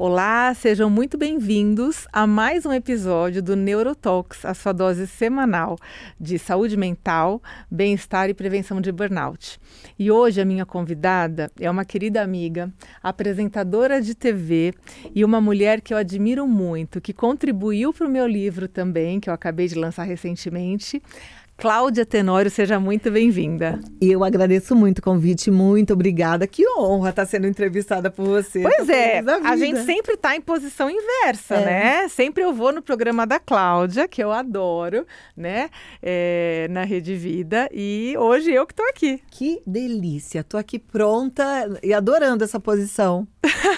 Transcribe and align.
Olá, 0.00 0.54
sejam 0.54 0.88
muito 0.88 1.18
bem-vindos 1.18 2.06
a 2.12 2.24
mais 2.24 2.64
um 2.64 2.72
episódio 2.72 3.42
do 3.42 3.56
Neurotalks, 3.56 4.44
a 4.44 4.54
sua 4.54 4.72
dose 4.72 5.08
semanal 5.08 5.76
de 6.20 6.38
saúde 6.38 6.76
mental, 6.76 7.42
bem-estar 7.68 8.30
e 8.30 8.34
prevenção 8.34 8.80
de 8.80 8.92
burnout. 8.92 9.58
E 9.98 10.08
hoje 10.08 10.40
a 10.40 10.44
minha 10.44 10.64
convidada 10.64 11.50
é 11.58 11.68
uma 11.68 11.84
querida 11.84 12.22
amiga, 12.22 12.72
apresentadora 13.02 14.00
de 14.00 14.14
TV 14.14 14.72
e 15.12 15.24
uma 15.24 15.40
mulher 15.40 15.80
que 15.80 15.92
eu 15.92 15.98
admiro 15.98 16.46
muito, 16.46 17.00
que 17.00 17.12
contribuiu 17.12 17.92
para 17.92 18.06
o 18.06 18.10
meu 18.10 18.24
livro 18.28 18.68
também, 18.68 19.18
que 19.18 19.28
eu 19.28 19.34
acabei 19.34 19.66
de 19.66 19.74
lançar 19.74 20.04
recentemente, 20.04 21.02
Cláudia 21.60 22.06
Tenório, 22.06 22.48
seja 22.48 22.78
muito 22.78 23.10
bem-vinda. 23.10 23.80
Eu 24.00 24.22
agradeço 24.22 24.76
muito 24.76 25.00
o 25.00 25.02
convite, 25.02 25.50
muito 25.50 25.92
obrigada. 25.92 26.46
Que 26.46 26.62
honra 26.78 27.10
estar 27.10 27.26
sendo 27.26 27.48
entrevistada 27.48 28.12
por 28.12 28.24
você. 28.24 28.62
Pois 28.62 28.88
é, 28.88 29.18
a 29.42 29.56
gente 29.56 29.80
sempre 29.80 30.14
está 30.14 30.36
em 30.36 30.40
posição 30.40 30.88
inversa, 30.88 31.56
é. 31.56 31.64
né? 31.64 32.08
Sempre 32.10 32.44
eu 32.44 32.54
vou 32.54 32.72
no 32.72 32.80
programa 32.80 33.26
da 33.26 33.40
Cláudia, 33.40 34.06
que 34.06 34.22
eu 34.22 34.30
adoro, 34.30 35.04
né? 35.36 35.68
É, 36.00 36.68
na 36.70 36.84
Rede 36.84 37.16
Vida, 37.16 37.68
e 37.72 38.14
hoje 38.16 38.52
eu 38.52 38.64
que 38.64 38.72
estou 38.72 38.86
aqui. 38.86 39.20
Que 39.28 39.60
delícia, 39.66 40.42
estou 40.42 40.60
aqui 40.60 40.78
pronta 40.78 41.44
e 41.82 41.92
adorando 41.92 42.44
essa 42.44 42.60
posição. 42.60 43.26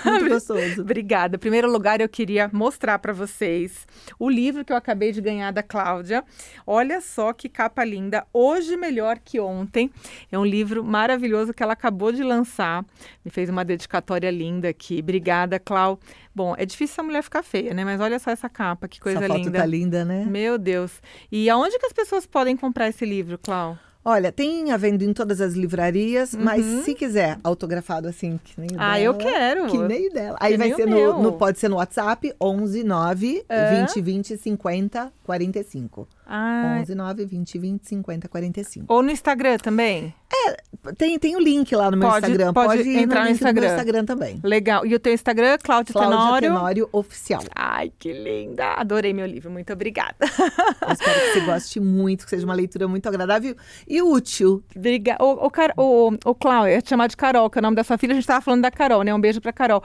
Muito 0.04 0.28
gostoso. 0.28 0.82
Obrigada. 0.82 1.36
Em 1.36 1.38
primeiro 1.38 1.70
lugar, 1.70 2.02
eu 2.02 2.08
queria 2.10 2.50
mostrar 2.52 2.98
para 2.98 3.14
vocês 3.14 3.86
o 4.18 4.28
livro 4.28 4.66
que 4.66 4.72
eu 4.72 4.76
acabei 4.76 5.12
de 5.12 5.22
ganhar 5.22 5.50
da 5.50 5.62
Cláudia. 5.62 6.22
Olha 6.66 7.00
só 7.00 7.32
que 7.32 7.48
capa 7.48 7.69
capa 7.70 7.84
linda, 7.84 8.26
Hoje 8.32 8.76
Melhor 8.76 9.18
que 9.24 9.38
Ontem. 9.38 9.90
É 10.30 10.38
um 10.38 10.44
livro 10.44 10.82
maravilhoso 10.82 11.54
que 11.54 11.62
ela 11.62 11.72
acabou 11.72 12.10
de 12.10 12.22
lançar. 12.22 12.84
Me 13.24 13.30
fez 13.30 13.48
uma 13.48 13.64
dedicatória 13.64 14.30
linda 14.30 14.68
aqui. 14.68 14.98
Obrigada, 14.98 15.58
Clau. 15.58 15.98
Bom, 16.34 16.54
é 16.58 16.66
difícil 16.66 17.00
a 17.02 17.04
mulher 17.04 17.22
ficar 17.22 17.42
feia, 17.42 17.72
né? 17.72 17.84
Mas 17.84 18.00
olha 18.00 18.18
só 18.18 18.30
essa 18.30 18.48
capa, 18.48 18.88
que 18.88 19.00
coisa 19.00 19.24
essa 19.24 19.32
linda. 19.32 19.50
Foto 19.50 19.60
tá 19.60 19.66
linda, 19.66 20.04
né? 20.04 20.24
Meu 20.28 20.58
Deus. 20.58 21.00
E 21.30 21.48
aonde 21.48 21.78
que 21.78 21.86
as 21.86 21.92
pessoas 21.92 22.26
podem 22.26 22.56
comprar 22.56 22.88
esse 22.88 23.04
livro, 23.04 23.38
Clau? 23.38 23.78
Olha, 24.02 24.32
tem 24.32 24.72
a 24.72 24.78
venda 24.78 25.04
em 25.04 25.12
todas 25.12 25.42
as 25.42 25.52
livrarias, 25.52 26.32
uhum. 26.32 26.42
mas 26.42 26.64
se 26.84 26.94
quiser 26.94 27.38
autografado 27.44 28.08
assim, 28.08 28.40
que 28.42 28.58
nem 28.58 28.70
o 28.70 28.74
ah, 28.74 28.78
dela. 28.78 28.92
Ah, 28.92 29.00
eu 29.00 29.14
quero. 29.14 29.66
Que 29.66 29.76
nem 29.76 30.08
dela. 30.08 30.38
Aí 30.40 30.52
que 30.52 30.58
vai 30.58 30.74
ser 30.74 30.86
no, 30.86 31.22
no, 31.22 31.32
Pode 31.34 31.58
ser 31.58 31.68
no 31.68 31.76
WhatsApp, 31.76 32.32
11 32.40 32.82
9 32.82 33.44
é. 33.46 33.84
20 33.84 34.00
20 34.00 34.36
50 34.38 35.12
45. 35.22 36.08
Ah. 36.32 36.78
11 36.80 36.94
9 36.94 37.26
20 37.26 37.58
20 37.58 37.88
50 37.88 38.28
45. 38.28 38.86
Ou 38.88 39.02
no 39.02 39.10
Instagram 39.10 39.58
também? 39.58 40.14
É, 40.32 40.92
tem, 40.96 41.18
tem 41.18 41.34
o 41.34 41.38
um 41.38 41.42
link 41.42 41.74
lá 41.74 41.90
no 41.90 41.96
meu 41.96 42.08
pode, 42.08 42.24
Instagram. 42.24 42.52
Pode, 42.52 42.76
pode 42.76 42.88
entrar 42.88 43.20
no, 43.22 43.26
no 43.26 43.30
Instagram. 43.32 43.66
No 43.66 43.74
Instagram 43.74 44.04
também. 44.04 44.40
Legal. 44.44 44.86
E 44.86 44.94
o 44.94 45.00
teu 45.00 45.12
Instagram, 45.12 45.58
Cláudia 45.60 45.92
Tenório? 45.92 46.16
Cláudia 46.16 46.48
Tenório 46.48 46.88
Oficial. 46.92 47.42
Ai, 47.52 47.92
que 47.98 48.12
linda. 48.12 48.74
Adorei 48.74 49.12
meu 49.12 49.26
livro. 49.26 49.50
Muito 49.50 49.72
obrigada. 49.72 50.14
Eu 50.86 50.92
espero 50.92 51.20
que 51.20 51.32
você 51.32 51.40
goste 51.40 51.80
muito, 51.80 52.22
que 52.22 52.30
seja 52.30 52.44
uma 52.44 52.54
leitura 52.54 52.86
muito 52.86 53.08
agradável 53.08 53.56
e 53.88 54.00
útil. 54.00 54.62
Obrigada. 54.76 55.24
O, 55.24 55.48
o, 55.48 55.50
o, 55.76 56.16
o 56.26 56.34
Cláudio, 56.36 56.74
é 56.74 56.80
chamar 56.80 57.08
de 57.08 57.16
Carol, 57.16 57.50
que 57.50 57.58
é 57.58 57.60
o 57.60 57.62
nome 57.62 57.74
da 57.74 57.82
sua 57.82 57.98
filha. 57.98 58.12
A 58.12 58.14
gente 58.14 58.22
estava 58.22 58.40
falando 58.40 58.62
da 58.62 58.70
Carol, 58.70 59.02
né? 59.02 59.12
Um 59.12 59.20
beijo 59.20 59.40
para 59.40 59.52
Carol. 59.52 59.82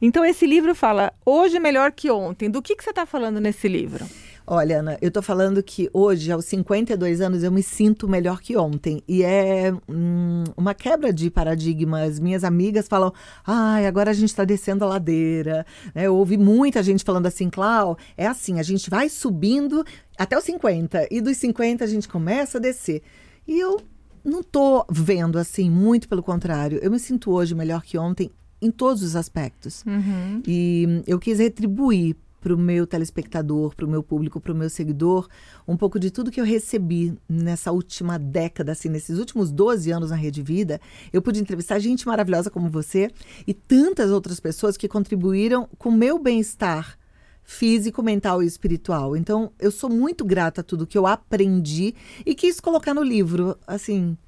Então, 0.00 0.24
esse 0.24 0.46
livro 0.46 0.76
fala 0.76 1.12
Hoje 1.26 1.58
Melhor 1.58 1.90
Que 1.90 2.08
Ontem. 2.08 2.48
Do 2.48 2.62
que, 2.62 2.76
que 2.76 2.84
você 2.84 2.90
está 2.90 3.04
falando 3.04 3.40
nesse 3.40 3.66
livro? 3.66 4.06
Olha, 4.50 4.80
Ana, 4.80 4.96
eu 5.02 5.10
tô 5.10 5.20
falando 5.20 5.62
que 5.62 5.90
hoje, 5.92 6.32
aos 6.32 6.46
52 6.46 7.20
anos, 7.20 7.42
eu 7.42 7.52
me 7.52 7.62
sinto 7.62 8.08
melhor 8.08 8.40
que 8.40 8.56
ontem. 8.56 9.02
E 9.06 9.22
é 9.22 9.70
hum, 9.86 10.44
uma 10.56 10.72
quebra 10.72 11.12
de 11.12 11.30
paradigmas. 11.30 12.18
Minhas 12.18 12.42
amigas 12.44 12.88
falam, 12.88 13.12
ai, 13.46 13.86
agora 13.86 14.10
a 14.10 14.14
gente 14.14 14.30
está 14.30 14.46
descendo 14.46 14.86
a 14.86 14.88
ladeira. 14.88 15.66
É, 15.94 16.04
eu 16.04 16.16
ouvi 16.16 16.38
muita 16.38 16.82
gente 16.82 17.04
falando 17.04 17.26
assim, 17.26 17.50
Clau, 17.50 17.98
é 18.16 18.26
assim, 18.26 18.58
a 18.58 18.62
gente 18.62 18.88
vai 18.88 19.10
subindo 19.10 19.84
até 20.16 20.38
os 20.38 20.44
50. 20.44 21.08
E 21.10 21.20
dos 21.20 21.36
50 21.36 21.84
a 21.84 21.86
gente 21.86 22.08
começa 22.08 22.56
a 22.56 22.60
descer. 22.60 23.02
E 23.46 23.60
eu 23.60 23.78
não 24.24 24.42
tô 24.42 24.82
vendo 24.90 25.38
assim, 25.38 25.68
muito 25.68 26.08
pelo 26.08 26.22
contrário. 26.22 26.78
Eu 26.82 26.90
me 26.90 26.98
sinto 26.98 27.30
hoje 27.32 27.54
melhor 27.54 27.82
que 27.82 27.98
ontem 27.98 28.30
em 28.62 28.70
todos 28.70 29.02
os 29.02 29.14
aspectos. 29.14 29.84
Uhum. 29.86 30.42
E 30.46 31.02
eu 31.06 31.18
quis 31.18 31.38
retribuir 31.38 32.16
para 32.40 32.54
o 32.54 32.58
meu 32.58 32.86
telespectador, 32.86 33.74
para 33.74 33.84
o 33.84 33.88
meu 33.88 34.02
público, 34.02 34.40
para 34.40 34.52
o 34.52 34.56
meu 34.56 34.70
seguidor, 34.70 35.28
um 35.66 35.76
pouco 35.76 35.98
de 35.98 36.10
tudo 36.10 36.30
que 36.30 36.40
eu 36.40 36.44
recebi 36.44 37.16
nessa 37.28 37.72
última 37.72 38.18
década, 38.18 38.72
assim, 38.72 38.88
nesses 38.88 39.18
últimos 39.18 39.50
12 39.50 39.90
anos 39.90 40.10
na 40.10 40.16
Rede 40.16 40.42
Vida. 40.42 40.80
Eu 41.12 41.20
pude 41.20 41.40
entrevistar 41.40 41.78
gente 41.78 42.06
maravilhosa 42.06 42.50
como 42.50 42.70
você 42.70 43.10
e 43.46 43.52
tantas 43.52 44.10
outras 44.10 44.40
pessoas 44.40 44.76
que 44.76 44.88
contribuíram 44.88 45.68
com 45.78 45.88
o 45.88 45.92
meu 45.92 46.18
bem-estar 46.18 46.98
físico, 47.42 48.02
mental 48.02 48.42
e 48.42 48.46
espiritual. 48.46 49.16
Então, 49.16 49.52
eu 49.58 49.70
sou 49.70 49.88
muito 49.88 50.22
grata 50.22 50.60
a 50.60 50.64
tudo 50.64 50.86
que 50.86 50.98
eu 50.98 51.06
aprendi 51.06 51.94
e 52.24 52.34
quis 52.34 52.60
colocar 52.60 52.92
no 52.92 53.02
livro, 53.02 53.58
assim, 53.66 54.18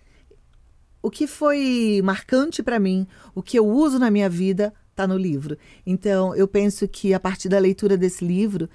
o 1.02 1.10
que 1.10 1.26
foi 1.26 2.00
marcante 2.02 2.62
para 2.62 2.78
mim, 2.78 3.06
o 3.34 3.42
que 3.42 3.58
eu 3.58 3.66
uso 3.66 3.98
na 3.98 4.10
minha 4.10 4.28
vida, 4.28 4.72
está 5.00 5.06
no 5.06 5.16
livro. 5.16 5.56
Então, 5.86 6.34
eu 6.34 6.46
penso 6.46 6.86
que 6.86 7.14
a 7.14 7.20
partir 7.20 7.48
da 7.48 7.58
leitura 7.58 7.96
desse 7.96 8.24
livro, 8.24 8.68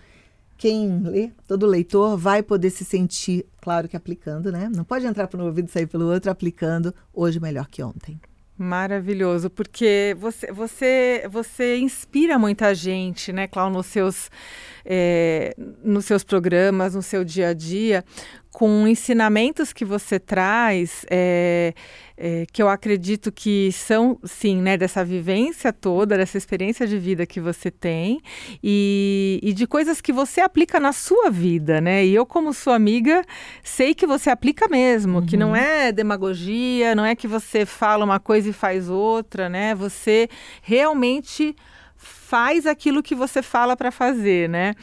quem 0.57 0.99
lê, 1.01 1.31
todo 1.47 1.65
leitor, 1.65 2.17
vai 2.17 2.41
poder 2.41 2.69
se 2.69 2.83
sentir, 2.83 3.45
claro 3.61 3.87
que 3.87 3.95
aplicando, 3.95 4.51
né? 4.51 4.69
Não 4.73 4.83
pode 4.83 5.05
entrar 5.05 5.27
por 5.27 5.39
um 5.39 5.45
ouvido 5.45 5.67
e 5.67 5.71
sair 5.71 5.87
pelo 5.87 6.05
outro, 6.05 6.31
aplicando 6.31 6.93
hoje 7.13 7.39
melhor 7.39 7.67
que 7.67 7.83
ontem. 7.83 8.19
Maravilhoso, 8.57 9.49
porque 9.49 10.15
você, 10.17 10.49
você, 10.49 11.27
você 11.29 11.77
inspira 11.77 12.39
muita 12.39 12.73
gente, 12.73 13.33
né, 13.33 13.47
Cláudio, 13.47 13.75
nos 13.75 13.85
seus, 13.87 14.31
é, 14.85 15.53
nos 15.83 16.05
seus 16.05 16.23
programas, 16.23 16.95
no 16.95 17.01
seu 17.01 17.25
dia 17.25 17.49
a 17.49 17.53
dia, 17.53 18.01
com 18.55 18.87
ensinamentos 18.87 19.73
que 19.73 19.83
você 19.83 20.17
traz, 20.17 21.05
é, 21.11 21.73
é, 22.15 22.45
que 22.53 22.63
eu 22.63 22.69
acredito 22.69 23.29
que 23.29 23.69
são, 23.73 24.17
sim, 24.23 24.61
né, 24.61 24.77
dessa 24.77 25.03
vivência 25.03 25.73
toda, 25.73 26.17
dessa 26.17 26.37
experiência 26.37 26.87
de 26.87 26.97
vida 26.97 27.25
que 27.25 27.41
você 27.41 27.69
tem 27.69 28.21
e, 28.63 29.41
e, 29.43 29.51
de 29.51 29.67
coisas 29.67 29.99
que 29.99 30.13
você 30.13 30.39
aplica 30.39 30.79
na 30.79 30.93
sua 30.93 31.29
vida, 31.29 31.81
né? 31.81 32.05
E 32.05 32.15
eu, 32.15 32.25
como 32.25 32.53
sua 32.53 32.75
amiga, 32.75 33.25
sei 33.61 33.93
que 33.93 34.07
você 34.07 34.29
aplica 34.29 34.69
mesmo, 34.69 35.19
uhum. 35.19 35.25
que 35.25 35.35
não 35.35 35.53
é 35.53 35.91
demagogia, 35.91 36.95
não 36.95 37.03
é 37.03 37.13
que 37.13 37.27
você 37.27 37.65
fala 37.65 38.05
uma 38.05 38.21
coisa 38.21 38.51
e 38.51 38.53
faz 38.53 38.89
outra, 38.89 39.49
né? 39.49 39.75
Você 39.75 40.29
realmente 40.61 41.53
faz 42.27 42.65
aquilo 42.65 43.03
que 43.03 43.13
você 43.13 43.41
fala 43.43 43.77
para 43.77 43.91
fazer, 43.91 44.49
né? 44.49 44.73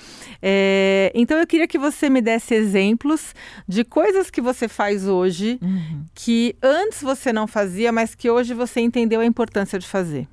É, 0.40 1.10
então 1.14 1.36
eu 1.38 1.46
queria 1.46 1.66
que 1.66 1.78
você 1.78 2.08
me 2.08 2.20
desse 2.20 2.54
exemplos 2.54 3.34
de 3.66 3.84
coisas 3.84 4.30
que 4.30 4.40
você 4.40 4.68
faz 4.68 5.08
hoje 5.08 5.58
uhum. 5.60 6.04
que 6.14 6.54
antes 6.62 7.02
você 7.02 7.32
não 7.32 7.46
fazia, 7.48 7.90
mas 7.90 8.14
que 8.14 8.30
hoje 8.30 8.54
você 8.54 8.80
entendeu 8.80 9.20
a 9.20 9.26
importância 9.26 9.78
de 9.78 9.86
fazer. 9.86 10.28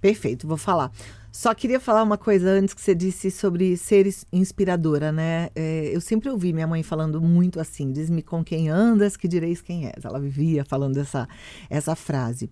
Perfeito, 0.00 0.46
vou 0.46 0.56
falar. 0.56 0.92
Só 1.32 1.52
queria 1.52 1.80
falar 1.80 2.04
uma 2.04 2.16
coisa 2.16 2.48
antes 2.48 2.72
que 2.72 2.80
você 2.80 2.94
disse 2.94 3.28
sobre 3.28 3.76
ser 3.76 4.06
inspiradora, 4.32 5.10
né? 5.10 5.48
É, 5.56 5.90
eu 5.92 6.00
sempre 6.00 6.30
ouvi 6.30 6.52
minha 6.52 6.66
mãe 6.66 6.84
falando 6.84 7.20
muito 7.20 7.58
assim: 7.58 7.90
diz-me 7.90 8.22
com 8.22 8.44
quem 8.44 8.68
andas, 8.68 9.16
que 9.16 9.26
direis 9.26 9.60
quem 9.60 9.86
és. 9.86 10.04
Ela 10.04 10.20
vivia 10.20 10.64
falando 10.64 10.96
essa, 10.98 11.28
essa 11.68 11.96
frase. 11.96 12.48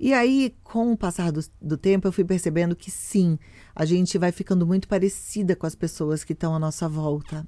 E 0.00 0.14
aí, 0.14 0.54
com 0.62 0.92
o 0.92 0.96
passar 0.96 1.32
do, 1.32 1.40
do, 1.60 1.76
tempo, 1.76 2.06
eu 2.06 2.12
fui 2.12 2.24
percebendo 2.24 2.76
que 2.76 2.90
sim, 2.90 3.36
a 3.74 3.84
gente 3.84 4.16
vai 4.16 4.30
ficando 4.30 4.64
muito 4.64 4.86
parecida 4.86 5.56
com 5.56 5.66
as 5.66 5.74
pessoas 5.74 6.22
que 6.22 6.32
estão 6.32 6.54
à 6.54 6.58
nossa 6.58 6.88
volta. 6.88 7.44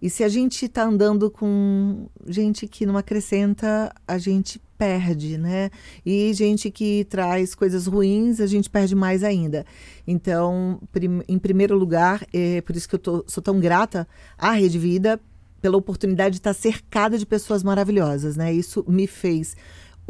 E 0.00 0.08
se 0.08 0.24
a 0.24 0.28
gente 0.28 0.64
está 0.64 0.84
andando 0.84 1.30
com 1.30 2.08
gente 2.26 2.66
que 2.66 2.86
não 2.86 2.96
acrescenta, 2.96 3.92
a 4.08 4.16
gente 4.16 4.58
perde, 4.78 5.36
né? 5.36 5.70
E 6.06 6.32
gente 6.32 6.70
que 6.70 7.04
traz 7.04 7.54
coisas 7.54 7.86
ruins, 7.86 8.40
a 8.40 8.46
gente 8.46 8.70
perde 8.70 8.94
mais 8.94 9.22
ainda. 9.22 9.66
Então, 10.06 10.80
prim, 10.90 11.20
em 11.28 11.38
primeiro 11.38 11.76
lugar, 11.76 12.26
é 12.32 12.62
por 12.62 12.74
isso 12.74 12.88
que 12.88 12.94
eu 12.94 12.98
tô, 12.98 13.24
sou 13.26 13.42
tão 13.42 13.60
grata 13.60 14.08
à 14.38 14.52
Rede 14.52 14.78
Vida 14.78 15.20
pela 15.60 15.76
oportunidade 15.76 16.36
de 16.36 16.38
estar 16.38 16.54
cercada 16.54 17.18
de 17.18 17.26
pessoas 17.26 17.62
maravilhosas, 17.62 18.36
né? 18.36 18.50
Isso 18.50 18.82
me 18.88 19.06
fez 19.06 19.54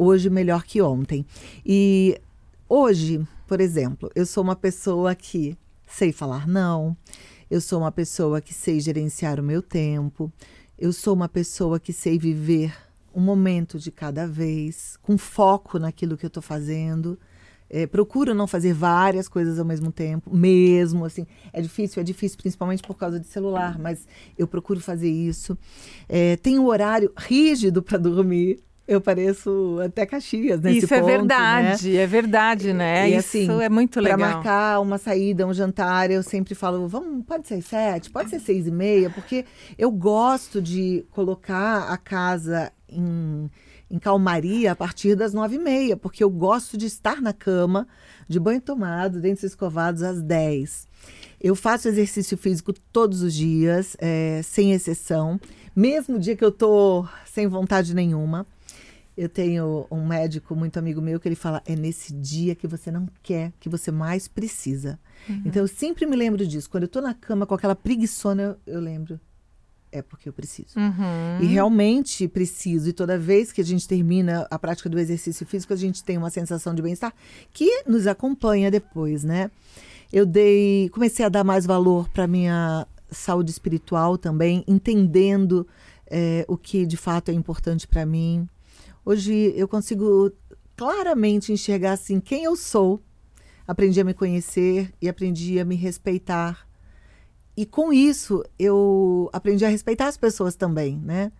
hoje 0.01 0.31
melhor 0.31 0.63
que 0.63 0.81
ontem. 0.81 1.23
E 1.63 2.19
hoje, 2.67 3.25
por 3.47 3.61
exemplo, 3.61 4.09
eu 4.15 4.25
sou 4.25 4.43
uma 4.43 4.55
pessoa 4.55 5.13
que 5.13 5.55
sei 5.85 6.11
falar 6.11 6.47
não, 6.47 6.97
eu 7.49 7.61
sou 7.61 7.79
uma 7.79 7.91
pessoa 7.91 8.41
que 8.41 8.51
sei 8.51 8.79
gerenciar 8.79 9.39
o 9.39 9.43
meu 9.43 9.61
tempo, 9.61 10.31
eu 10.79 10.91
sou 10.91 11.13
uma 11.13 11.29
pessoa 11.29 11.79
que 11.79 11.93
sei 11.93 12.17
viver 12.17 12.73
um 13.13 13.21
momento 13.21 13.77
de 13.77 13.91
cada 13.91 14.25
vez, 14.25 14.97
com 15.03 15.17
foco 15.17 15.77
naquilo 15.77 16.17
que 16.17 16.25
eu 16.25 16.29
estou 16.29 16.41
fazendo. 16.41 17.19
É, 17.69 17.85
procuro 17.85 18.33
não 18.33 18.47
fazer 18.47 18.73
várias 18.73 19.29
coisas 19.29 19.59
ao 19.59 19.65
mesmo 19.65 19.91
tempo, 19.91 20.35
mesmo 20.35 21.05
assim. 21.05 21.27
É 21.53 21.61
difícil, 21.61 22.01
é 22.01 22.03
difícil, 22.03 22.37
principalmente 22.37 22.81
por 22.81 22.97
causa 22.97 23.19
de 23.19 23.27
celular, 23.27 23.77
mas 23.77 24.07
eu 24.37 24.47
procuro 24.47 24.79
fazer 24.81 25.09
isso. 25.09 25.57
É, 26.09 26.35
tenho 26.37 26.63
um 26.63 26.65
horário 26.65 27.13
rígido 27.15 27.83
para 27.83 27.97
dormir. 27.97 28.59
Eu 28.91 28.99
pareço 28.99 29.79
até 29.83 30.05
Caxias 30.05 30.59
nesse 30.59 30.79
Isso 30.79 30.87
ponto, 30.89 30.97
é 30.97 31.17
verdade, 31.17 31.89
né? 31.91 31.95
é 31.95 32.07
verdade, 32.07 32.73
né? 32.73 33.09
E, 33.09 33.15
Isso 33.15 33.37
assim, 33.37 33.61
é 33.61 33.69
muito 33.69 34.01
legal. 34.01 34.17
Para 34.17 34.27
marcar 34.27 34.81
uma 34.81 34.97
saída, 34.97 35.47
um 35.47 35.53
jantar, 35.53 36.11
eu 36.11 36.21
sempre 36.21 36.53
falo, 36.53 36.89
vamos, 36.89 37.25
pode 37.25 37.47
ser 37.47 37.61
sete, 37.61 38.09
pode 38.09 38.29
ser 38.29 38.41
seis 38.41 38.67
e 38.67 38.71
meia, 38.71 39.09
porque 39.09 39.45
eu 39.77 39.89
gosto 39.89 40.61
de 40.61 41.05
colocar 41.11 41.89
a 41.89 41.95
casa 41.95 42.69
em, 42.89 43.49
em 43.89 43.97
calmaria 43.97 44.73
a 44.73 44.75
partir 44.75 45.15
das 45.15 45.33
nove 45.33 45.55
e 45.55 45.59
meia, 45.59 45.95
porque 45.95 46.21
eu 46.21 46.29
gosto 46.29 46.77
de 46.77 46.85
estar 46.85 47.21
na 47.21 47.31
cama, 47.31 47.87
de 48.27 48.41
banho 48.41 48.59
tomado, 48.59 49.21
dentes 49.21 49.43
escovados 49.43 50.03
às 50.03 50.21
dez. 50.21 50.85
Eu 51.39 51.55
faço 51.55 51.87
exercício 51.87 52.37
físico 52.37 52.73
todos 52.91 53.21
os 53.21 53.33
dias, 53.33 53.95
é, 53.99 54.41
sem 54.43 54.73
exceção, 54.73 55.39
mesmo 55.73 56.17
o 56.17 56.19
dia 56.19 56.35
que 56.35 56.43
eu 56.43 56.51
tô 56.51 57.05
sem 57.25 57.47
vontade 57.47 57.95
nenhuma. 57.95 58.45
Eu 59.17 59.27
tenho 59.27 59.85
um 59.91 60.05
médico 60.05 60.55
muito 60.55 60.77
amigo 60.77 61.01
meu 61.01 61.19
que 61.19 61.27
ele 61.27 61.35
fala: 61.35 61.61
é 61.65 61.75
nesse 61.75 62.13
dia 62.13 62.55
que 62.55 62.67
você 62.67 62.89
não 62.89 63.07
quer, 63.21 63.51
que 63.59 63.69
você 63.69 63.91
mais 63.91 64.27
precisa. 64.27 64.99
Uhum. 65.29 65.43
Então 65.45 65.61
eu 65.61 65.67
sempre 65.67 66.05
me 66.05 66.15
lembro 66.15 66.45
disso. 66.45 66.69
Quando 66.69 66.83
eu 66.83 66.89
tô 66.89 67.01
na 67.01 67.13
cama 67.13 67.45
com 67.45 67.53
aquela 67.53 67.75
preguiçona, 67.75 68.57
eu, 68.65 68.75
eu 68.75 68.79
lembro. 68.79 69.19
É 69.91 70.01
porque 70.01 70.29
eu 70.29 70.33
preciso. 70.33 70.79
Uhum. 70.79 71.41
E 71.41 71.45
realmente 71.47 72.25
preciso. 72.27 72.89
E 72.89 72.93
toda 72.93 73.17
vez 73.17 73.51
que 73.51 73.59
a 73.59 73.63
gente 73.63 73.85
termina 73.85 74.47
a 74.49 74.57
prática 74.57 74.89
do 74.89 74.97
exercício 74.97 75.45
físico, 75.45 75.73
a 75.73 75.75
gente 75.75 76.01
tem 76.01 76.17
uma 76.17 76.29
sensação 76.29 76.73
de 76.73 76.81
bem-estar 76.81 77.13
que 77.51 77.83
nos 77.85 78.07
acompanha 78.07 78.71
depois, 78.71 79.25
né? 79.25 79.51
Eu 80.11 80.25
dei, 80.25 80.89
comecei 80.89 81.25
a 81.25 81.29
dar 81.29 81.43
mais 81.43 81.65
valor 81.65 82.07
para 82.09 82.25
minha 82.25 82.87
saúde 83.09 83.51
espiritual 83.51 84.17
também, 84.17 84.63
entendendo 84.65 85.67
é, 86.07 86.45
o 86.47 86.57
que 86.57 86.85
de 86.85 86.97
fato 86.97 87.29
é 87.29 87.33
importante 87.33 87.85
para 87.85 88.05
mim. 88.05 88.47
Hoje 89.03 89.53
eu 89.55 89.67
consigo 89.67 90.31
claramente 90.75 91.51
enxergar 91.51 91.93
assim 91.93 92.19
quem 92.19 92.43
eu 92.43 92.55
sou. 92.55 93.01
Aprendi 93.67 93.99
a 93.99 94.03
me 94.03 94.13
conhecer 94.13 94.93
e 95.01 95.09
aprendi 95.09 95.59
a 95.59 95.65
me 95.65 95.75
respeitar. 95.75 96.67
E 97.55 97.65
com 97.65 97.91
isso 97.91 98.43
eu 98.57 99.29
aprendi 99.33 99.65
a 99.65 99.69
respeitar 99.69 100.07
as 100.07 100.17
pessoas 100.17 100.55
também, 100.55 100.97
né? 100.97 101.31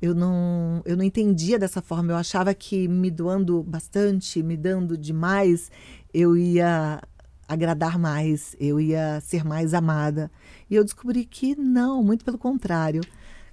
Eu 0.00 0.14
não, 0.14 0.80
eu 0.84 0.96
não 0.96 1.04
entendia 1.04 1.58
dessa 1.58 1.82
forma. 1.82 2.12
Eu 2.12 2.16
achava 2.16 2.54
que 2.54 2.88
me 2.88 3.10
doando 3.10 3.62
bastante, 3.62 4.42
me 4.42 4.56
dando 4.56 4.96
demais, 4.96 5.70
eu 6.14 6.36
ia 6.36 7.02
agradar 7.48 7.98
mais, 7.98 8.54
eu 8.60 8.80
ia 8.80 9.20
ser 9.20 9.44
mais 9.44 9.74
amada. 9.74 10.30
E 10.70 10.74
eu 10.74 10.84
descobri 10.84 11.24
que 11.24 11.56
não, 11.56 12.02
muito 12.02 12.24
pelo 12.24 12.38
contrário. 12.38 13.00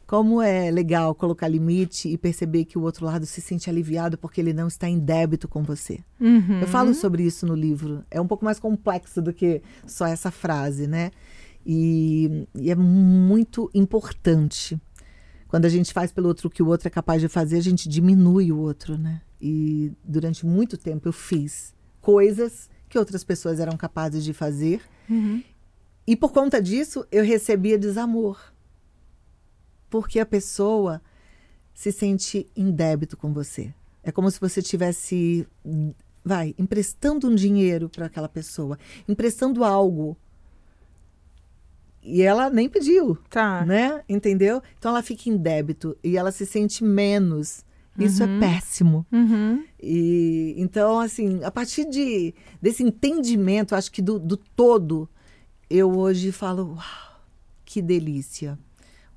Como 0.07 0.41
é 0.41 0.69
legal 0.69 1.15
colocar 1.15 1.47
limite 1.47 2.09
e 2.09 2.17
perceber 2.17 2.65
que 2.65 2.77
o 2.77 2.81
outro 2.81 3.05
lado 3.05 3.25
se 3.25 3.41
sente 3.41 3.69
aliviado 3.69 4.17
porque 4.17 4.39
ele 4.39 4.53
não 4.53 4.67
está 4.67 4.87
em 4.87 4.99
débito 4.99 5.47
com 5.47 5.63
você. 5.63 5.99
Uhum. 6.19 6.61
Eu 6.61 6.67
falo 6.67 6.93
sobre 6.93 7.23
isso 7.23 7.45
no 7.45 7.55
livro. 7.55 8.03
É 8.11 8.21
um 8.21 8.27
pouco 8.27 8.45
mais 8.45 8.59
complexo 8.59 9.21
do 9.21 9.33
que 9.33 9.63
só 9.87 10.05
essa 10.05 10.29
frase, 10.29 10.85
né? 10.85 11.11
E, 11.65 12.47
e 12.53 12.69
é 12.69 12.75
muito 12.75 13.71
importante. 13.73 14.79
Quando 15.47 15.65
a 15.65 15.69
gente 15.69 15.91
faz 15.91 16.11
pelo 16.11 16.27
outro 16.27 16.47
o 16.47 16.51
que 16.51 16.61
o 16.61 16.67
outro 16.67 16.87
é 16.87 16.91
capaz 16.91 17.19
de 17.19 17.27
fazer, 17.27 17.57
a 17.57 17.61
gente 17.61 17.89
diminui 17.89 18.51
o 18.51 18.59
outro, 18.59 18.97
né? 18.97 19.21
E 19.41 19.91
durante 20.03 20.45
muito 20.45 20.77
tempo 20.77 21.07
eu 21.07 21.13
fiz 21.13 21.73
coisas 21.99 22.69
que 22.87 22.99
outras 22.99 23.23
pessoas 23.23 23.59
eram 23.59 23.75
capazes 23.75 24.23
de 24.23 24.33
fazer. 24.33 24.81
Uhum. 25.09 25.41
E 26.05 26.15
por 26.15 26.31
conta 26.31 26.61
disso, 26.61 27.05
eu 27.11 27.23
recebia 27.23 27.79
desamor. 27.79 28.53
Porque 29.89 30.19
a 30.19 30.25
pessoa 30.25 31.01
se 31.73 31.91
sente 31.91 32.47
em 32.55 32.71
débito 32.71 33.17
com 33.17 33.33
você. 33.33 33.73
É 34.03 34.11
como 34.11 34.29
se 34.29 34.39
você 34.39 34.61
tivesse, 34.61 35.47
vai, 36.23 36.55
emprestando 36.57 37.27
um 37.27 37.35
dinheiro 37.35 37.89
para 37.89 38.05
aquela 38.05 38.29
pessoa, 38.29 38.77
emprestando 39.07 39.63
algo. 39.63 40.17
E 42.01 42.21
ela 42.21 42.49
nem 42.51 42.69
pediu, 42.69 43.17
Tá. 43.29 43.65
né? 43.65 44.03
Entendeu? 44.07 44.61
Então 44.77 44.91
ela 44.91 45.01
fica 45.01 45.27
em 45.27 45.35
débito 45.35 45.97
e 46.03 46.17
ela 46.17 46.31
se 46.31 46.45
sente 46.45 46.83
menos. 46.83 47.65
Isso 47.97 48.21
é 48.23 48.39
péssimo. 48.39 49.05
Uhum. 49.11 49.63
E 49.81 50.53
então, 50.57 50.99
assim, 50.99 51.41
a 51.43 51.49
partir 51.49 51.85
de, 51.89 52.33
desse 52.61 52.83
entendimento, 52.83 53.73
acho 53.73 53.89
que 53.91 54.01
do, 54.01 54.19
do 54.19 54.35
todo, 54.35 55.09
eu 55.69 55.97
hoje 55.97 56.31
falo, 56.31 56.73
uau, 56.73 57.21
que 57.63 57.81
delícia. 57.81 58.59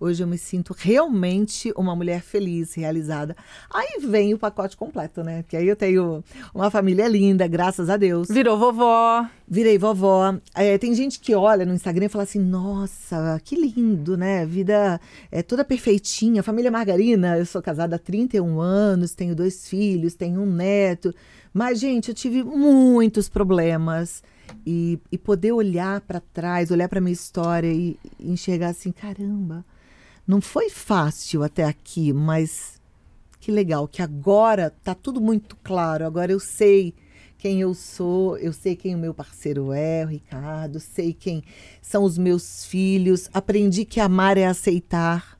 Hoje 0.00 0.22
eu 0.22 0.28
me 0.28 0.38
sinto 0.38 0.72
realmente 0.78 1.72
uma 1.76 1.96
mulher 1.96 2.22
feliz, 2.22 2.74
realizada. 2.74 3.36
Aí 3.68 3.98
vem 4.00 4.32
o 4.32 4.38
pacote 4.38 4.76
completo, 4.76 5.24
né? 5.24 5.44
Que 5.48 5.56
aí 5.56 5.66
eu 5.66 5.74
tenho 5.74 6.22
uma 6.54 6.70
família 6.70 7.08
linda, 7.08 7.48
graças 7.48 7.90
a 7.90 7.96
Deus. 7.96 8.28
Virou 8.28 8.56
vovó. 8.56 9.26
Virei 9.46 9.76
vovó. 9.76 10.36
É, 10.54 10.78
tem 10.78 10.94
gente 10.94 11.18
que 11.18 11.34
olha 11.34 11.66
no 11.66 11.74
Instagram 11.74 12.06
e 12.06 12.08
fala 12.08 12.22
assim: 12.22 12.38
nossa, 12.38 13.40
que 13.44 13.56
lindo, 13.56 14.16
né? 14.16 14.46
Vida 14.46 15.00
é 15.32 15.42
toda 15.42 15.64
perfeitinha. 15.64 16.44
Família 16.44 16.70
Margarina, 16.70 17.36
eu 17.36 17.44
sou 17.44 17.60
casada 17.60 17.96
há 17.96 17.98
31 17.98 18.60
anos, 18.60 19.14
tenho 19.14 19.34
dois 19.34 19.68
filhos, 19.68 20.14
tenho 20.14 20.42
um 20.42 20.46
neto. 20.46 21.12
Mas, 21.52 21.80
gente, 21.80 22.10
eu 22.10 22.14
tive 22.14 22.44
muitos 22.44 23.28
problemas. 23.28 24.22
E, 24.66 24.98
e 25.12 25.18
poder 25.18 25.52
olhar 25.52 26.00
para 26.00 26.20
trás, 26.20 26.70
olhar 26.70 26.88
para 26.88 27.02
minha 27.02 27.12
história 27.12 27.70
e, 27.70 27.98
e 28.18 28.32
enxergar 28.32 28.68
assim: 28.68 28.90
caramba, 28.90 29.64
não 30.28 30.42
foi 30.42 30.68
fácil 30.68 31.42
até 31.42 31.64
aqui, 31.64 32.12
mas 32.12 32.78
que 33.40 33.50
legal, 33.50 33.88
que 33.88 34.02
agora 34.02 34.70
tá 34.84 34.94
tudo 34.94 35.22
muito 35.22 35.56
claro. 35.64 36.04
Agora 36.04 36.30
eu 36.30 36.38
sei 36.38 36.92
quem 37.38 37.62
eu 37.62 37.72
sou, 37.72 38.36
eu 38.36 38.52
sei 38.52 38.76
quem 38.76 38.94
o 38.94 38.98
meu 38.98 39.14
parceiro 39.14 39.72
é, 39.72 40.04
o 40.04 40.08
Ricardo, 40.08 40.78
sei 40.80 41.14
quem 41.14 41.42
são 41.80 42.04
os 42.04 42.18
meus 42.18 42.66
filhos. 42.66 43.30
Aprendi 43.32 43.86
que 43.86 44.00
amar 44.00 44.36
é 44.36 44.44
aceitar. 44.44 45.38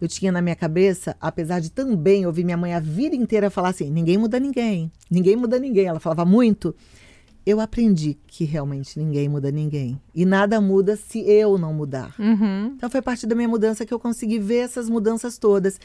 Eu 0.00 0.06
tinha 0.06 0.30
na 0.30 0.40
minha 0.40 0.54
cabeça, 0.54 1.16
apesar 1.20 1.58
de 1.60 1.70
também 1.70 2.24
ouvir 2.24 2.44
minha 2.44 2.56
mãe 2.56 2.72
a 2.72 2.78
vida 2.78 3.16
inteira 3.16 3.50
falar 3.50 3.70
assim: 3.70 3.90
ninguém 3.90 4.16
muda 4.16 4.38
ninguém, 4.38 4.92
ninguém 5.10 5.34
muda 5.34 5.58
ninguém. 5.58 5.86
Ela 5.86 5.98
falava 5.98 6.24
muito. 6.24 6.72
Eu 7.50 7.60
aprendi 7.60 8.16
que 8.28 8.44
realmente 8.44 8.96
ninguém 8.96 9.28
muda 9.28 9.50
ninguém. 9.50 10.00
E 10.14 10.24
nada 10.24 10.60
muda 10.60 10.94
se 10.94 11.18
eu 11.28 11.58
não 11.58 11.74
mudar. 11.74 12.14
Uhum. 12.16 12.74
Então 12.76 12.88
foi 12.88 13.02
parte 13.02 13.26
da 13.26 13.34
minha 13.34 13.48
mudança 13.48 13.84
que 13.84 13.92
eu 13.92 13.98
consegui 13.98 14.38
ver 14.38 14.58
essas 14.58 14.88
mudanças 14.88 15.36
todas. 15.36 15.80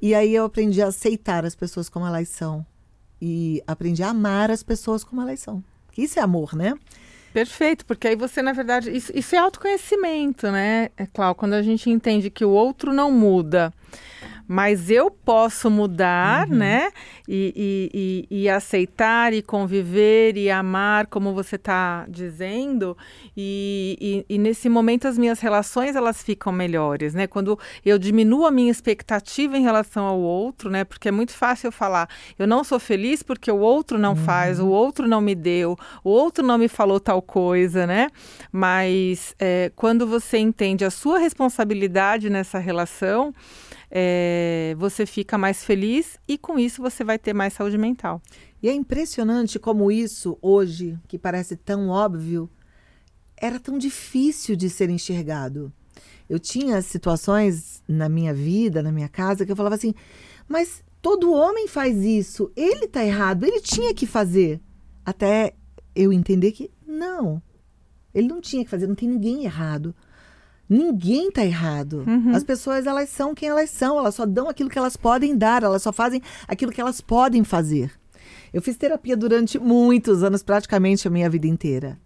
E 0.00 0.14
aí 0.14 0.34
eu 0.34 0.46
aprendi 0.46 0.80
a 0.80 0.86
aceitar 0.86 1.44
as 1.44 1.54
pessoas 1.54 1.90
como 1.90 2.06
elas 2.06 2.30
são. 2.30 2.64
E 3.20 3.62
aprendi 3.66 4.02
a 4.02 4.08
amar 4.08 4.50
as 4.50 4.62
pessoas 4.62 5.04
como 5.04 5.20
elas 5.20 5.40
são. 5.40 5.62
Que 5.92 6.04
isso 6.04 6.18
é 6.18 6.22
amor, 6.22 6.56
né? 6.56 6.72
Perfeito, 7.34 7.84
porque 7.84 8.08
aí 8.08 8.16
você, 8.16 8.40
na 8.40 8.54
verdade, 8.54 8.90
isso, 8.90 9.12
isso 9.14 9.34
é 9.36 9.38
autoconhecimento, 9.38 10.50
né, 10.50 10.88
é 10.96 11.06
claro, 11.06 11.32
quando 11.36 11.52
a 11.52 11.62
gente 11.62 11.88
entende 11.88 12.28
que 12.28 12.44
o 12.44 12.50
outro 12.50 12.92
não 12.92 13.12
muda, 13.12 13.72
mas 14.52 14.90
eu 14.90 15.12
posso 15.12 15.70
mudar, 15.70 16.48
né, 16.48 16.90
e, 17.28 17.54
e, 17.54 18.26
e, 18.28 18.42
e 18.42 18.48
aceitar, 18.48 19.32
e 19.32 19.42
conviver, 19.42 20.36
e 20.36 20.50
amar, 20.50 21.06
como 21.06 21.32
você 21.32 21.54
está 21.54 22.04
dizendo, 22.08 22.98
e, 23.36 24.26
nesse 24.28 24.68
momento 24.68 25.06
as 25.06 25.16
minhas 25.16 25.38
relações, 25.38 25.94
elas 25.94 26.20
ficam 26.20 26.52
melhores, 26.52 27.14
né, 27.14 27.28
quando 27.28 27.56
eu 27.86 27.96
diminuo 27.96 28.44
a 28.44 28.50
minha 28.50 28.72
expectativa 28.72 29.56
em 29.56 29.62
relação 29.62 30.04
ao 30.04 30.18
outro, 30.18 30.68
né, 30.68 30.82
porque 30.82 31.06
é 31.06 31.12
muito 31.12 31.30
fácil 31.32 31.68
eu 31.68 31.72
falar, 31.72 32.08
eu 32.36 32.44
não 32.44 32.64
sou 32.64 32.80
feliz 32.80 33.22
porque 33.22 33.52
o 33.52 33.58
outro 33.58 33.98
não 33.98 34.16
faz, 34.16 34.58
o 34.58 34.66
outro 34.66 35.06
não 35.06 35.20
me 35.20 35.36
deu, 35.36 35.78
o 36.02 36.10
outro 36.10 36.44
não 36.44 36.58
me 36.58 36.66
falou 36.66 36.98
tal 36.98 37.22
coisa, 37.22 37.86
né? 37.86 38.08
Mas 38.50 39.32
é, 39.38 39.70
quando 39.76 40.08
você 40.08 40.38
entende 40.38 40.84
a 40.84 40.90
sua 40.90 41.20
responsabilidade 41.20 42.28
nessa 42.28 42.58
relação, 42.58 43.32
é, 43.90 44.74
você 44.78 45.04
fica 45.04 45.36
mais 45.36 45.64
feliz 45.64 46.18
e 46.28 46.38
com 46.38 46.58
isso 46.58 46.80
você 46.80 47.02
vai 47.02 47.18
ter 47.18 47.34
mais 47.34 47.52
saúde 47.54 47.76
mental. 47.76 48.22
E 48.62 48.68
é 48.68 48.72
impressionante 48.72 49.58
como 49.58 49.90
isso, 49.90 50.38
hoje, 50.40 50.98
que 51.08 51.18
parece 51.18 51.56
tão 51.56 51.88
óbvio, 51.88 52.48
era 53.36 53.58
tão 53.58 53.78
difícil 53.78 54.54
de 54.54 54.70
ser 54.70 54.90
enxergado. 54.90 55.72
Eu 56.28 56.38
tinha 56.38 56.80
situações 56.82 57.82
na 57.88 58.08
minha 58.08 58.32
vida, 58.32 58.82
na 58.82 58.92
minha 58.92 59.08
casa, 59.08 59.44
que 59.44 59.50
eu 59.50 59.56
falava 59.56 59.74
assim, 59.74 59.94
mas 60.46 60.84
todo 61.02 61.32
homem 61.32 61.66
faz 61.66 62.04
isso, 62.04 62.52
ele 62.54 62.86
tá 62.86 63.04
errado, 63.04 63.44
ele 63.44 63.60
tinha 63.60 63.92
que 63.92 64.06
fazer. 64.06 64.60
Até 65.04 65.54
eu 65.94 66.12
entender 66.12 66.52
que 66.52 66.70
não, 66.86 67.42
ele 68.14 68.28
não 68.28 68.40
tinha 68.40 68.62
que 68.62 68.70
fazer, 68.70 68.86
não 68.86 68.94
tem 68.94 69.08
ninguém 69.08 69.44
errado. 69.44 69.94
Ninguém 70.70 71.32
tá 71.32 71.44
errado. 71.44 72.04
Uhum. 72.06 72.32
As 72.32 72.44
pessoas, 72.44 72.86
elas 72.86 73.08
são 73.08 73.34
quem 73.34 73.48
elas 73.48 73.70
são, 73.70 73.98
elas 73.98 74.14
só 74.14 74.24
dão 74.24 74.48
aquilo 74.48 74.70
que 74.70 74.78
elas 74.78 74.96
podem 74.96 75.36
dar, 75.36 75.64
elas 75.64 75.82
só 75.82 75.92
fazem 75.92 76.22
aquilo 76.46 76.70
que 76.70 76.80
elas 76.80 77.00
podem 77.00 77.42
fazer. 77.42 77.90
Eu 78.52 78.62
fiz 78.62 78.76
terapia 78.76 79.16
durante 79.16 79.58
muitos 79.58 80.22
anos, 80.22 80.44
praticamente 80.44 81.08
a 81.08 81.10
minha 81.10 81.28
vida 81.28 81.48
inteira. 81.48 81.98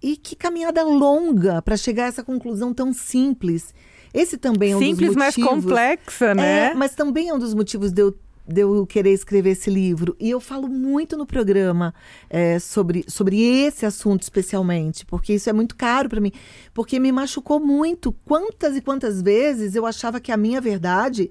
E 0.00 0.16
que 0.16 0.36
caminhada 0.36 0.84
longa 0.84 1.60
para 1.60 1.76
chegar 1.76 2.04
a 2.04 2.08
essa 2.08 2.22
conclusão 2.22 2.72
tão 2.72 2.92
simples. 2.92 3.74
Esse 4.14 4.36
também 4.38 4.72
é 4.72 4.76
um 4.76 4.78
Simples, 4.78 5.08
dos 5.08 5.16
motivos. 5.16 5.36
mas 5.36 5.62
complexa, 5.62 6.34
né? 6.34 6.70
É, 6.70 6.74
mas 6.74 6.94
também 6.94 7.28
é 7.28 7.34
um 7.34 7.38
dos 7.38 7.52
motivos 7.52 7.90
de 7.90 8.02
eu, 8.02 8.16
de 8.46 8.60
eu 8.60 8.86
querer 8.86 9.12
escrever 9.12 9.50
esse 9.50 9.70
livro. 9.70 10.16
E 10.20 10.30
eu 10.30 10.40
falo 10.40 10.68
muito 10.68 11.16
no 11.16 11.26
programa 11.26 11.94
é, 12.30 12.58
sobre, 12.58 13.04
sobre 13.08 13.40
esse 13.40 13.84
assunto 13.84 14.22
especialmente, 14.22 15.04
porque 15.04 15.34
isso 15.34 15.50
é 15.50 15.52
muito 15.52 15.74
caro 15.74 16.08
para 16.08 16.20
mim. 16.20 16.32
Porque 16.72 17.00
me 17.00 17.10
machucou 17.10 17.58
muito. 17.58 18.12
Quantas 18.24 18.76
e 18.76 18.80
quantas 18.80 19.20
vezes 19.20 19.74
eu 19.74 19.84
achava 19.84 20.20
que 20.20 20.30
a 20.30 20.36
minha 20.36 20.60
verdade 20.60 21.30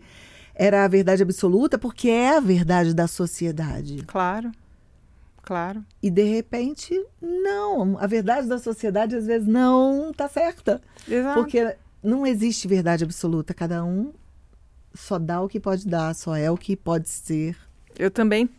era 0.54 0.86
a 0.86 0.88
verdade 0.88 1.24
absoluta, 1.24 1.78
porque 1.78 2.10
é 2.10 2.36
a 2.36 2.40
verdade 2.40 2.94
da 2.94 3.08
sociedade. 3.08 4.04
Claro. 4.06 4.52
Claro. 5.42 5.86
E 6.02 6.10
de 6.10 6.24
repente, 6.24 7.00
não. 7.22 7.98
A 8.00 8.08
verdade 8.08 8.48
da 8.48 8.58
sociedade 8.58 9.16
às 9.16 9.28
vezes 9.28 9.48
não 9.48 10.10
está 10.10 10.28
certa. 10.28 10.82
Exato. 11.08 11.40
Porque 11.40 11.76
não 12.02 12.26
existe 12.26 12.68
verdade 12.68 13.04
absoluta. 13.04 13.54
Cada 13.54 13.84
um 13.84 14.12
só 14.96 15.20
dá 15.20 15.42
o 15.42 15.48
que 15.48 15.60
pode 15.60 15.88
dar, 15.88 16.14
só 16.16 16.36
é 16.36 16.50
o 16.50 16.58
que 16.58 16.76
pode 16.76 17.10
ser. 17.10 17.58
Eu 17.98 18.10
também 18.10 18.50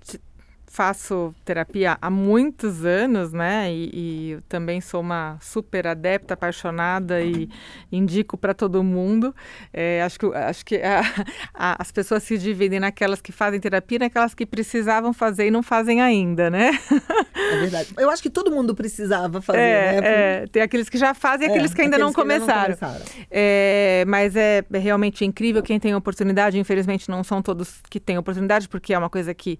faço 0.68 1.34
terapia 1.44 1.96
há 2.02 2.10
muitos 2.10 2.84
anos, 2.84 3.32
né? 3.32 3.72
E, 3.72 3.90
e 4.34 4.38
também 4.48 4.80
sou 4.80 5.00
uma 5.00 5.38
super 5.40 5.86
adepta, 5.86 6.34
apaixonada 6.34 7.22
e 7.22 7.48
indico 7.90 8.36
para 8.36 8.52
todo 8.52 8.82
mundo. 8.82 9.34
É, 9.72 10.02
acho 10.02 10.18
que, 10.18 10.26
acho 10.26 10.66
que 10.66 10.76
a- 10.76 11.00
a- 11.54 11.76
as 11.80 11.90
pessoas 11.92 12.22
se 12.24 12.36
dividem 12.36 12.80
naquelas 12.80 13.20
que 13.22 13.32
fazem 13.32 13.58
terapia 13.60 13.96
e 13.96 13.98
naquelas 14.00 14.34
que 14.34 14.44
precisavam 14.44 15.12
fazer 15.12 15.46
e 15.46 15.50
não 15.50 15.62
fazem 15.62 16.02
ainda, 16.02 16.50
né? 16.50 16.70
É 17.52 17.56
verdade. 17.56 17.88
Eu 17.96 18.10
acho 18.10 18.22
que 18.22 18.30
todo 18.30 18.50
mundo 18.50 18.74
precisava 18.74 19.40
fazer, 19.40 19.58
É, 19.60 20.00
né? 20.00 20.08
é, 20.42 20.46
tem 20.48 20.62
aqueles 20.62 20.88
que 20.88 20.98
já 20.98 21.14
fazem 21.14 21.46
e 21.46 21.50
É, 21.50 21.52
aqueles 21.54 21.72
que 21.72 21.80
ainda 21.80 21.96
não 21.96 22.08
aqueles 22.08 22.16
que 22.16 22.22
começaram. 22.38 22.76
começaram. 22.76 23.04
É, 23.30 24.04
mas 24.06 24.34
é 24.36 24.64
realmente 24.72 25.24
incrível 25.24 25.62
quem 25.62 25.78
tem 25.78 25.94
oportunidade. 25.94 26.58
Infelizmente, 26.58 27.08
não 27.08 27.22
são 27.22 27.40
todos 27.40 27.80
que 27.88 28.00
têm 28.00 28.18
oportunidade, 28.18 28.68
porque 28.68 28.92
é 28.92 28.98
uma 28.98 29.08
coisa 29.10 29.32
que 29.32 29.58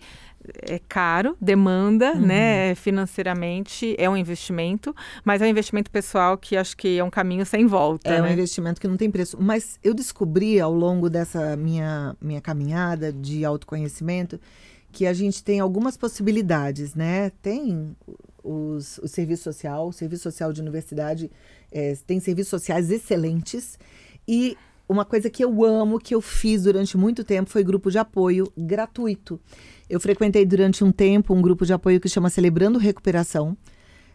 é 0.62 0.78
caro, 0.78 1.36
demanda, 1.40 2.12
Uhum. 2.14 2.26
né? 2.26 2.74
Financeiramente, 2.74 3.94
é 3.98 4.08
um 4.08 4.16
investimento, 4.16 4.94
mas 5.24 5.42
é 5.42 5.46
um 5.46 5.48
investimento 5.48 5.90
pessoal 5.90 6.36
que 6.38 6.56
acho 6.56 6.76
que 6.76 6.98
é 6.98 7.04
um 7.04 7.10
caminho 7.10 7.44
sem 7.44 7.66
volta. 7.66 8.08
É 8.08 8.20
um 8.20 8.24
né? 8.24 8.32
investimento 8.32 8.80
que 8.80 8.88
não 8.88 8.96
tem 8.96 9.10
preço. 9.10 9.36
Mas 9.40 9.78
eu 9.82 9.94
descobri 9.94 10.60
ao 10.60 10.72
longo 10.72 11.10
dessa 11.10 11.56
minha, 11.56 12.16
minha 12.20 12.40
caminhada 12.40 13.12
de 13.12 13.44
autoconhecimento 13.44 14.40
que 14.92 15.06
a 15.06 15.12
gente 15.12 15.44
tem 15.44 15.60
algumas 15.60 15.96
possibilidades, 15.96 16.94
né? 16.94 17.30
Tem 17.42 17.94
os, 18.42 18.98
o 18.98 19.08
serviço 19.08 19.42
social, 19.42 19.88
o 19.88 19.92
serviço 19.92 20.22
social 20.22 20.52
de 20.52 20.60
universidade 20.60 21.30
é, 21.70 21.94
tem 22.06 22.18
serviços 22.20 22.48
sociais 22.50 22.90
excelentes. 22.90 23.78
E 24.26 24.56
uma 24.88 25.04
coisa 25.04 25.28
que 25.28 25.44
eu 25.44 25.64
amo, 25.64 25.98
que 25.98 26.14
eu 26.14 26.20
fiz 26.20 26.62
durante 26.62 26.96
muito 26.96 27.24
tempo, 27.24 27.50
foi 27.50 27.62
grupo 27.64 27.90
de 27.90 27.98
apoio 27.98 28.50
gratuito. 28.56 29.40
Eu 29.88 30.00
frequentei 30.00 30.44
durante 30.44 30.82
um 30.82 30.90
tempo 30.90 31.32
um 31.34 31.40
grupo 31.40 31.64
de 31.64 31.72
apoio 31.72 32.00
que 32.00 32.08
chama 32.08 32.28
Celebrando 32.28 32.78
Recuperação. 32.78 33.56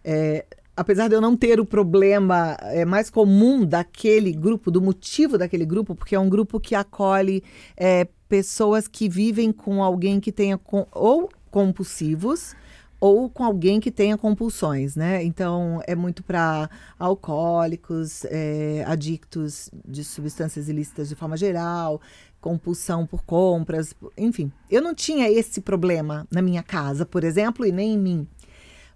É, 0.03 0.45
apesar 0.75 1.07
de 1.07 1.15
eu 1.15 1.21
não 1.21 1.37
ter 1.37 1.59
o 1.59 1.65
problema 1.65 2.57
é, 2.61 2.83
mais 2.83 3.09
comum 3.09 3.65
daquele 3.65 4.33
grupo, 4.33 4.69
do 4.69 4.81
motivo 4.81 5.37
daquele 5.37 5.65
grupo, 5.65 5.95
porque 5.95 6.15
é 6.15 6.19
um 6.19 6.29
grupo 6.29 6.59
que 6.59 6.75
acolhe 6.75 7.43
é, 7.77 8.07
pessoas 8.27 8.87
que 8.87 9.07
vivem 9.07 9.51
com 9.51 9.83
alguém 9.83 10.19
que 10.19 10.31
tenha 10.31 10.57
com, 10.57 10.85
ou 10.91 11.29
compulsivos 11.49 12.55
ou 12.99 13.27
com 13.29 13.43
alguém 13.43 13.79
que 13.79 13.89
tenha 13.89 14.15
compulsões, 14.15 14.95
né? 14.95 15.23
Então 15.23 15.81
é 15.87 15.95
muito 15.95 16.23
para 16.23 16.69
alcoólicos, 16.99 18.23
é, 18.25 18.83
adictos 18.85 19.71
de 19.83 20.03
substâncias 20.03 20.69
ilícitas 20.69 21.09
de 21.09 21.15
forma 21.15 21.35
geral, 21.35 21.99
compulsão 22.41 23.05
por 23.05 23.23
compras, 23.23 23.93
enfim. 24.17 24.51
Eu 24.69 24.81
não 24.81 24.93
tinha 24.93 25.29
esse 25.29 25.61
problema 25.61 26.27
na 26.31 26.41
minha 26.41 26.63
casa, 26.63 27.05
por 27.05 27.23
exemplo, 27.23 27.65
e 27.65 27.71
nem 27.71 27.93
em 27.93 27.97
mim 27.97 28.27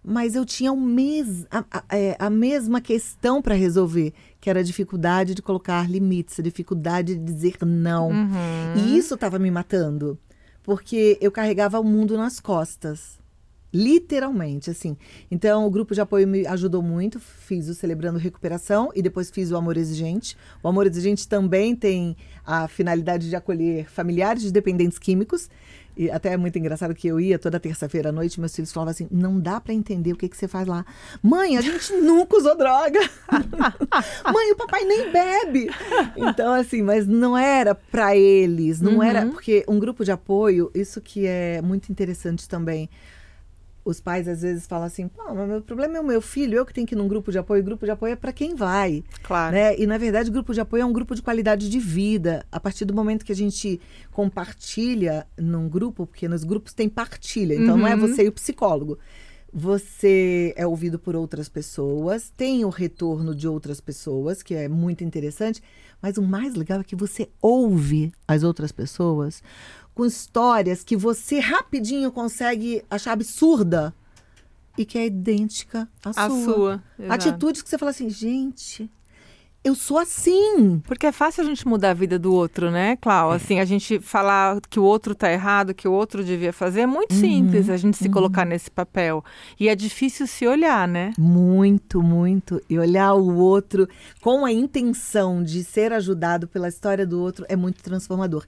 mas 0.07 0.35
eu 0.35 0.45
tinha 0.45 0.73
mes 0.75 1.47
a, 1.49 1.65
a, 1.71 1.97
é, 1.97 2.15
a 2.19 2.29
mesma 2.29 2.79
questão 2.79 3.41
para 3.41 3.55
resolver, 3.55 4.13
que 4.39 4.49
era 4.49 4.59
a 4.59 4.63
dificuldade 4.63 5.33
de 5.33 5.41
colocar 5.41 5.89
limites, 5.89 6.39
a 6.39 6.43
dificuldade 6.43 7.15
de 7.15 7.23
dizer 7.23 7.57
não. 7.65 8.09
Uhum. 8.09 8.75
E 8.75 8.97
isso 8.97 9.15
estava 9.15 9.39
me 9.39 9.49
matando, 9.49 10.17
porque 10.61 11.17
eu 11.19 11.31
carregava 11.31 11.79
o 11.79 11.83
mundo 11.83 12.15
nas 12.15 12.39
costas. 12.39 13.17
Literalmente, 13.75 14.69
assim. 14.69 14.95
Então, 15.29 15.65
o 15.67 15.69
grupo 15.69 15.93
de 15.93 15.99
apoio 15.99 16.25
me 16.27 16.47
ajudou 16.47 16.81
muito. 16.81 17.19
Fiz 17.19 17.67
o 17.67 17.73
Celebrando 17.75 18.17
Recuperação 18.17 18.89
e 18.95 19.01
depois 19.01 19.29
fiz 19.29 19.51
o 19.51 19.57
Amor 19.57 19.75
Exigente. 19.75 20.37
O 20.63 20.67
Amor 20.69 20.87
Exigente 20.87 21.27
também 21.27 21.75
tem 21.75 22.15
a 22.45 22.67
finalidade 22.69 23.29
de 23.29 23.35
acolher 23.35 23.89
familiares 23.89 24.43
de 24.43 24.51
dependentes 24.51 24.97
químicos. 24.97 25.49
E 25.97 26.11
até 26.11 26.33
é 26.33 26.37
muito 26.37 26.57
engraçado 26.59 26.93
que 26.93 27.07
eu 27.07 27.19
ia 27.21 27.39
toda 27.39 27.57
terça-feira 27.59 28.09
à 28.09 28.11
noite, 28.11 28.37
meus 28.39 28.53
filhos 28.53 28.71
falavam 28.73 28.91
assim: 28.91 29.07
não 29.09 29.39
dá 29.39 29.61
para 29.61 29.73
entender 29.73 30.11
o 30.11 30.17
que, 30.17 30.27
que 30.27 30.35
você 30.35 30.45
faz 30.47 30.67
lá. 30.67 30.85
Mãe, 31.23 31.57
a 31.57 31.61
gente 31.61 31.93
nunca 32.01 32.35
usou 32.37 32.57
droga. 32.57 32.99
Mãe, 34.33 34.51
o 34.51 34.55
papai 34.57 34.83
nem 34.83 35.09
bebe. 35.11 35.69
Então, 36.17 36.51
assim, 36.53 36.81
mas 36.81 37.07
não 37.07 37.37
era 37.37 37.73
para 37.75 38.15
eles, 38.15 38.81
não 38.81 38.95
Uhum. 38.95 39.03
era. 39.03 39.25
Porque 39.25 39.63
um 39.69 39.79
grupo 39.79 40.03
de 40.03 40.11
apoio, 40.11 40.69
isso 40.75 40.99
que 40.99 41.25
é 41.25 41.61
muito 41.61 41.89
interessante 41.91 42.47
também. 42.47 42.89
Os 43.85 44.01
pais 44.01 44.27
às 44.27 44.41
vezes 44.41 44.65
falam 44.65 44.87
assim: 44.87 45.07
Pô, 45.07 45.21
mas 45.31 45.47
meu 45.47 45.61
problema 45.61 45.97
é 45.97 46.01
o 46.01 46.03
meu 46.03 46.19
filho, 46.19 46.57
eu 46.57 46.65
que 46.65 46.73
tenho 46.73 46.87
que 46.87 46.95
ir 46.95 46.97
num 46.97 47.07
grupo 47.07 47.31
de 47.31 47.37
apoio. 47.37 47.63
Grupo 47.63 47.85
de 47.85 47.91
apoio 47.91 48.13
é 48.13 48.15
para 48.15 48.33
quem 48.33 48.55
vai. 48.55 49.03
Claro. 49.21 49.53
Né? 49.53 49.77
E 49.77 49.85
na 49.85 49.99
verdade, 49.99 50.31
o 50.31 50.33
grupo 50.33 50.53
de 50.55 50.59
apoio 50.59 50.81
é 50.81 50.85
um 50.85 50.91
grupo 50.91 51.13
de 51.13 51.21
qualidade 51.21 51.69
de 51.69 51.79
vida. 51.79 52.43
A 52.51 52.59
partir 52.59 52.83
do 52.83 52.95
momento 52.95 53.23
que 53.23 53.31
a 53.31 53.35
gente 53.35 53.79
compartilha 54.11 55.25
num 55.37 55.69
grupo, 55.69 56.05
porque 56.05 56.27
nos 56.27 56.43
grupos 56.43 56.73
tem 56.73 56.89
partilha, 56.89 57.53
então 57.53 57.77
não 57.77 57.87
é 57.87 57.93
Uhum. 57.95 58.01
você 58.01 58.23
e 58.23 58.27
o 58.27 58.31
psicólogo. 58.31 58.97
Você 59.57 60.53
é 60.57 60.67
ouvido 60.67 60.99
por 60.99 61.15
outras 61.15 61.47
pessoas, 61.47 62.29
tem 62.35 62.65
o 62.65 62.69
retorno 62.69 63.33
de 63.33 63.47
outras 63.47 63.79
pessoas, 63.79 64.43
que 64.43 64.53
é 64.53 64.67
muito 64.67 65.01
interessante, 65.01 65.63
mas 66.01 66.17
o 66.17 66.21
mais 66.21 66.55
legal 66.55 66.81
é 66.81 66.83
que 66.83 66.93
você 66.93 67.29
ouve 67.41 68.11
as 68.27 68.43
outras 68.43 68.73
pessoas 68.73 69.41
com 69.93 70.05
histórias 70.05 70.83
que 70.83 70.97
você 70.97 71.39
rapidinho 71.39 72.11
consegue 72.11 72.83
achar 72.89 73.13
absurda 73.13 73.95
e 74.77 74.83
que 74.83 74.97
é 74.97 75.05
idêntica 75.05 75.87
à 76.03 76.09
A 76.09 76.29
sua. 76.29 76.53
sua. 76.53 76.83
Atitudes 77.07 77.61
que 77.61 77.69
você 77.69 77.77
fala 77.77 77.91
assim, 77.91 78.09
gente, 78.09 78.91
eu 79.65 79.73
sou 79.73 79.97
assim. 79.97 80.79
Porque 80.85 81.07
é 81.07 81.11
fácil 81.11 81.43
a 81.43 81.47
gente 81.47 81.67
mudar 81.67 81.89
a 81.89 81.93
vida 81.95 82.19
do 82.19 82.31
outro, 82.31 82.69
né, 82.69 82.95
Clau? 82.97 83.31
Assim, 83.31 83.59
a 83.59 83.65
gente 83.65 83.99
falar 83.99 84.61
que 84.69 84.79
o 84.79 84.83
outro 84.83 85.15
tá 85.15 85.31
errado, 85.31 85.73
que 85.73 85.87
o 85.87 85.91
outro 85.91 86.23
devia 86.23 86.53
fazer, 86.53 86.81
é 86.81 86.85
muito 86.85 87.15
simples 87.15 87.67
a 87.67 87.75
gente 87.75 87.97
se 87.97 88.07
colocar 88.07 88.45
nesse 88.45 88.69
papel. 88.69 89.25
E 89.59 89.67
é 89.67 89.75
difícil 89.75 90.27
se 90.27 90.45
olhar, 90.45 90.87
né? 90.87 91.13
Muito, 91.17 92.03
muito. 92.03 92.61
E 92.69 92.77
olhar 92.77 93.15
o 93.15 93.35
outro 93.37 93.89
com 94.21 94.45
a 94.45 94.51
intenção 94.51 95.43
de 95.43 95.63
ser 95.63 95.91
ajudado 95.91 96.47
pela 96.47 96.67
história 96.67 97.05
do 97.05 97.19
outro 97.19 97.43
é 97.49 97.55
muito 97.55 97.81
transformador. 97.81 98.45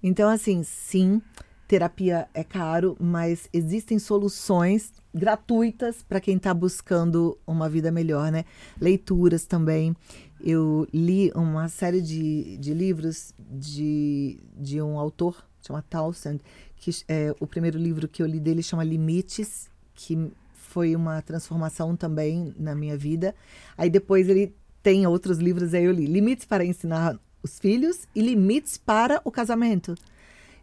Então, 0.00 0.30
assim, 0.30 0.62
sim, 0.62 1.20
terapia 1.66 2.28
é 2.32 2.44
caro, 2.44 2.96
mas 3.00 3.48
existem 3.52 3.98
soluções 3.98 4.92
gratuitas 5.12 6.02
para 6.08 6.20
quem 6.20 6.36
está 6.36 6.54
buscando 6.54 7.36
uma 7.44 7.68
vida 7.68 7.90
melhor, 7.90 8.30
né? 8.30 8.44
Leituras 8.80 9.44
também. 9.44 9.96
Eu 10.42 10.86
li 10.92 11.30
uma 11.34 11.68
série 11.68 12.00
de, 12.00 12.56
de 12.56 12.72
livros 12.72 13.34
de, 13.38 14.38
de 14.56 14.80
um 14.80 14.98
autor, 14.98 15.44
chama 15.66 15.82
Townsend, 15.82 16.40
que 16.76 16.90
é, 17.08 17.34
o 17.38 17.46
primeiro 17.46 17.78
livro 17.78 18.08
que 18.08 18.22
eu 18.22 18.26
li 18.26 18.40
dele 18.40 18.62
chama 18.62 18.82
Limites, 18.82 19.68
que 19.94 20.30
foi 20.54 20.96
uma 20.96 21.20
transformação 21.20 21.94
também 21.94 22.54
na 22.58 22.74
minha 22.74 22.96
vida. 22.96 23.34
Aí 23.76 23.90
depois 23.90 24.28
ele 24.28 24.54
tem 24.82 25.06
outros 25.06 25.38
livros 25.38 25.74
aí 25.74 25.84
eu 25.84 25.92
li. 25.92 26.06
Limites 26.06 26.46
para 26.46 26.64
ensinar 26.64 27.18
os 27.42 27.58
filhos 27.58 28.06
e 28.14 28.22
limites 28.22 28.78
para 28.78 29.20
o 29.24 29.30
casamento. 29.30 29.94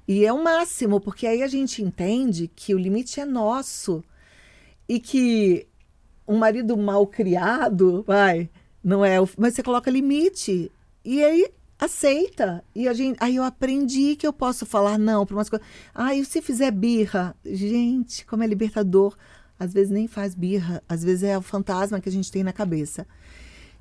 E 0.08 0.26
é 0.26 0.32
o 0.32 0.44
máximo, 0.44 1.02
porque 1.02 1.28
aí 1.28 1.44
a 1.44 1.48
gente 1.48 1.84
entende 1.84 2.48
que 2.48 2.74
o 2.74 2.80
limite 2.80 3.20
é 3.20 3.26
nosso 3.26 4.04
e 4.88 5.00
que 5.00 5.68
um 6.28 6.38
marido 6.38 6.78
mal 6.78 7.06
criado, 7.06 8.04
vai, 8.04 8.50
não 8.88 9.04
é, 9.04 9.18
mas 9.38 9.54
você 9.54 9.62
coloca 9.62 9.92
limite 9.92 10.72
e 11.04 11.22
aí 11.22 11.52
aceita. 11.78 12.64
E 12.74 12.88
a 12.88 12.94
gente, 12.94 13.18
aí 13.20 13.36
eu 13.36 13.44
aprendi 13.44 14.16
que 14.16 14.26
eu 14.26 14.32
posso 14.32 14.66
falar 14.66 14.98
não 14.98 15.26
para 15.26 15.36
umas 15.36 15.50
coisas. 15.50 15.68
Ah, 15.94 16.12
se 16.24 16.42
fizer 16.42 16.72
birra, 16.72 17.36
gente, 17.46 18.26
como 18.26 18.44
é 18.44 18.48
libertador. 18.48 19.14
Às 19.60 19.74
vezes 19.74 19.92
nem 19.92 20.08
faz 20.08 20.34
birra, 20.34 20.82
às 20.88 21.04
vezes 21.04 21.24
é 21.24 21.38
o 21.38 21.42
fantasma 21.42 22.00
que 22.00 22.08
a 22.08 22.12
gente 22.12 22.32
tem 22.32 22.44
na 22.44 22.54
cabeça. 22.54 23.06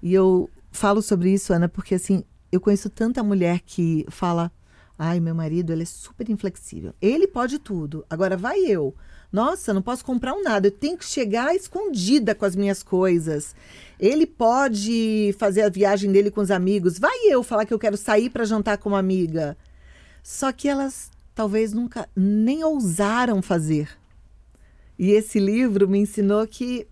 E 0.02 0.12
eu 0.12 0.50
falo 0.72 1.00
sobre 1.00 1.32
isso, 1.32 1.52
Ana, 1.52 1.68
porque 1.68 1.94
assim, 1.94 2.24
eu 2.50 2.60
conheço 2.60 2.90
tanta 2.90 3.22
mulher 3.22 3.60
que 3.60 4.04
fala: 4.08 4.50
Ai, 4.98 5.20
meu 5.20 5.36
marido, 5.36 5.72
ele 5.72 5.84
é 5.84 5.86
super 5.86 6.28
inflexível. 6.28 6.92
Ele 7.00 7.28
pode 7.28 7.60
tudo. 7.60 8.04
Agora 8.10 8.36
vai 8.36 8.58
eu. 8.58 8.92
Nossa, 9.30 9.74
não 9.74 9.82
posso 9.82 10.04
comprar 10.04 10.32
um 10.32 10.42
nada. 10.42 10.68
Eu 10.68 10.72
tenho 10.72 10.96
que 10.96 11.04
chegar 11.04 11.54
escondida 11.54 12.34
com 12.34 12.44
as 12.44 12.56
minhas 12.56 12.82
coisas. 12.82 13.54
Ele 13.98 14.26
pode 14.26 15.34
fazer 15.38 15.62
a 15.62 15.68
viagem 15.68 16.12
dele 16.12 16.30
com 16.30 16.40
os 16.40 16.50
amigos. 16.50 16.98
Vai 16.98 17.16
eu 17.28 17.42
falar 17.42 17.64
que 17.64 17.72
eu 17.72 17.78
quero 17.78 17.96
sair 17.96 18.30
para 18.30 18.44
jantar 18.44 18.78
com 18.78 18.90
uma 18.90 18.98
amiga. 18.98 19.56
Só 20.22 20.52
que 20.52 20.68
elas 20.68 21.10
talvez 21.34 21.72
nunca 21.72 22.08
nem 22.14 22.64
ousaram 22.64 23.40
fazer. 23.42 23.88
E 24.98 25.10
esse 25.10 25.38
livro 25.38 25.88
me 25.88 25.98
ensinou 25.98 26.46
que 26.46 26.86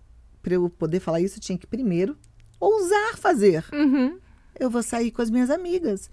para 0.45 0.53
eu 0.53 0.69
poder 0.69 0.99
falar 0.99 1.21
isso, 1.21 1.37
eu 1.37 1.41
tinha 1.41 1.57
que 1.57 1.65
primeiro 1.65 2.15
ousar 2.59 3.17
fazer. 3.17 3.65
Uhum. 3.73 4.19
Eu 4.59 4.69
vou 4.69 4.83
sair 4.83 5.09
com 5.09 5.23
as 5.23 5.31
minhas 5.31 5.49
amigas 5.49 6.09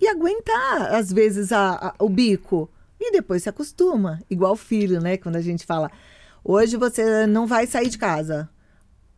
e 0.00 0.08
aguentar, 0.08 0.94
às 0.94 1.12
vezes, 1.12 1.52
a, 1.52 1.88
a, 1.88 1.94
o 2.04 2.08
bico. 2.08 2.70
E 2.98 3.12
depois 3.12 3.42
se 3.42 3.50
acostuma. 3.50 4.22
Igual 4.30 4.56
filho, 4.56 4.98
né? 4.98 5.18
Quando 5.18 5.36
a 5.36 5.42
gente 5.42 5.66
fala, 5.66 5.90
hoje 6.42 6.78
você 6.78 7.26
não 7.26 7.46
vai 7.46 7.66
sair 7.66 7.90
de 7.90 7.98
casa. 7.98 8.48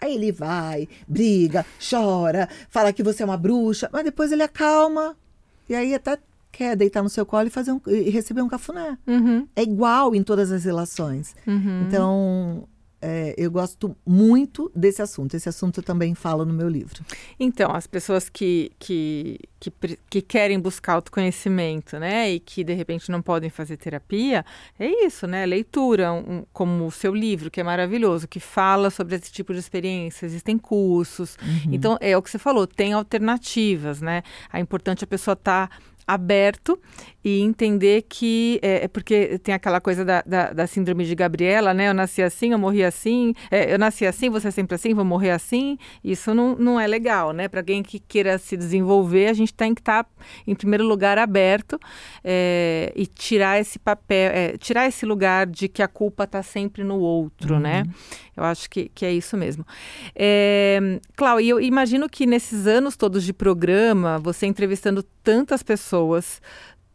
Aí 0.01 0.15
ele 0.15 0.31
vai, 0.31 0.89
briga, 1.07 1.67
chora, 1.79 2.49
fala 2.69 2.93
que 2.93 3.03
você 3.03 3.23
é 3.23 3.27
uma 3.27 3.37
bruxa, 3.37 3.89
mas 3.93 4.05
depois 4.05 4.31
ele 4.31 4.43
acalma. 4.43 5.17
E 5.69 5.75
aí 5.75 5.95
até 5.95 6.19
quer 6.51 6.77
deitar 6.77 7.03
no 7.03 7.09
seu 7.09 7.27
colo 7.27 7.47
e 7.47 7.51
fazer 7.51 7.73
um, 7.73 7.81
e 7.87 8.11
receber 8.11 8.43
um 8.43 8.49
cafuné. 8.49 8.97
Uhum. 9.07 9.47
É 9.55 9.63
igual 9.63 10.15
em 10.15 10.23
todas 10.23 10.51
as 10.51 10.65
relações. 10.65 11.35
Uhum. 11.47 11.83
Então, 11.87 12.69
é, 13.01 13.35
eu 13.39 13.51
gosto 13.51 13.97
muito 14.05 14.71
desse 14.75 15.01
assunto. 15.01 15.35
Esse 15.35 15.49
assunto 15.49 15.79
eu 15.79 15.85
também 15.85 16.15
falo 16.15 16.45
no 16.45 16.53
meu 16.53 16.69
livro. 16.69 17.05
Então, 17.39 17.71
as 17.73 17.87
pessoas 17.87 18.29
que, 18.29 18.73
que, 18.79 19.39
que, 19.61 19.73
que, 20.11 20.23
querem 20.23 20.59
buscar 20.59 20.95
autoconhecimento, 20.95 21.99
né, 21.99 22.31
e 22.31 22.41
que 22.41 22.65
de 22.65 22.75
repente 22.75 23.11
não 23.11 23.23
podem 23.23 23.51
fazer 23.51 23.77
terapia, 23.77 24.45
é 24.79 24.89
isso, 25.07 25.27
né? 25.27 25.47
Leitura, 25.47 26.13
um, 26.13 26.45
como 26.53 26.87
o 26.87 26.91
seu 26.91 27.15
livro, 27.15 27.51
que 27.51 27.61
é 27.61 27.65
maravilhoso, 27.65 28.27
que 28.27 28.41
fala 28.41 28.91
sobre 28.91 29.15
esse 29.15 29.31
tipo 29.31 29.53
de 29.53 29.61
experiência, 29.61 30.27
existem 30.27 30.59
cursos. 30.59 31.37
Uhum. 31.41 31.75
Então, 31.75 31.97
é 32.01 32.17
o 32.17 32.23
que 32.23 32.31
você 32.31 32.39
falou, 32.39 32.67
tem 32.67 32.93
alternativas, 32.93 34.01
né? 34.01 34.23
É 34.53 34.59
importante 34.59 35.05
a 35.05 35.07
pessoa 35.07 35.35
estar. 35.35 35.69
Tá 35.69 35.79
aberto 36.09 36.81
e 37.23 37.43
entender 37.43 38.07
que 38.09 38.59
é, 38.63 38.85
é, 38.85 38.89
porque 38.89 39.39
tem 39.41 39.55
aquela 39.55 39.81
coisa 39.81 40.05
da, 40.05 40.23
da, 40.23 40.53
da, 40.53 40.67
síndrome 40.67 41.05
de 41.05 41.15
Gabriela, 41.15 41.75
né? 41.75 41.89
Eu 41.89 41.95
nasci 41.95 42.23
assim, 42.23 42.53
eu 42.53 42.59
morri 42.59 42.83
assim, 42.83 43.35
é, 43.51 43.73
eu 43.73 43.79
nasci 43.79 44.07
assim, 44.07 44.31
você 44.31 44.49
é 44.49 44.51
sempre 44.51 44.75
assim, 44.75 44.95
vou 44.95 45.05
morrer 45.05 45.33
assim. 45.33 45.77
Isso 46.03 46.33
não, 46.33 46.57
não 46.57 46.81
é 46.81 46.87
legal, 46.87 47.33
né? 47.33 47.47
Para 47.47 47.61
alguém 47.61 47.83
que 47.83 47.99
queira 47.99 48.39
se 48.39 48.57
desenvolver, 48.57 49.27
a 49.27 49.35
gente 49.35 49.53
tem 49.53 49.75
que 49.75 49.83
estar, 49.83 50.05
tá, 50.05 50.11
em 50.47 50.55
primeiro 50.55 50.87
lugar, 50.87 51.19
aberto 51.19 51.79
é, 52.25 52.93
e 52.97 53.05
tirar 53.05 53.61
esse 53.61 53.79
papel, 53.79 54.31
é, 54.33 54.57
tirar 54.57 54.87
esse 54.87 55.05
lugar 55.05 55.47
de 55.47 55.69
que 55.69 55.83
a 55.83 55.89
culpa 55.89 56.25
está 56.25 56.43
sempre 56.43 56.83
no 56.83 56.99
outro, 56.99 57.61
né? 57.61 57.83
uhum. 57.83 57.87
né? 57.89 57.95
Eu 58.39 58.45
acho 58.45 58.71
que, 58.71 58.89
que 58.95 59.05
é 59.05 59.13
isso 59.13 59.37
mesmo. 59.37 59.67
É, 60.15 61.01
Cláudia, 61.17 61.51
eu 61.51 61.61
imagino 61.61 62.09
que 62.09 62.25
nesses 62.25 62.69
anos 62.69 62.97
todos 62.97 63.25
de 63.25 63.33
programa, 63.33 64.17
você 64.17 64.47
entrevistando 64.47 65.03
tantas 65.03 65.61
pessoas, 65.61 65.98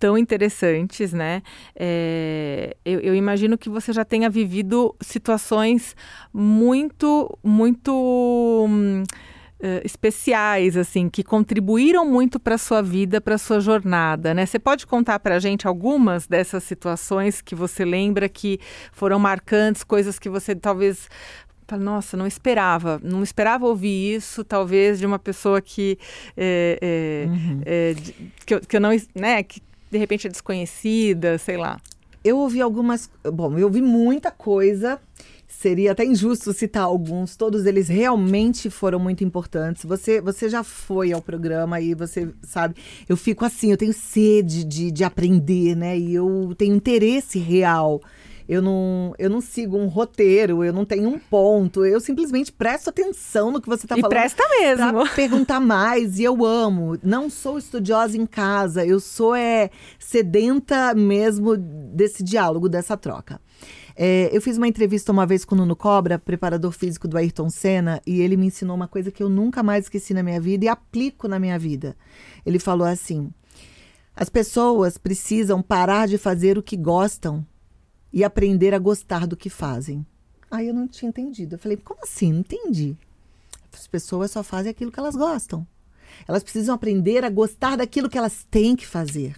tão 0.04 0.18
interessantes, 0.18 1.14
né? 1.14 1.42
É, 1.74 2.76
eu, 2.84 3.00
eu, 3.00 3.16
imagino 3.16 3.58
que 3.58 3.70
você 3.70 3.94
já 3.94 4.04
tenha 4.04 4.30
vivido 4.30 4.94
situações 5.00 5.96
muito, 6.34 7.40
muito 7.42 8.66
hum, 8.70 9.04
uh, 9.64 9.86
especiais, 9.86 10.76
assim, 10.76 11.10
que 11.10 11.24
contribuíram 11.24 12.06
muito 12.06 12.38
para 12.38 12.58
sua 12.58 12.82
vida, 12.82 13.22
para 13.22 13.38
sua 13.38 13.62
jornada, 13.62 14.34
né? 14.34 14.46
Você 14.46 14.60
pode 14.60 14.86
contar 14.86 15.20
para 15.20 15.36
a 15.36 15.40
gente 15.40 15.66
algumas 15.66 16.28
dessas 16.28 16.66
situações 16.66 17.42
que 17.42 17.56
você 17.56 17.86
lembra 17.86 18.28
que 18.28 18.60
foram 18.92 19.18
marcantes, 19.18 19.86
coisas 19.86 20.20
que 20.20 20.30
você 20.30 20.54
talvez 20.54 21.08
nossa, 21.72 22.16
não 22.16 22.28
esperava, 22.28 23.00
não 23.04 23.24
esperava 23.24 23.66
ouvir 23.66 24.16
isso, 24.16 24.44
talvez 24.44 25.00
de 25.00 25.06
uma 25.06 25.20
pessoa 25.20 25.62
que, 25.62 25.98
é, 26.36 26.80
é, 26.82 27.28
uhum. 27.28 27.62
é, 27.66 27.96
que, 28.46 28.54
eu, 28.56 28.60
que 28.62 28.76
eu 28.76 28.82
não, 28.82 28.90
né, 29.16 29.44
que 29.44 29.62
de 29.92 29.98
repente 29.98 30.28
é 30.28 30.30
desconhecida, 30.30 31.38
sei 31.38 31.58
lá. 31.58 31.80
Eu 32.24 32.38
ouvi 32.38 32.62
algumas, 32.62 33.10
bom, 33.32 33.58
eu 33.58 33.66
ouvi 33.66 33.82
muita 33.82 34.32
coisa 34.32 35.00
seria 35.64 35.94
até 35.94 36.04
injusto 36.04 36.52
citar 36.52 36.84
alguns, 36.84 37.38
todos 37.38 37.66
eles 37.66 37.88
realmente 37.88 38.70
foram 38.70 39.00
muito 39.00 39.24
importantes. 39.24 39.86
Você, 39.86 40.20
você 40.20 40.50
já 40.50 40.62
foi 40.62 41.14
ao 41.14 41.22
programa 41.22 41.80
e 41.80 41.94
você 41.94 42.28
sabe, 42.42 42.76
eu 43.08 43.16
fico 43.16 43.46
assim, 43.46 43.72
eu 43.72 43.78
tenho 43.78 43.94
sede 43.94 44.66
de, 44.66 44.92
de 44.92 45.04
aprender, 45.06 45.74
né? 45.76 45.98
E 45.98 46.16
eu 46.16 46.54
tenho 46.58 46.76
interesse 46.76 47.40
real. 47.40 48.02
Eu 48.54 48.62
não, 48.62 49.16
eu 49.18 49.32
não 49.32 49.42
sigo 49.42 49.76
um 49.76 49.88
roteiro, 49.88 50.64
eu 50.64 50.72
não 50.72 50.86
tenho 50.86 51.10
um 51.10 51.18
ponto, 51.18 51.84
eu 51.84 52.00
simplesmente 52.00 52.52
presto 52.52 52.92
atenção 52.92 53.50
no 53.50 53.60
que 53.60 53.68
você 53.68 53.86
está 53.86 53.96
falando. 53.96 54.12
E 54.12 54.16
presta 54.16 54.44
mesmo. 54.60 55.10
Perguntar 55.16 55.60
mais, 55.60 56.20
e 56.20 56.24
eu 56.24 56.46
amo. 56.46 56.96
Não 57.02 57.32
sou 57.32 57.58
estudiosa 57.58 58.16
em 58.16 58.28
casa, 58.28 58.86
eu 58.86 59.00
sou 59.00 59.34
é, 59.34 59.72
sedenta 59.98 60.94
mesmo 60.94 61.58
desse 61.58 62.22
diálogo, 62.22 62.70
dessa 62.70 62.96
troca. 62.96 63.42
É, 63.96 64.30
eu 64.32 64.40
fiz 64.40 64.56
uma 64.58 64.68
entrevista 64.68 65.12
uma 65.12 65.26
vez 65.26 65.44
com 65.44 65.56
o 65.56 65.58
Nuno 65.58 65.76
Cobra, 65.76 66.20
preparador 66.20 66.72
físico 66.72 67.08
do 67.08 67.18
Ayrton 67.18 67.50
Senna, 67.50 68.00
e 68.06 68.22
ele 68.22 68.38
me 68.38 68.46
ensinou 68.46 68.76
uma 68.76 68.88
coisa 68.88 69.10
que 69.10 69.24
eu 69.24 69.30
nunca 69.30 69.64
mais 69.64 69.86
esqueci 69.86 70.14
na 70.14 70.22
minha 70.22 70.40
vida 70.40 70.66
e 70.66 70.68
aplico 70.68 71.28
na 71.28 71.40
minha 71.40 71.58
vida. 71.58 71.96
Ele 72.46 72.60
falou 72.60 72.86
assim: 72.86 73.32
as 74.16 74.30
pessoas 74.30 74.96
precisam 74.96 75.60
parar 75.60 76.08
de 76.08 76.20
fazer 76.20 76.56
o 76.56 76.64
que 76.64 76.78
gostam 76.78 77.44
e 78.14 78.24
aprender 78.24 78.74
a 78.74 78.80
gostar 78.80 79.26
do 79.26 79.36
que 79.36 79.50
fazem. 79.50 80.06
Aí 80.50 80.68
eu 80.68 80.74
não 80.74 80.88
tinha 80.88 81.10
entendido. 81.10 81.56
Eu 81.56 81.60
falei: 81.60 81.78
como 81.78 82.02
assim? 82.04 82.32
Não 82.32 82.42
entendi. 82.42 82.96
As 83.74 83.88
pessoas 83.88 84.30
só 84.30 84.44
fazem 84.44 84.70
aquilo 84.70 84.92
que 84.92 85.00
elas 85.00 85.16
gostam. 85.16 85.66
Elas 86.28 86.44
precisam 86.44 86.76
aprender 86.76 87.24
a 87.24 87.30
gostar 87.30 87.76
daquilo 87.76 88.10
que 88.10 88.18
elas 88.18 88.46
têm 88.52 88.76
que 88.76 88.86
fazer. 88.86 89.36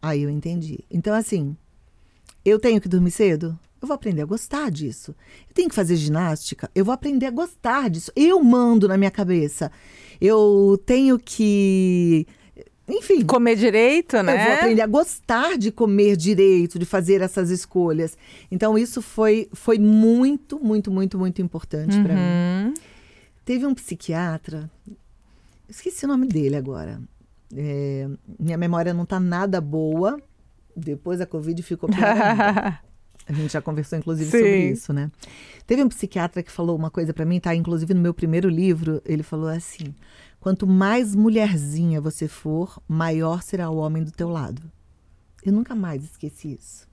Aí 0.00 0.22
eu 0.22 0.30
entendi. 0.30 0.84
Então, 0.88 1.12
assim, 1.12 1.56
eu 2.44 2.60
tenho 2.60 2.80
que 2.80 2.88
dormir 2.88 3.10
cedo? 3.10 3.58
Eu 3.82 3.88
vou 3.88 3.94
aprender 3.96 4.22
a 4.22 4.26
gostar 4.26 4.70
disso. 4.70 5.14
Eu 5.48 5.54
tenho 5.54 5.68
que 5.68 5.74
fazer 5.74 5.96
ginástica? 5.96 6.70
Eu 6.74 6.84
vou 6.84 6.94
aprender 6.94 7.26
a 7.26 7.30
gostar 7.30 7.90
disso. 7.90 8.12
Eu 8.14 8.42
mando 8.42 8.86
na 8.86 8.96
minha 8.96 9.10
cabeça. 9.10 9.72
Eu 10.20 10.80
tenho 10.86 11.18
que. 11.18 12.26
Enfim. 12.88 13.24
Comer 13.24 13.56
direito, 13.56 14.22
né? 14.22 14.34
Eu 14.34 14.44
vou 14.44 14.54
aprender 14.54 14.82
a 14.82 14.86
gostar 14.86 15.56
de 15.56 15.72
comer 15.72 16.16
direito, 16.16 16.78
de 16.78 16.84
fazer 16.84 17.22
essas 17.22 17.50
escolhas. 17.50 18.16
Então, 18.50 18.76
isso 18.76 19.00
foi, 19.00 19.48
foi 19.52 19.78
muito, 19.78 20.58
muito, 20.62 20.90
muito, 20.90 21.18
muito 21.18 21.40
importante 21.40 21.96
uhum. 21.96 22.04
para 22.04 22.14
mim. 22.14 22.74
Teve 23.44 23.66
um 23.66 23.74
psiquiatra, 23.74 24.70
esqueci 25.68 26.04
o 26.04 26.08
nome 26.08 26.26
dele 26.26 26.56
agora. 26.56 27.00
É, 27.54 28.08
minha 28.38 28.58
memória 28.58 28.92
não 28.92 29.04
está 29.04 29.20
nada 29.20 29.60
boa, 29.60 30.20
depois 30.76 31.18
da 31.18 31.26
Covid 31.26 31.62
ficou 31.62 31.88
pior 31.88 32.00
A 33.26 33.32
gente 33.32 33.52
já 33.52 33.62
conversou, 33.62 33.98
inclusive, 33.98 34.30
Sim. 34.30 34.36
sobre 34.36 34.70
isso, 34.70 34.92
né? 34.92 35.10
Teve 35.66 35.82
um 35.82 35.88
psiquiatra 35.88 36.42
que 36.42 36.52
falou 36.52 36.76
uma 36.76 36.90
coisa 36.90 37.14
para 37.14 37.24
mim, 37.24 37.40
tá? 37.40 37.54
Inclusive 37.54 37.94
no 37.94 38.00
meu 38.00 38.12
primeiro 38.12 38.50
livro, 38.50 39.00
ele 39.04 39.22
falou 39.22 39.48
assim: 39.48 39.94
quanto 40.44 40.66
mais 40.66 41.14
mulherzinha 41.14 42.02
você 42.02 42.28
for, 42.28 42.78
maior 42.86 43.42
será 43.42 43.70
o 43.70 43.78
homem 43.78 44.04
do 44.04 44.12
teu 44.12 44.28
lado. 44.28 44.70
Eu 45.42 45.54
nunca 45.54 45.74
mais 45.74 46.04
esqueci 46.04 46.52
isso. 46.52 46.86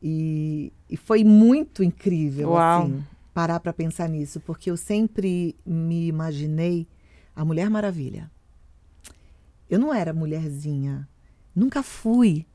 E, 0.00 0.72
e 0.88 0.96
foi 0.96 1.24
muito 1.24 1.82
incrível, 1.82 2.50
Uau. 2.50 2.84
assim, 2.84 3.04
parar 3.34 3.58
para 3.58 3.72
pensar 3.72 4.08
nisso, 4.08 4.38
porque 4.38 4.70
eu 4.70 4.76
sempre 4.76 5.56
me 5.66 6.06
imaginei 6.06 6.86
a 7.34 7.44
Mulher 7.44 7.68
Maravilha. 7.68 8.30
Eu 9.68 9.80
não 9.80 9.92
era 9.92 10.12
mulherzinha, 10.12 11.08
nunca 11.52 11.82
fui. 11.82 12.46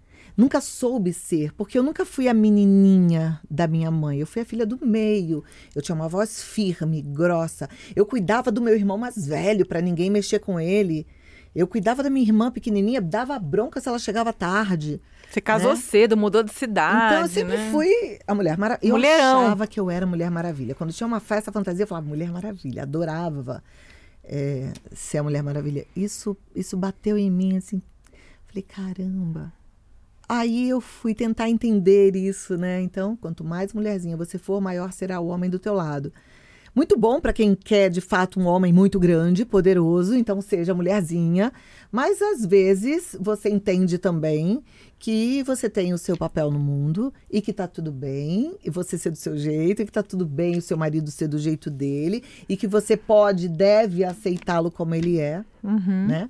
Nunca 0.42 0.60
soube 0.60 1.14
ser, 1.14 1.54
porque 1.54 1.78
eu 1.78 1.84
nunca 1.84 2.04
fui 2.04 2.28
a 2.28 2.34
menininha 2.34 3.40
da 3.48 3.68
minha 3.68 3.92
mãe. 3.92 4.18
Eu 4.18 4.26
fui 4.26 4.42
a 4.42 4.46
filha 4.46 4.66
do 4.66 4.84
meio. 4.84 5.44
Eu 5.76 5.84
tinha 5.84 5.94
uma 5.94 6.10
voz 6.10 6.42
firme, 6.42 7.00
grossa. 7.00 7.70
Eu 7.96 8.08
cuidava 8.08 8.52
do 8.52 8.60
meu 8.60 8.74
irmão 8.74 8.98
mais 8.98 9.28
velho 9.28 9.68
para 9.68 9.80
ninguém 9.80 10.10
mexer 10.10 10.40
com 10.40 10.60
ele. 10.60 11.06
Eu 11.54 11.68
cuidava 11.68 12.02
da 12.02 12.10
minha 12.10 12.26
irmã 12.26 12.50
pequenininha, 12.50 13.00
dava 13.00 13.38
bronca 13.38 13.80
se 13.80 13.88
ela 13.88 14.00
chegava 14.00 14.34
tarde. 14.34 15.00
Você 15.30 15.40
casou 15.40 15.76
né? 15.76 15.76
cedo, 15.76 16.18
mudou 16.18 16.42
de 16.42 16.52
cidade. 16.52 17.14
Então 17.14 17.22
eu 17.22 17.30
sempre 17.30 17.58
né? 17.58 17.70
fui 17.72 18.18
a 18.26 18.34
Mulher 18.34 18.58
Maravilha. 18.58 18.90
Eu 18.90 18.96
Mulherão. 18.96 19.42
achava 19.42 19.68
que 19.68 19.80
eu 19.80 19.92
era 19.92 20.08
Mulher 20.08 20.32
Maravilha. 20.32 20.74
Quando 20.74 20.92
tinha 20.92 21.06
uma 21.06 21.20
festa 21.20 21.52
fantasia, 21.52 21.84
eu 21.84 21.88
falava 21.88 22.08
Mulher 22.08 22.32
Maravilha. 22.32 22.82
Adorava 22.82 23.64
é, 24.24 24.74
ser 24.92 25.20
a 25.20 25.24
Mulher 25.24 25.44
Maravilha. 25.44 25.86
Isso, 25.96 26.36
isso 26.56 26.76
bateu 26.76 27.16
em 27.16 27.30
mim 27.30 27.58
assim. 27.58 27.80
Falei, 28.48 28.64
caramba, 28.64 29.54
Aí 30.34 30.70
eu 30.70 30.80
fui 30.80 31.14
tentar 31.14 31.50
entender 31.50 32.16
isso, 32.16 32.56
né? 32.56 32.82
Então, 32.82 33.18
quanto 33.18 33.44
mais 33.44 33.74
mulherzinha 33.74 34.16
você 34.16 34.38
for, 34.38 34.62
maior 34.62 34.94
será 34.94 35.20
o 35.20 35.28
homem 35.28 35.50
do 35.50 35.60
teu 35.60 35.74
lado. 35.74 36.14
Muito 36.74 36.98
bom 36.98 37.20
para 37.20 37.34
quem 37.34 37.54
quer 37.54 37.90
de 37.90 38.00
fato 38.00 38.40
um 38.40 38.46
homem 38.46 38.72
muito 38.72 38.98
grande, 38.98 39.44
poderoso, 39.44 40.16
então 40.16 40.40
seja 40.40 40.74
mulherzinha. 40.74 41.52
Mas 41.92 42.22
às 42.22 42.46
vezes 42.46 43.14
você 43.20 43.50
entende 43.50 43.98
também 43.98 44.64
que 44.98 45.44
você 45.44 45.70
tem 45.70 45.92
o 45.92 45.98
seu 45.98 46.16
papel 46.16 46.50
no 46.50 46.60
mundo 46.60 47.14
e 47.30 47.42
que 47.42 47.52
tá 47.52 47.68
tudo 47.68 47.92
bem, 47.92 48.56
e 48.64 48.70
você 48.70 48.98
ser 48.98 49.10
do 49.12 49.18
seu 49.18 49.38
jeito, 49.38 49.82
e 49.82 49.86
que 49.86 49.92
tá 49.92 50.02
tudo 50.02 50.26
bem 50.26 50.58
o 50.58 50.62
seu 50.62 50.78
marido 50.78 51.12
ser 51.12 51.28
do 51.28 51.38
jeito 51.38 51.70
dele, 51.70 52.24
e 52.48 52.56
que 52.56 52.68
você 52.68 52.96
pode, 52.96 53.50
deve 53.50 54.06
aceitá-lo 54.06 54.72
como 54.72 54.96
ele 54.96 55.20
é, 55.20 55.44
Uhum. 55.62 56.08
né? 56.08 56.30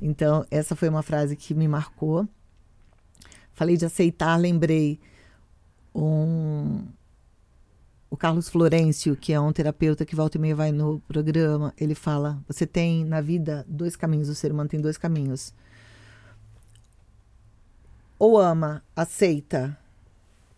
Então, 0.00 0.42
essa 0.50 0.74
foi 0.74 0.88
uma 0.88 1.02
frase 1.02 1.36
que 1.36 1.52
me 1.52 1.68
marcou. 1.68 2.26
Falei 3.56 3.78
de 3.78 3.86
aceitar, 3.86 4.36
lembrei 4.36 5.00
um 5.94 6.84
o 8.10 8.16
Carlos 8.16 8.50
Florencio, 8.50 9.16
que 9.16 9.32
é 9.32 9.40
um 9.40 9.50
terapeuta 9.50 10.04
que 10.04 10.14
volta 10.14 10.36
e 10.36 10.40
meia 10.40 10.54
vai 10.54 10.70
no 10.70 11.00
programa, 11.08 11.72
ele 11.78 11.94
fala: 11.94 12.38
você 12.46 12.66
tem 12.66 13.02
na 13.02 13.22
vida 13.22 13.64
dois 13.66 13.96
caminhos, 13.96 14.28
o 14.28 14.34
ser 14.34 14.52
humano 14.52 14.68
tem 14.68 14.78
dois 14.78 14.98
caminhos. 14.98 15.54
Ou 18.18 18.38
ama, 18.38 18.84
aceita 18.94 19.76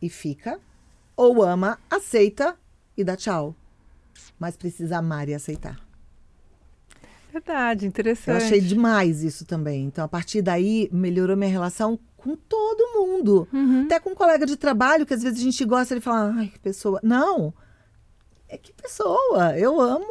e 0.02 0.08
fica, 0.08 0.58
ou 1.16 1.40
ama, 1.40 1.78
aceita 1.88 2.56
e 2.96 3.04
dá 3.04 3.16
tchau. 3.16 3.54
Mas 4.40 4.56
precisa 4.56 4.98
amar 4.98 5.28
e 5.28 5.34
aceitar. 5.34 5.80
Verdade, 7.32 7.84
Eu 7.84 7.88
interessante. 7.88 8.42
achei 8.42 8.60
demais 8.60 9.22
isso 9.22 9.44
também. 9.44 9.84
Então, 9.84 10.04
a 10.04 10.08
partir 10.08 10.42
daí, 10.42 10.88
melhorou 10.92 11.36
minha 11.36 11.50
relação 11.50 11.96
com 12.18 12.36
todo 12.36 12.92
mundo. 12.94 13.48
Uhum. 13.52 13.84
Até 13.84 13.98
com 13.98 14.10
um 14.10 14.14
colega 14.14 14.44
de 14.44 14.56
trabalho, 14.56 15.06
que 15.06 15.14
às 15.14 15.22
vezes 15.22 15.38
a 15.38 15.42
gente 15.42 15.64
gosta 15.64 15.94
de 15.94 16.00
falar, 16.00 16.34
ai, 16.36 16.48
que 16.48 16.58
pessoa. 16.58 17.00
Não! 17.02 17.54
É 18.48 18.58
que 18.58 18.72
pessoa. 18.72 19.56
Eu 19.56 19.80
amo 19.80 20.06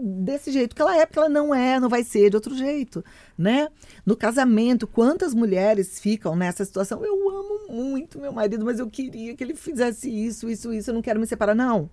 desse 0.00 0.52
jeito 0.52 0.76
que 0.76 0.80
ela 0.80 0.96
é, 0.96 1.04
porque 1.04 1.18
ela 1.18 1.28
não 1.28 1.54
é, 1.54 1.80
não 1.80 1.88
vai 1.88 2.04
ser 2.04 2.30
de 2.30 2.36
outro 2.36 2.56
jeito, 2.56 3.04
né? 3.36 3.68
No 4.06 4.16
casamento, 4.16 4.86
quantas 4.86 5.34
mulheres 5.34 5.98
ficam 5.98 6.36
nessa 6.36 6.64
situação? 6.64 7.04
Eu 7.04 7.28
amo 7.28 7.72
muito 7.72 8.20
meu 8.20 8.32
marido, 8.32 8.64
mas 8.64 8.78
eu 8.78 8.88
queria 8.88 9.34
que 9.34 9.42
ele 9.42 9.54
fizesse 9.54 10.08
isso, 10.08 10.48
isso, 10.48 10.72
isso, 10.72 10.90
eu 10.90 10.94
não 10.94 11.02
quero 11.02 11.18
me 11.18 11.26
separar. 11.26 11.54
Não! 11.54 11.90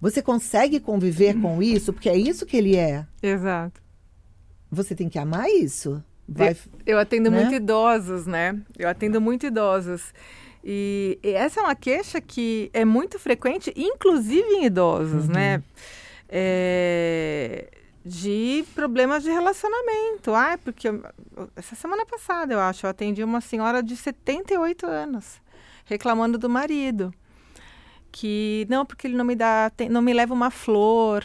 Você 0.00 0.20
consegue 0.20 0.80
conviver 0.80 1.40
com 1.40 1.62
isso, 1.62 1.92
porque 1.92 2.10
é 2.10 2.16
isso 2.16 2.44
que 2.44 2.56
ele 2.58 2.76
é. 2.76 3.06
Exato. 3.22 3.80
Você 4.70 4.94
tem 4.94 5.08
que 5.08 5.18
amar 5.18 5.48
isso. 5.48 6.02
Vai, 6.28 6.56
Eu 6.86 6.98
atendo 6.98 7.30
Né? 7.30 7.40
muito 7.40 7.54
idosos, 7.54 8.26
né? 8.26 8.58
Eu 8.78 8.88
atendo 8.88 9.20
muito 9.20 9.46
idosos. 9.46 10.12
E, 10.64 11.18
e 11.22 11.30
essa 11.30 11.60
é 11.60 11.62
uma 11.62 11.74
queixa 11.74 12.20
que 12.20 12.70
é 12.72 12.84
muito 12.84 13.18
frequente, 13.18 13.72
inclusive 13.76 14.48
em 14.54 14.64
idosos, 14.64 15.28
né? 15.28 15.62
É, 16.28 17.68
de 18.04 18.64
problemas 18.74 19.22
de 19.22 19.30
relacionamento. 19.30 20.34
Ah, 20.34 20.58
porque 20.62 20.88
eu- 20.88 21.02
essa 21.56 21.74
semana 21.74 22.04
passada, 22.06 22.54
eu 22.54 22.60
acho, 22.60 22.84
eu 22.86 22.90
atendi 22.90 23.22
uma 23.22 23.40
senhora 23.40 23.82
de 23.82 23.94
78 23.96 24.86
anos 24.86 25.40
reclamando 25.84 26.38
do 26.38 26.48
marido. 26.48 27.12
Que 28.10 28.66
não, 28.70 28.86
porque 28.86 29.06
ele 29.06 29.16
não 29.16 29.24
me 29.24 29.34
dá, 29.34 29.70
não 29.90 30.00
me 30.00 30.12
leva 30.12 30.32
uma 30.32 30.50
flor, 30.50 31.24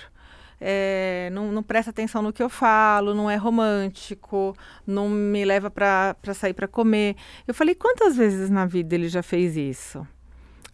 é, 0.59 1.29
não, 1.31 1.51
não 1.51 1.63
presta 1.63 1.91
atenção 1.91 2.21
no 2.21 2.33
que 2.33 2.43
eu 2.43 2.49
falo, 2.49 3.13
não 3.13 3.29
é 3.29 3.35
romântico, 3.35 4.55
não 4.85 5.09
me 5.09 5.45
leva 5.45 5.69
para 5.69 6.15
sair 6.33 6.53
para 6.53 6.67
comer. 6.67 7.15
Eu 7.47 7.53
falei, 7.53 7.75
quantas 7.75 8.15
vezes 8.15 8.49
na 8.49 8.65
vida 8.65 8.95
ele 8.95 9.07
já 9.07 9.23
fez 9.23 9.55
isso? 9.55 10.05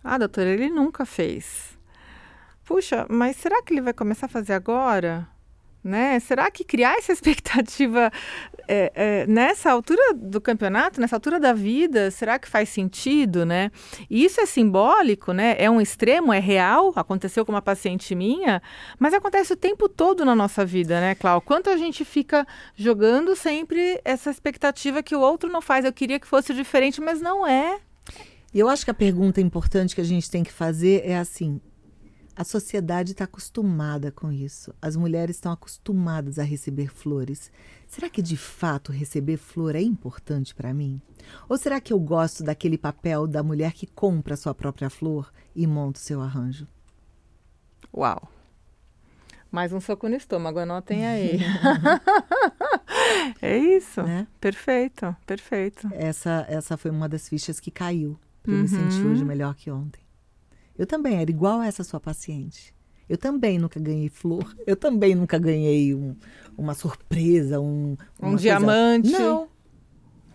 Ah, 0.03 0.17
doutora, 0.17 0.49
ele 0.49 0.69
nunca 0.69 1.05
fez. 1.05 1.77
Puxa, 2.63 3.05
mas 3.09 3.35
será 3.35 3.61
que 3.61 3.73
ele 3.73 3.81
vai 3.81 3.93
começar 3.93 4.25
a 4.25 4.29
fazer 4.29 4.53
agora? 4.53 5.27
Né? 5.85 6.19
Será 6.19 6.49
que 6.49 6.63
criar 6.63 6.95
essa 6.97 7.13
expectativa 7.13 8.11
é, 8.67 8.91
é, 8.95 9.27
nessa 9.27 9.69
altura 9.69 10.15
do 10.15 10.41
campeonato, 10.41 10.99
nessa 10.99 11.15
altura 11.15 11.39
da 11.39 11.53
vida, 11.53 12.09
será 12.09 12.39
que 12.39 12.47
faz 12.49 12.69
sentido, 12.69 13.45
né? 13.45 13.69
E 14.09 14.25
isso 14.25 14.41
é 14.41 14.47
simbólico, 14.47 15.31
né? 15.31 15.55
É 15.59 15.69
um 15.69 15.79
extremo, 15.79 16.33
é 16.33 16.39
real, 16.39 16.91
aconteceu 16.95 17.45
com 17.45 17.51
uma 17.51 17.61
paciente 17.61 18.15
minha, 18.15 18.63
mas 18.97 19.13
acontece 19.13 19.53
o 19.53 19.55
tempo 19.55 19.87
todo 19.87 20.25
na 20.25 20.35
nossa 20.35 20.65
vida, 20.65 20.99
né, 20.99 21.13
Clau? 21.13 21.39
Quanto 21.39 21.69
a 21.69 21.77
gente 21.77 22.03
fica 22.03 22.47
jogando 22.75 23.35
sempre 23.35 24.01
essa 24.03 24.31
expectativa 24.31 25.03
que 25.03 25.15
o 25.15 25.19
outro 25.19 25.51
não 25.51 25.61
faz. 25.61 25.85
Eu 25.85 25.93
queria 25.93 26.19
que 26.19 26.25
fosse 26.25 26.51
diferente, 26.51 26.99
mas 26.99 27.21
não 27.21 27.45
é. 27.45 27.79
Eu 28.53 28.67
acho 28.67 28.85
que 28.85 28.91
a 28.91 28.95
pergunta 28.95 29.39
importante 29.39 29.93
que 29.93 30.01
a 30.01 30.05
gente 30.05 30.31
tem 30.31 30.43
que 30.43 30.51
fazer 30.51 31.03
é 31.05 31.17
assim: 31.17 31.61
a 32.35 32.43
sociedade 32.43 33.11
está 33.13 33.23
acostumada 33.23 34.11
com 34.11 34.31
isso. 34.31 34.73
As 34.81 34.95
mulheres 34.95 35.37
estão 35.37 35.51
acostumadas 35.51 36.37
a 36.37 36.43
receber 36.43 36.87
flores. 36.93 37.51
Será 37.87 38.09
que 38.09 38.21
de 38.21 38.35
fato 38.35 38.91
receber 38.91 39.37
flor 39.37 39.75
é 39.75 39.81
importante 39.81 40.53
para 40.53 40.73
mim? 40.73 41.01
Ou 41.47 41.57
será 41.57 41.79
que 41.79 41.93
eu 41.93 41.99
gosto 41.99 42.43
daquele 42.43 42.77
papel 42.77 43.25
da 43.25 43.41
mulher 43.41 43.73
que 43.73 43.87
compra 43.87 44.33
a 44.33 44.37
sua 44.37 44.53
própria 44.53 44.89
flor 44.89 45.31
e 45.55 45.65
monta 45.65 45.99
o 45.99 46.01
seu 46.03 46.21
arranjo? 46.21 46.67
Uau. 47.95 48.29
Mais 49.49 49.71
um 49.71 49.79
soco 49.79 50.09
no 50.09 50.15
estômago, 50.15 50.59
anotem 50.59 51.05
aí. 51.07 51.39
é 53.41 53.57
isso. 53.57 54.03
Né? 54.03 54.27
Perfeito, 54.41 55.15
perfeito. 55.25 55.87
Essa, 55.93 56.45
essa 56.49 56.75
foi 56.75 56.91
uma 56.91 57.07
das 57.07 57.29
fichas 57.29 57.59
que 57.59 57.71
caiu 57.71 58.19
para 58.43 58.51
eu 58.51 58.57
me 58.59 58.67
sentir 58.67 59.01
Uhum. 59.01 59.11
hoje 59.13 59.23
melhor 59.23 59.55
que 59.55 59.71
ontem. 59.71 60.04
Eu 60.77 60.85
também 60.85 61.15
era 61.17 61.29
igual 61.29 61.59
a 61.61 61.67
essa 61.67 61.83
sua 61.83 61.99
paciente. 61.99 62.73
Eu 63.07 63.17
também 63.17 63.59
nunca 63.59 63.79
ganhei 63.79 64.09
flor. 64.09 64.55
Eu 64.65 64.75
também 64.75 65.13
nunca 65.15 65.37
ganhei 65.37 65.93
um- 65.93 66.15
uma 66.57 66.73
surpresa, 66.73 67.59
um, 67.59 67.91
Um 67.91 67.97
uma 68.19 68.29
coisa- 68.31 68.37
diamante. 68.41 69.11
Não, 69.11 69.47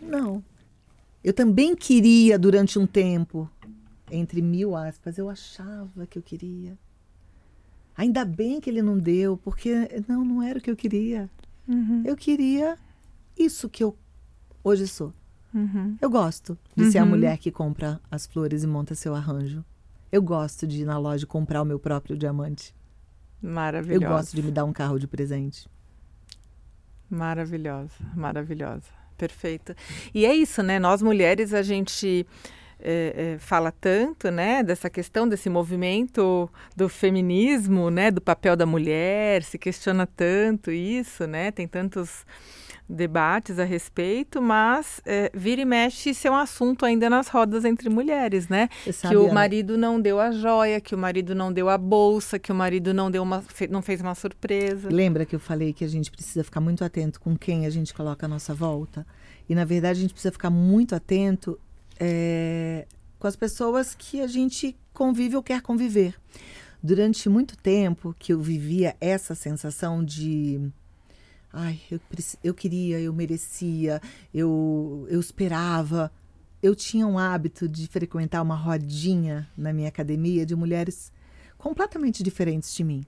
não. 0.01 0.45
Eu 1.23 1.33
também 1.33 1.75
queria 1.77 2.39
durante 2.39 2.79
um 2.79 2.87
tempo, 2.87 3.51
entre 4.11 4.41
mil 4.41 4.75
aspas, 4.77 5.19
eu 5.19 5.29
achava 5.29 6.07
que 6.07 6.17
eu 6.19 6.23
queria. 6.23 6.79
Ainda 7.97 8.25
bem 8.25 8.61
que 8.61 8.71
ele 8.71 8.81
não 8.83 8.97
deu, 8.99 9.37
porque 9.37 9.75
não, 10.09 10.25
não 10.25 10.43
era 10.43 10.59
o 10.59 10.63
que 10.63 10.71
eu 10.71 10.77
queria. 10.77 11.29
Uhum, 11.69 12.03
Eu 12.05 12.17
queria 12.17 12.79
isso 13.39 13.69
que 13.69 13.85
eu 13.85 13.95
hoje 14.65 14.87
sou. 14.89 15.13
uhum. 15.55 15.97
Eu 16.01 16.09
gosto 16.09 16.57
de 16.75 16.91
ser 16.91 16.99
a 16.99 17.03
Uhum. 17.03 17.11
mulher 17.11 17.37
que 17.39 17.51
compra 17.51 18.01
as 18.11 18.27
flores 18.27 18.63
e 18.63 18.67
monta 18.67 18.95
seu 18.95 19.15
arranjo. 19.15 19.65
Eu 20.13 20.23
gosto 20.23 20.67
de 20.67 20.83
ir 20.83 20.85
na 20.85 20.99
loja 20.99 21.25
e 21.25 21.27
comprar 21.27 21.63
o 21.63 21.65
meu 21.65 21.79
próprio 21.79 22.17
diamante. 22.17 22.75
Eu 23.43 23.51
Maravilhosa. 23.51 24.09
gosto 24.09 24.37
de 24.37 24.43
me 24.43 24.51
dar 24.51 24.65
um 24.65 24.73
carro 24.73 24.99
de 24.99 25.07
presente. 25.07 25.69
Maravilhosa, 27.09 27.95
maravilhosa. 28.15 28.87
Perfeito. 29.17 29.75
E 30.15 30.25
é 30.25 30.35
isso, 30.35 30.63
né? 30.63 30.79
Nós 30.79 31.03
mulheres, 31.03 31.53
a 31.53 31.63
gente 31.63 32.27
é, 32.79 33.35
é, 33.35 33.39
fala 33.39 33.71
tanto, 33.71 34.31
né? 34.31 34.63
Dessa 34.63 34.89
questão, 34.89 35.29
desse 35.29 35.51
movimento 35.51 36.49
do 36.77 36.89
feminismo, 36.89 37.91
né? 37.91 38.11
Do 38.11 38.21
papel 38.21 38.57
da 38.57 38.65
mulher, 38.65 39.43
se 39.43 39.59
questiona 39.59 40.07
tanto 40.07 40.71
isso, 40.71 41.27
né? 41.27 41.51
Tem 41.51 41.69
tantos 41.69 42.25
debates 42.91 43.59
a 43.59 43.65
respeito, 43.65 44.43
mas 44.43 45.01
é, 45.07 45.31
vira 45.33 45.61
e 45.61 45.65
mexe 45.65 46.11
isso 46.11 46.27
é 46.27 46.31
um 46.31 46.37
assunto 46.37 46.85
ainda 46.85 47.09
nas 47.09 47.29
rodas 47.29 47.65
entre 47.65 47.89
mulheres, 47.89 48.49
né? 48.49 48.69
Sabe, 48.93 49.15
que 49.15 49.17
o 49.17 49.25
Ana, 49.25 49.35
marido 49.35 49.79
não 49.79 50.01
deu 50.01 50.19
a 50.19 50.33
joia, 50.33 50.81
que 50.81 50.95
o 50.95 50.99
marido 50.99 51.35
não 51.35 51.53
deu 51.53 51.69
a 51.69 51.79
bolsa, 51.79 52.39
que 52.39 52.51
o 52.51 52.55
marido 52.55 52.93
não 52.93 53.11
deu 53.11 53.23
uma, 53.23 53.45
não 53.71 53.81
fez 53.81 54.01
uma 54.01 54.15
surpresa. 54.15 54.89
Lembra 54.91 55.25
que 55.25 55.35
eu 55.35 55.41
falei 55.41 55.73
que 55.73 55.85
a 55.85 55.89
gente 55.89 56.11
precisa 56.11 56.43
ficar 56.43 56.61
muito 56.61 56.85
atento 56.85 57.21
com 57.21 57.37
quem 57.37 57.67
a 57.67 57.71
gente 57.71 57.95
coloca 57.95 58.27
à 58.27 58.29
nossa 58.29 58.53
volta? 58.53 59.07
E, 59.49 59.55
na 59.55 59.65
verdade, 59.65 59.99
a 59.99 60.03
gente 60.03 60.13
precisa 60.13 60.33
ficar 60.33 60.51
muito 60.51 60.95
atento 60.95 61.59
é, 61.99 62.87
com 63.19 63.27
as 63.27 63.37
pessoas 63.37 63.95
que 63.95 64.21
a 64.21 64.27
gente 64.27 64.77
convive 64.93 65.37
ou 65.37 65.43
quer 65.43 65.61
conviver. 65.61 66.15
Durante 66.83 67.29
muito 67.29 67.57
tempo 67.59 68.15
que 68.19 68.33
eu 68.33 68.41
vivia 68.41 68.97
essa 69.01 69.35
sensação 69.35 70.03
de. 70.03 70.71
Ai, 71.53 71.81
eu, 71.91 72.01
eu 72.45 72.55
queria, 72.55 73.01
eu 73.01 73.13
merecia, 73.13 74.01
eu, 74.33 75.07
eu 75.11 75.19
esperava. 75.19 76.13
Eu 76.63 76.77
tinha 76.77 77.07
um 77.07 77.19
hábito 77.19 77.69
de 77.69 77.89
frequentar 77.89 78.43
uma 78.43 78.55
rodinha 78.55 79.49
na 79.57 79.73
minha 79.73 79.89
academia 79.89 80.47
de 80.47 80.55
mulheres 80.55 81.13
completamente 81.59 82.23
diferentes 82.23 82.75
de 82.75 82.85
mim. 82.85 83.05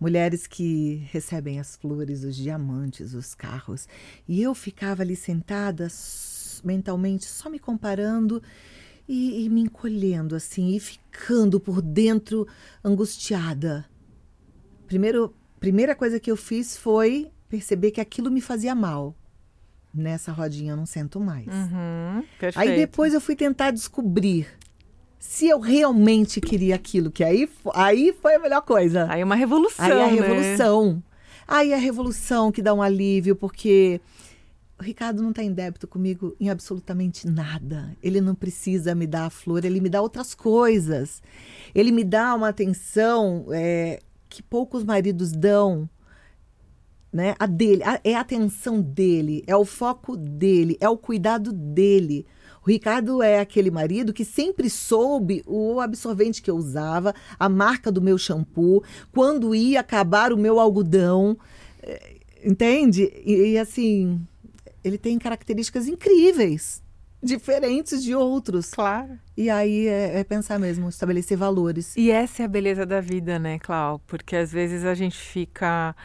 Mulheres 0.00 0.46
que 0.46 1.06
recebem 1.10 1.60
as 1.60 1.76
flores, 1.76 2.24
os 2.24 2.34
diamantes, 2.36 3.14
os 3.14 3.34
carros. 3.34 3.88
E 4.28 4.42
eu 4.42 4.54
ficava 4.54 5.02
ali 5.02 5.14
sentada, 5.14 5.88
mentalmente, 6.64 7.24
só 7.24 7.48
me 7.48 7.58
comparando 7.58 8.42
e, 9.08 9.44
e 9.44 9.48
me 9.48 9.60
encolhendo, 9.62 10.34
assim, 10.34 10.74
e 10.74 10.80
ficando 10.80 11.60
por 11.60 11.80
dentro 11.80 12.46
angustiada. 12.84 13.86
Primeiro, 14.86 15.34
primeira 15.60 15.94
coisa 15.94 16.18
que 16.18 16.30
eu 16.30 16.36
fiz 16.36 16.76
foi 16.76 17.30
perceber 17.48 17.90
que 17.90 18.00
aquilo 18.00 18.30
me 18.30 18.40
fazia 18.40 18.74
mal. 18.74 19.14
Nessa 19.92 20.30
rodinha 20.30 20.72
eu 20.72 20.76
não 20.76 20.86
sento 20.86 21.18
mais. 21.18 21.46
Uhum. 21.46 22.24
Aí 22.54 22.76
depois 22.76 23.14
eu 23.14 23.20
fui 23.20 23.34
tentar 23.34 23.70
descobrir 23.70 24.46
se 25.18 25.48
eu 25.48 25.58
realmente 25.58 26.40
queria 26.40 26.74
aquilo, 26.74 27.10
que 27.10 27.24
aí, 27.24 27.48
aí 27.74 28.14
foi 28.20 28.36
a 28.36 28.38
melhor 28.38 28.62
coisa. 28.62 29.06
Aí 29.10 29.20
é 29.20 29.24
uma 29.24 29.34
revolução. 29.34 29.84
Aí 29.84 29.92
é 29.92 30.04
a 30.04 30.10
né? 30.10 30.20
revolução. 30.20 31.02
Aí 31.48 31.72
é 31.72 31.74
a 31.74 31.78
revolução 31.78 32.52
que 32.52 32.62
dá 32.62 32.72
um 32.72 32.82
alívio, 32.82 33.34
porque 33.34 34.00
o 34.78 34.82
Ricardo 34.82 35.22
não 35.22 35.30
está 35.30 35.42
em 35.42 35.52
débito 35.52 35.88
comigo 35.88 36.36
em 36.38 36.50
absolutamente 36.50 37.26
nada. 37.26 37.96
Ele 38.02 38.20
não 38.20 38.34
precisa 38.34 38.94
me 38.94 39.06
dar 39.06 39.26
a 39.26 39.30
flor, 39.30 39.64
ele 39.64 39.80
me 39.80 39.88
dá 39.88 40.00
outras 40.02 40.34
coisas. 40.34 41.22
Ele 41.74 41.90
me 41.90 42.04
dá 42.04 42.34
uma 42.34 42.48
atenção 42.48 43.46
é, 43.50 44.00
que 44.28 44.42
poucos 44.42 44.84
maridos 44.84 45.32
dão. 45.32 45.88
Né? 47.16 47.34
A 47.38 47.46
dele, 47.46 47.82
a, 47.82 47.98
é 48.04 48.14
a 48.14 48.20
atenção 48.20 48.78
dele, 48.78 49.42
é 49.46 49.56
o 49.56 49.64
foco 49.64 50.18
dele, 50.18 50.76
é 50.78 50.86
o 50.86 50.98
cuidado 50.98 51.50
dele. 51.50 52.26
O 52.62 52.68
Ricardo 52.68 53.22
é 53.22 53.40
aquele 53.40 53.70
marido 53.70 54.12
que 54.12 54.22
sempre 54.22 54.68
soube 54.68 55.42
o 55.46 55.80
absorvente 55.80 56.42
que 56.42 56.50
eu 56.50 56.56
usava, 56.56 57.14
a 57.38 57.48
marca 57.48 57.90
do 57.90 58.02
meu 58.02 58.18
shampoo, 58.18 58.84
quando 59.14 59.54
ia 59.54 59.80
acabar 59.80 60.30
o 60.30 60.36
meu 60.36 60.60
algodão. 60.60 61.38
É, 61.82 62.16
entende? 62.44 63.10
E, 63.24 63.52
e 63.52 63.58
assim, 63.58 64.20
ele 64.84 64.98
tem 64.98 65.18
características 65.18 65.88
incríveis, 65.88 66.82
diferentes 67.22 68.04
de 68.04 68.14
outros. 68.14 68.72
Claro. 68.72 69.18
E 69.34 69.48
aí 69.48 69.86
é, 69.86 70.20
é, 70.20 70.22
pensar 70.24 70.58
mesmo, 70.58 70.90
estabelecer 70.90 71.38
valores. 71.38 71.96
E 71.96 72.10
essa 72.10 72.42
é 72.42 72.44
a 72.44 72.48
beleza 72.48 72.84
da 72.84 73.00
vida, 73.00 73.38
né, 73.38 73.58
Clau? 73.58 74.02
Porque 74.06 74.36
às 74.36 74.52
vezes 74.52 74.84
a 74.84 74.92
gente 74.92 75.16
fica 75.16 75.96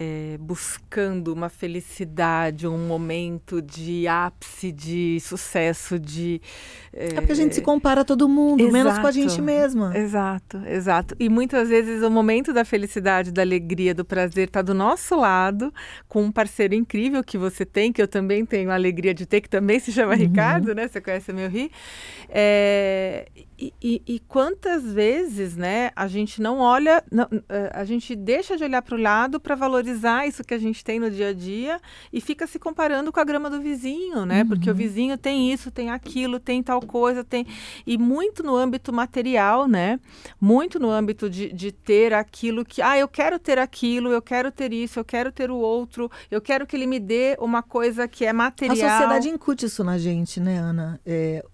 é, 0.00 0.36
buscando 0.38 1.32
uma 1.32 1.48
felicidade, 1.48 2.68
um 2.68 2.86
momento 2.86 3.60
de 3.60 4.06
ápice, 4.06 4.70
de 4.70 5.18
sucesso, 5.20 5.98
de. 5.98 6.40
É, 6.92 7.08
é 7.08 7.14
porque 7.14 7.32
a 7.32 7.34
gente 7.34 7.56
se 7.56 7.60
compara 7.60 8.02
a 8.02 8.04
todo 8.04 8.28
mundo, 8.28 8.60
exato, 8.60 8.72
menos 8.72 8.98
com 8.98 9.06
a 9.06 9.10
gente 9.10 9.42
mesma. 9.42 9.96
Exato, 9.98 10.58
exato. 10.66 11.16
E 11.18 11.28
muitas 11.28 11.68
vezes 11.68 12.02
o 12.02 12.10
momento 12.10 12.52
da 12.52 12.64
felicidade, 12.64 13.32
da 13.32 13.42
alegria, 13.42 13.92
do 13.92 14.04
prazer 14.04 14.46
está 14.46 14.62
do 14.62 14.72
nosso 14.72 15.16
lado, 15.16 15.74
com 16.06 16.22
um 16.22 16.30
parceiro 16.30 16.74
incrível 16.74 17.24
que 17.24 17.36
você 17.36 17.66
tem, 17.66 17.92
que 17.92 18.00
eu 18.00 18.06
também 18.06 18.46
tenho 18.46 18.70
a 18.70 18.74
alegria 18.74 19.12
de 19.12 19.26
ter, 19.26 19.40
que 19.40 19.48
também 19.48 19.80
se 19.80 19.90
chama 19.90 20.12
uhum. 20.12 20.20
Ricardo, 20.20 20.74
né? 20.76 20.86
Você 20.86 21.00
conhece 21.00 21.32
meu 21.32 21.48
Ri. 21.48 21.72
É, 22.28 23.26
e, 23.58 23.74
e, 23.82 24.02
e, 24.06 24.18
quantas 24.20 24.84
vezes, 24.84 25.56
né, 25.56 25.90
a 25.96 26.06
gente 26.06 26.40
não 26.40 26.60
olha, 26.60 27.02
não, 27.10 27.26
eh, 27.48 27.70
a 27.74 27.84
gente 27.84 28.14
deixa 28.14 28.56
de 28.56 28.62
olhar 28.62 28.80
para 28.82 28.94
o 28.94 29.00
lado 29.00 29.40
para 29.40 29.56
valorizar 29.56 30.28
isso 30.28 30.44
que 30.44 30.54
a 30.54 30.58
gente 30.58 30.84
tem 30.84 31.00
no 31.00 31.10
dia 31.10 31.30
a 31.30 31.32
dia 31.32 31.80
e 32.12 32.20
fica 32.20 32.46
se 32.46 32.56
comparando 32.56 33.10
com 33.10 33.18
a 33.18 33.24
grama 33.24 33.50
do 33.50 33.60
vizinho, 33.60 34.24
né? 34.24 34.42
Uhum. 34.42 34.48
Porque 34.50 34.70
o 34.70 34.74
vizinho 34.74 35.18
tem 35.18 35.52
isso, 35.52 35.72
tem 35.72 35.90
aquilo, 35.90 36.38
tem 36.38 36.62
tal 36.62 36.80
coisa, 36.80 37.24
tem. 37.24 37.48
E 37.84 37.98
muito 37.98 38.44
no 38.44 38.54
âmbito 38.54 38.92
material, 38.92 39.66
né? 39.66 39.98
Muito 40.40 40.78
no 40.78 40.88
âmbito 40.88 41.28
de, 41.28 41.52
de 41.52 41.72
ter 41.72 42.14
aquilo 42.14 42.64
que, 42.64 42.80
ah, 42.80 42.96
eu 42.96 43.08
quero 43.08 43.40
ter 43.40 43.58
aquilo, 43.58 44.12
eu 44.12 44.22
quero 44.22 44.52
ter 44.52 44.72
isso, 44.72 45.00
eu 45.00 45.04
quero 45.04 45.32
ter 45.32 45.50
o 45.50 45.56
outro, 45.56 46.08
eu 46.30 46.40
quero 46.40 46.64
que 46.64 46.76
ele 46.76 46.86
me 46.86 47.00
dê 47.00 47.36
uma 47.40 47.60
coisa 47.62 48.06
que 48.06 48.24
é 48.24 48.32
material. 48.32 48.88
A 48.88 48.92
sociedade 48.92 49.28
incute 49.28 49.66
isso 49.66 49.82
na 49.82 49.98
gente, 49.98 50.38
né, 50.38 50.58
Ana? 50.58 51.00
É, 51.04 51.44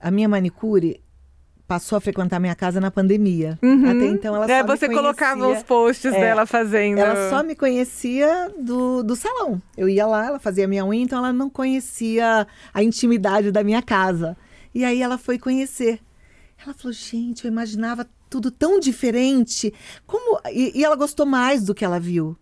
a 0.00 0.10
minha 0.10 0.28
manicure 0.28 1.00
passou 1.70 1.98
a 1.98 2.00
frequentar 2.00 2.40
minha 2.40 2.56
casa 2.56 2.80
na 2.80 2.90
pandemia. 2.90 3.56
Uhum. 3.62 3.88
Até 3.88 4.06
então 4.06 4.34
ela 4.34 4.50
é, 4.50 4.60
só 4.60 4.66
você 4.66 4.88
me 4.88 4.94
colocava 4.96 5.46
os 5.46 5.62
posts 5.62 6.12
é, 6.12 6.18
dela 6.18 6.44
fazendo. 6.44 6.98
Ela 6.98 7.30
só 7.30 7.44
me 7.44 7.54
conhecia 7.54 8.50
do, 8.58 9.04
do 9.04 9.14
salão. 9.14 9.62
Eu 9.76 9.88
ia 9.88 10.04
lá, 10.04 10.26
ela 10.26 10.40
fazia 10.40 10.66
minha 10.66 10.84
unha, 10.84 11.00
então 11.00 11.20
ela 11.20 11.32
não 11.32 11.48
conhecia 11.48 12.44
a 12.74 12.82
intimidade 12.82 13.52
da 13.52 13.62
minha 13.62 13.80
casa. 13.80 14.36
E 14.74 14.84
aí 14.84 15.00
ela 15.00 15.16
foi 15.16 15.38
conhecer. 15.38 16.00
Ela 16.60 16.74
falou: 16.74 16.92
"Gente, 16.92 17.44
eu 17.44 17.48
imaginava 17.52 18.04
tudo 18.28 18.50
tão 18.50 18.80
diferente. 18.80 19.72
Como 20.08 20.40
e, 20.50 20.72
e 20.74 20.84
ela 20.84 20.96
gostou 20.96 21.24
mais 21.24 21.62
do 21.62 21.72
que 21.72 21.84
ela 21.84 22.00
viu. 22.00 22.36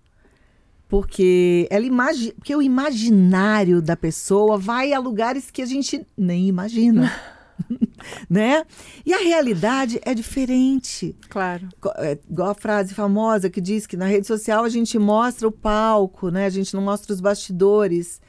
Porque 0.88 1.68
ela 1.70 1.84
imagi... 1.84 2.32
porque 2.32 2.56
o 2.56 2.62
imaginário 2.62 3.82
da 3.82 3.94
pessoa 3.94 4.56
vai 4.56 4.94
a 4.94 4.98
lugares 4.98 5.50
que 5.50 5.60
a 5.60 5.66
gente 5.66 6.06
nem 6.16 6.48
imagina. 6.48 7.12
né? 8.28 8.64
E 9.04 9.12
a 9.12 9.18
realidade 9.18 10.00
é 10.04 10.14
diferente. 10.14 11.14
Claro. 11.28 11.68
É, 11.96 12.18
igual 12.28 12.50
a 12.50 12.54
frase 12.54 12.94
famosa 12.94 13.50
que 13.50 13.60
diz 13.60 13.86
que 13.86 13.96
na 13.96 14.06
rede 14.06 14.26
social 14.26 14.64
a 14.64 14.68
gente 14.68 14.98
mostra 14.98 15.46
o 15.48 15.52
palco, 15.52 16.30
né? 16.30 16.46
A 16.46 16.50
gente 16.50 16.74
não 16.74 16.82
mostra 16.82 17.12
os 17.12 17.20
bastidores. 17.20 18.20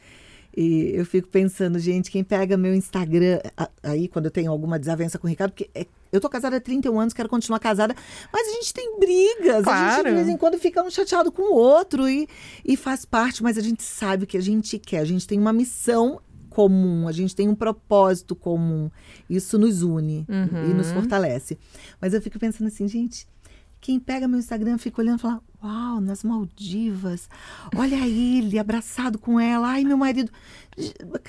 E 0.56 0.92
eu 0.94 1.06
fico 1.06 1.28
pensando, 1.28 1.78
gente, 1.80 2.10
quem 2.10 2.24
pega 2.24 2.58
meu 2.58 2.74
Instagram, 2.74 3.40
aí 3.84 4.08
quando 4.08 4.26
eu 4.26 4.32
tenho 4.32 4.52
alguma 4.52 4.80
desavença 4.80 5.18
com 5.18 5.28
o 5.28 5.30
Ricardo, 5.30 5.52
porque 5.52 5.70
é, 5.76 5.86
eu 6.12 6.20
tô 6.20 6.28
casada 6.28 6.58
há 6.58 6.60
31 6.60 7.00
anos, 7.00 7.14
quero 7.14 7.30
continuar 7.30 7.60
casada, 7.60 7.96
mas 8.34 8.48
a 8.48 8.52
gente 8.54 8.74
tem 8.74 9.00
brigas, 9.00 9.64
claro. 9.64 9.80
a 9.80 9.96
gente 9.96 10.06
de 10.08 10.16
vez 10.16 10.28
em 10.28 10.38
quando 10.38 10.58
fica 10.58 10.84
um 10.84 10.90
chateado 10.90 11.32
com 11.32 11.44
o 11.44 11.56
outro 11.56 12.10
e, 12.10 12.28
e 12.66 12.76
faz 12.76 13.06
parte, 13.06 13.44
mas 13.44 13.58
a 13.58 13.62
gente 13.62 13.84
sabe 13.84 14.24
o 14.24 14.28
que 14.28 14.38
a 14.38 14.42
gente 14.42 14.80
quer, 14.80 15.00
a 15.00 15.06
gente 15.06 15.28
tem 15.28 15.40
uma 15.40 15.54
missão 15.54 16.20
comum, 16.50 17.08
a 17.08 17.12
gente 17.12 17.36
tem 17.36 17.48
um 17.48 17.56
propósito 17.56 18.36
comum. 18.36 18.90
Isso 19.30 19.58
nos 19.58 19.84
une 19.84 20.26
uhum. 20.28 20.72
e 20.72 20.74
nos 20.74 20.92
fortalece. 20.92 21.58
Mas 22.02 22.14
eu 22.14 22.22
fico 22.22 22.40
pensando 22.40 22.68
assim, 22.68 22.88
gente, 22.88 23.28
quem 23.80 24.00
pega 24.00 24.28
meu 24.28 24.40
Instagram 24.40 24.78
fica 24.78 25.02
olhando 25.02 25.20
e 25.20 25.22
fala: 25.22 25.42
Uau, 25.62 26.00
nas 26.00 26.24
Maldivas, 26.24 27.30
olha 27.76 28.08
ele 28.08 28.58
abraçado 28.58 29.20
com 29.20 29.38
ela. 29.38 29.68
Ai, 29.68 29.84
meu 29.84 29.98
marido. 29.98 30.32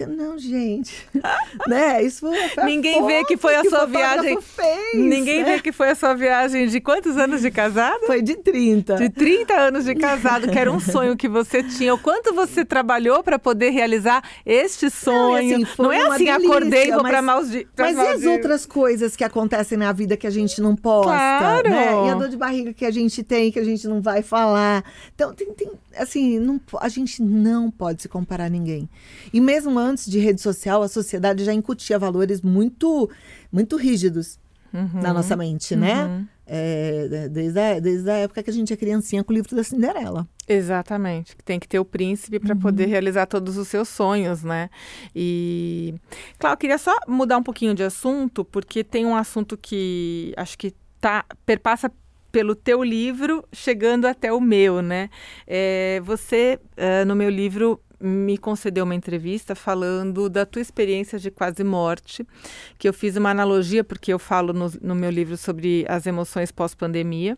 Não, 0.06 0.38
gente. 0.38 1.08
né? 1.66 2.02
Isso 2.02 2.20
foi 2.20 2.64
Ninguém 2.64 3.04
vê 3.04 3.24
que 3.24 3.36
foi 3.36 3.56
a 3.56 3.62
que 3.62 3.68
sua 3.68 3.84
viagem. 3.84 4.40
Fez, 4.40 4.94
Ninguém 4.94 5.42
né? 5.42 5.54
vê 5.54 5.60
que 5.60 5.72
foi 5.72 5.90
a 5.90 5.94
sua 5.94 6.14
viagem 6.14 6.68
de 6.68 6.80
quantos 6.80 7.16
anos 7.16 7.42
de 7.42 7.50
casado? 7.50 8.06
Foi 8.06 8.22
de 8.22 8.36
30. 8.36 8.96
De 8.96 9.08
30 9.08 9.54
anos 9.54 9.84
de 9.84 9.94
casado, 9.96 10.48
que 10.48 10.58
era 10.58 10.70
um 10.70 10.78
sonho 10.80 11.16
que 11.16 11.28
você 11.28 11.64
tinha. 11.64 11.92
O 11.92 11.98
quanto 11.98 12.32
você 12.32 12.64
trabalhou 12.64 13.24
para 13.24 13.38
poder 13.38 13.70
realizar 13.70 14.22
este 14.46 14.88
sonho? 14.88 15.58
Não, 15.58 15.64
assim, 15.64 15.82
não 15.82 15.92
é 15.92 16.00
assim, 16.02 16.24
delícia, 16.24 16.36
acordei 16.36 16.88
e 16.88 16.92
vou 16.92 17.02
para 17.02 17.20
Maldivas. 17.20 17.66
Mas 17.76 17.96
e 17.96 18.00
as 18.00 18.24
outras 18.24 18.64
coisas 18.64 19.16
que 19.16 19.24
acontecem 19.24 19.76
na 19.76 19.90
vida 19.92 20.16
que 20.16 20.26
a 20.26 20.30
gente 20.30 20.60
não 20.60 20.76
posta? 20.76 21.10
Claro. 21.10 21.68
Né? 21.68 22.06
E 22.06 22.10
a 22.10 22.14
dor 22.14 22.28
de 22.28 22.36
barriga 22.36 22.72
que 22.72 22.84
a 22.84 22.90
gente 22.90 23.24
tem, 23.24 23.50
que 23.50 23.58
a 23.58 23.64
gente 23.64 23.88
não 23.88 24.00
vai 24.00 24.19
falar. 24.22 24.84
Então, 25.14 25.34
tem, 25.34 25.52
tem 25.52 25.70
assim, 25.96 26.38
não, 26.38 26.60
a 26.80 26.88
gente 26.88 27.22
não 27.22 27.70
pode 27.70 28.02
se 28.02 28.08
comparar 28.08 28.46
a 28.46 28.48
ninguém. 28.48 28.88
E 29.32 29.40
mesmo 29.40 29.78
antes 29.78 30.10
de 30.10 30.18
rede 30.18 30.40
social, 30.40 30.82
a 30.82 30.88
sociedade 30.88 31.44
já 31.44 31.52
incutia 31.52 31.98
valores 31.98 32.40
muito, 32.40 33.10
muito 33.52 33.76
rígidos 33.76 34.38
uhum. 34.72 35.02
na 35.02 35.12
nossa 35.12 35.36
mente, 35.36 35.76
né? 35.76 36.04
Uhum. 36.04 36.26
É, 36.52 37.28
desde, 37.28 37.60
a, 37.60 37.78
desde 37.78 38.10
a 38.10 38.14
época 38.14 38.42
que 38.42 38.50
a 38.50 38.52
gente 38.52 38.72
é 38.72 38.76
criancinha 38.76 39.22
com 39.22 39.32
o 39.32 39.34
livro 39.36 39.54
da 39.54 39.62
Cinderela. 39.62 40.26
Exatamente. 40.48 41.36
Tem 41.44 41.60
que 41.60 41.68
ter 41.68 41.78
o 41.78 41.84
príncipe 41.84 42.40
para 42.40 42.54
uhum. 42.54 42.60
poder 42.60 42.86
realizar 42.86 43.26
todos 43.26 43.56
os 43.56 43.68
seus 43.68 43.88
sonhos, 43.88 44.42
né? 44.42 44.68
E. 45.14 45.94
Claro, 46.40 46.54
eu 46.54 46.58
queria 46.58 46.78
só 46.78 46.96
mudar 47.06 47.38
um 47.38 47.42
pouquinho 47.42 47.72
de 47.72 47.84
assunto, 47.84 48.44
porque 48.44 48.82
tem 48.82 49.06
um 49.06 49.14
assunto 49.14 49.56
que 49.56 50.34
acho 50.36 50.58
que 50.58 50.74
tá, 51.00 51.24
perpassa 51.46 51.90
pelo 52.30 52.54
teu 52.54 52.82
livro, 52.82 53.44
chegando 53.52 54.06
até 54.06 54.32
o 54.32 54.40
meu, 54.40 54.82
né? 54.82 55.10
É, 55.46 56.00
você, 56.04 56.58
uh, 56.76 57.04
no 57.06 57.14
meu 57.14 57.28
livro, 57.28 57.80
me 58.00 58.38
concedeu 58.38 58.84
uma 58.84 58.94
entrevista 58.94 59.54
falando 59.54 60.30
da 60.30 60.46
tua 60.46 60.62
experiência 60.62 61.18
de 61.18 61.30
quase 61.30 61.62
morte, 61.62 62.26
que 62.78 62.88
eu 62.88 62.94
fiz 62.94 63.14
uma 63.16 63.30
analogia, 63.30 63.84
porque 63.84 64.12
eu 64.12 64.18
falo 64.18 64.54
no, 64.54 64.72
no 64.80 64.94
meu 64.94 65.10
livro 65.10 65.36
sobre 65.36 65.84
as 65.86 66.06
emoções 66.06 66.50
pós-pandemia, 66.50 67.36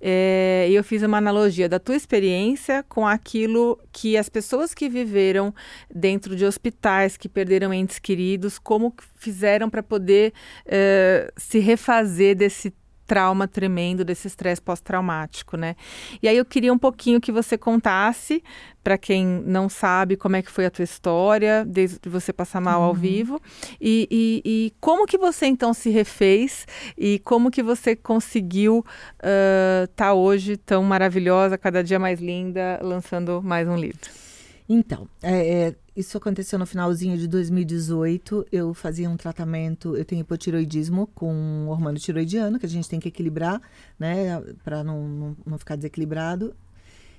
é, 0.00 0.66
e 0.70 0.74
eu 0.74 0.82
fiz 0.82 1.02
uma 1.02 1.18
analogia 1.18 1.68
da 1.68 1.78
tua 1.78 1.94
experiência 1.94 2.82
com 2.88 3.06
aquilo 3.06 3.78
que 3.92 4.16
as 4.16 4.30
pessoas 4.30 4.72
que 4.72 4.88
viveram 4.88 5.54
dentro 5.94 6.34
de 6.34 6.46
hospitais, 6.46 7.18
que 7.18 7.28
perderam 7.28 7.74
entes 7.74 7.98
queridos, 7.98 8.58
como 8.58 8.94
fizeram 9.16 9.68
para 9.68 9.82
poder 9.82 10.32
é, 10.64 11.30
se 11.36 11.58
refazer 11.58 12.34
desse 12.34 12.72
trauma 13.10 13.48
tremendo, 13.48 14.04
desse 14.04 14.28
estresse 14.28 14.62
pós-traumático, 14.62 15.56
né? 15.56 15.74
E 16.22 16.28
aí 16.28 16.36
eu 16.36 16.44
queria 16.44 16.72
um 16.72 16.78
pouquinho 16.78 17.20
que 17.20 17.32
você 17.32 17.58
contasse, 17.58 18.40
para 18.84 18.96
quem 18.96 19.26
não 19.26 19.68
sabe, 19.68 20.16
como 20.16 20.36
é 20.36 20.42
que 20.42 20.48
foi 20.48 20.64
a 20.64 20.70
tua 20.70 20.84
história, 20.84 21.64
desde 21.64 22.08
você 22.08 22.32
passar 22.32 22.60
mal 22.60 22.80
uhum. 22.80 22.86
ao 22.86 22.94
vivo, 22.94 23.42
e, 23.80 24.06
e, 24.08 24.42
e, 24.44 24.72
como 24.80 25.06
que 25.06 25.18
você 25.18 25.46
então 25.46 25.74
se 25.74 25.90
refez 25.90 26.68
e 26.96 27.18
como 27.24 27.50
que 27.50 27.64
você 27.64 27.96
conseguiu 27.96 28.84
estar 29.16 29.84
uh, 29.84 29.88
tá 29.96 30.14
hoje 30.14 30.56
tão 30.56 30.84
maravilhosa, 30.84 31.58
cada 31.58 31.82
dia 31.82 31.98
mais 31.98 32.20
linda, 32.20 32.78
lançando 32.80 33.42
mais 33.42 33.66
um 33.66 33.74
livro. 33.74 34.29
Então, 34.72 35.08
é, 35.20 35.66
é, 35.66 35.76
isso 35.96 36.16
aconteceu 36.16 36.56
no 36.56 36.64
finalzinho 36.64 37.18
de 37.18 37.26
2018. 37.26 38.46
Eu 38.52 38.72
fazia 38.72 39.10
um 39.10 39.16
tratamento, 39.16 39.96
eu 39.96 40.04
tenho 40.04 40.20
hipotiroidismo 40.20 41.08
com 41.08 41.66
hormônio 41.66 42.00
tiroidiano, 42.00 42.56
que 42.56 42.66
a 42.66 42.68
gente 42.68 42.88
tem 42.88 43.00
que 43.00 43.08
equilibrar, 43.08 43.60
né, 43.98 44.40
para 44.62 44.84
não, 44.84 45.08
não, 45.08 45.36
não, 45.44 45.58
ficar 45.58 45.74
desequilibrado. 45.74 46.54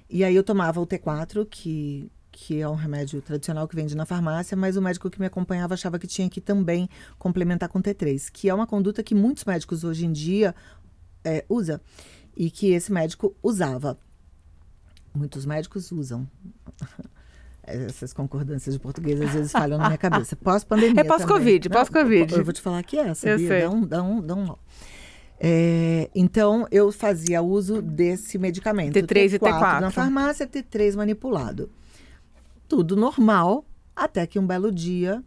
E 0.09 0.23
aí 0.23 0.33
eu 0.33 0.45
tomava 0.45 0.79
o 0.79 0.87
T4, 0.87 1.45
que 1.45 2.09
que 2.31 2.61
é 2.61 2.69
um 2.69 2.75
remédio 2.75 3.21
tradicional 3.21 3.67
que 3.67 3.75
vende 3.75 3.93
na 3.93 4.05
farmácia, 4.05 4.55
mas 4.55 4.77
o 4.77 4.81
médico 4.81 5.09
que 5.09 5.19
me 5.19 5.25
acompanhava 5.25 5.73
achava 5.73 5.99
que 5.99 6.07
tinha 6.07 6.29
que 6.29 6.39
também 6.39 6.89
complementar 7.19 7.67
com 7.67 7.81
T3, 7.81 8.31
que 8.31 8.47
é 8.47 8.53
uma 8.53 8.65
conduta 8.65 9.03
que 9.03 9.13
muitos 9.13 9.43
médicos 9.43 9.83
hoje 9.83 10.05
em 10.05 10.13
dia 10.13 10.55
é, 11.25 11.43
usa 11.49 11.81
e 12.33 12.49
que 12.49 12.71
esse 12.71 12.89
médico 12.89 13.35
usava. 13.43 13.99
Muitos 15.13 15.45
médicos 15.45 15.91
usam. 15.91 16.25
Essas 17.73 18.13
concordâncias 18.13 18.73
de 18.75 18.79
português 18.79 19.19
às 19.21 19.31
vezes 19.33 19.51
falham 19.51 19.77
na 19.77 19.85
minha 19.87 19.97
cabeça. 19.97 20.35
Pós-pandemia. 20.35 21.01
É 21.01 21.03
pós-Covid, 21.03 21.69
pós-Covid. 21.69 22.33
Eu 22.35 22.43
vou 22.43 22.53
te 22.53 22.61
falar 22.61 22.83
que 22.83 22.97
é, 22.97 23.13
sabia? 23.13 23.33
Eu 23.33 23.47
sei. 23.47 23.61
Dá 23.61 23.69
um, 23.69 23.85
dá 23.85 24.03
um, 24.03 24.21
dá 24.21 24.35
um 24.35 24.45
nó. 24.45 24.55
É, 25.39 26.09
então, 26.13 26.67
eu 26.71 26.91
fazia 26.91 27.41
uso 27.41 27.81
desse 27.81 28.37
medicamento. 28.37 28.93
T3 28.93 29.33
e 29.33 29.39
T4. 29.39 29.81
Na 29.81 29.89
farmácia, 29.91 30.45
T3 30.45 30.95
manipulado. 30.95 31.69
Tudo 32.67 32.95
normal, 32.95 33.65
até 33.95 34.25
que 34.27 34.37
um 34.37 34.45
belo 34.45 34.71
dia 34.71 35.23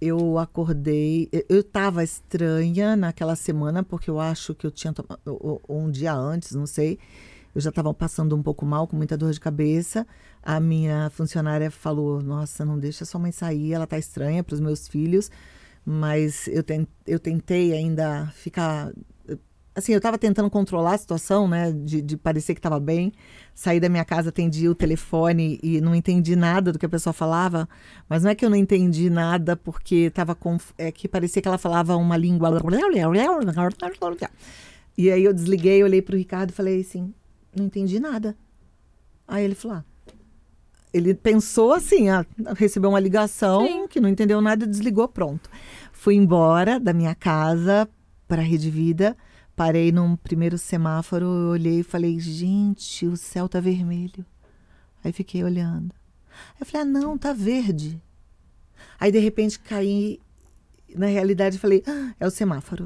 eu 0.00 0.38
acordei. 0.38 1.28
eu- 1.48 1.60
estava 1.60 2.02
estranha 2.04 2.96
naquela 2.96 3.34
semana, 3.36 3.82
porque 3.82 4.08
eu 4.08 4.18
acho 4.20 4.54
que 4.54 4.66
eu 4.66 4.70
tinha 4.70 4.92
tomado. 4.92 5.20
Um 5.68 5.90
dia 5.90 6.14
antes, 6.14 6.52
não 6.52 6.64
sei. 6.66 6.98
Eu 7.54 7.60
já 7.60 7.70
estava 7.70 7.92
passando 7.92 8.36
um 8.36 8.42
pouco 8.42 8.64
mal, 8.64 8.86
com 8.86 8.96
muita 8.96 9.16
dor 9.16 9.32
de 9.32 9.40
cabeça. 9.40 10.06
A 10.42 10.60
minha 10.60 11.10
funcionária 11.10 11.70
falou: 11.70 12.22
Nossa, 12.22 12.64
não 12.64 12.78
deixa 12.78 13.04
sua 13.04 13.20
mãe 13.20 13.32
sair, 13.32 13.72
ela 13.72 13.86
tá 13.86 13.98
estranha 13.98 14.42
para 14.44 14.54
os 14.54 14.60
meus 14.60 14.86
filhos. 14.88 15.30
Mas 15.84 16.46
eu, 16.48 16.62
ten- 16.62 16.86
eu 17.06 17.18
tentei 17.18 17.72
ainda 17.72 18.26
ficar. 18.34 18.92
Assim, 19.74 19.92
eu 19.92 19.98
estava 19.98 20.18
tentando 20.18 20.50
controlar 20.50 20.94
a 20.94 20.98
situação, 20.98 21.48
né? 21.48 21.72
De, 21.72 22.02
de 22.02 22.16
parecer 22.16 22.54
que 22.54 22.58
estava 22.58 22.78
bem. 22.78 23.12
Saí 23.54 23.80
da 23.80 23.88
minha 23.88 24.04
casa, 24.04 24.28
atendi 24.28 24.68
o 24.68 24.74
telefone 24.74 25.58
e 25.62 25.80
não 25.80 25.94
entendi 25.94 26.34
nada 26.36 26.72
do 26.72 26.78
que 26.78 26.86
a 26.86 26.88
pessoa 26.88 27.12
falava. 27.12 27.68
Mas 28.08 28.22
não 28.22 28.30
é 28.30 28.34
que 28.34 28.44
eu 28.44 28.50
não 28.50 28.56
entendi 28.56 29.08
nada 29.08 29.56
porque 29.56 29.94
estava 29.96 30.34
com. 30.34 30.58
É 30.76 30.92
que 30.92 31.08
parecia 31.08 31.40
que 31.40 31.48
ela 31.48 31.58
falava 31.58 31.96
uma 31.96 32.16
língua. 32.16 32.48
E 34.98 35.10
aí 35.10 35.24
eu 35.24 35.32
desliguei, 35.32 35.82
olhei 35.82 36.02
para 36.02 36.14
o 36.14 36.18
Ricardo 36.18 36.50
e 36.50 36.52
falei 36.52 36.80
assim: 36.80 37.14
não 37.54 37.66
entendi 37.66 37.98
nada. 38.00 38.36
Aí 39.26 39.44
ele 39.44 39.54
falou: 39.54 39.78
ah, 39.78 39.84
ele 40.92 41.14
pensou 41.14 41.72
assim, 41.72 42.08
ah, 42.08 42.26
recebeu 42.56 42.90
uma 42.90 43.00
ligação 43.00 43.66
Sim. 43.66 43.88
que 43.88 44.00
não 44.00 44.08
entendeu 44.08 44.40
nada 44.40 44.64
e 44.64 44.68
desligou, 44.68 45.08
pronto. 45.08 45.48
Fui 45.92 46.14
embora 46.14 46.80
da 46.80 46.92
minha 46.92 47.14
casa 47.14 47.88
para 48.26 48.42
a 48.42 48.44
Rede 48.44 48.70
Vida, 48.70 49.16
parei 49.54 49.92
num 49.92 50.16
primeiro 50.16 50.58
semáforo, 50.58 51.26
olhei 51.26 51.80
e 51.80 51.84
falei, 51.84 52.18
gente, 52.18 53.06
o 53.06 53.16
céu 53.16 53.48
tá 53.48 53.60
vermelho. 53.60 54.24
Aí 55.02 55.12
fiquei 55.12 55.44
olhando. 55.44 55.94
Aí 56.58 56.66
falei, 56.66 56.86
ah, 56.86 56.90
não, 56.90 57.16
tá 57.16 57.32
verde. 57.32 58.00
Aí 58.98 59.12
de 59.12 59.18
repente 59.18 59.58
caí 59.58 60.20
na 60.94 61.06
realidade 61.06 61.58
falei, 61.58 61.82
ah, 61.86 62.14
é 62.18 62.26
o 62.26 62.30
semáforo. 62.30 62.84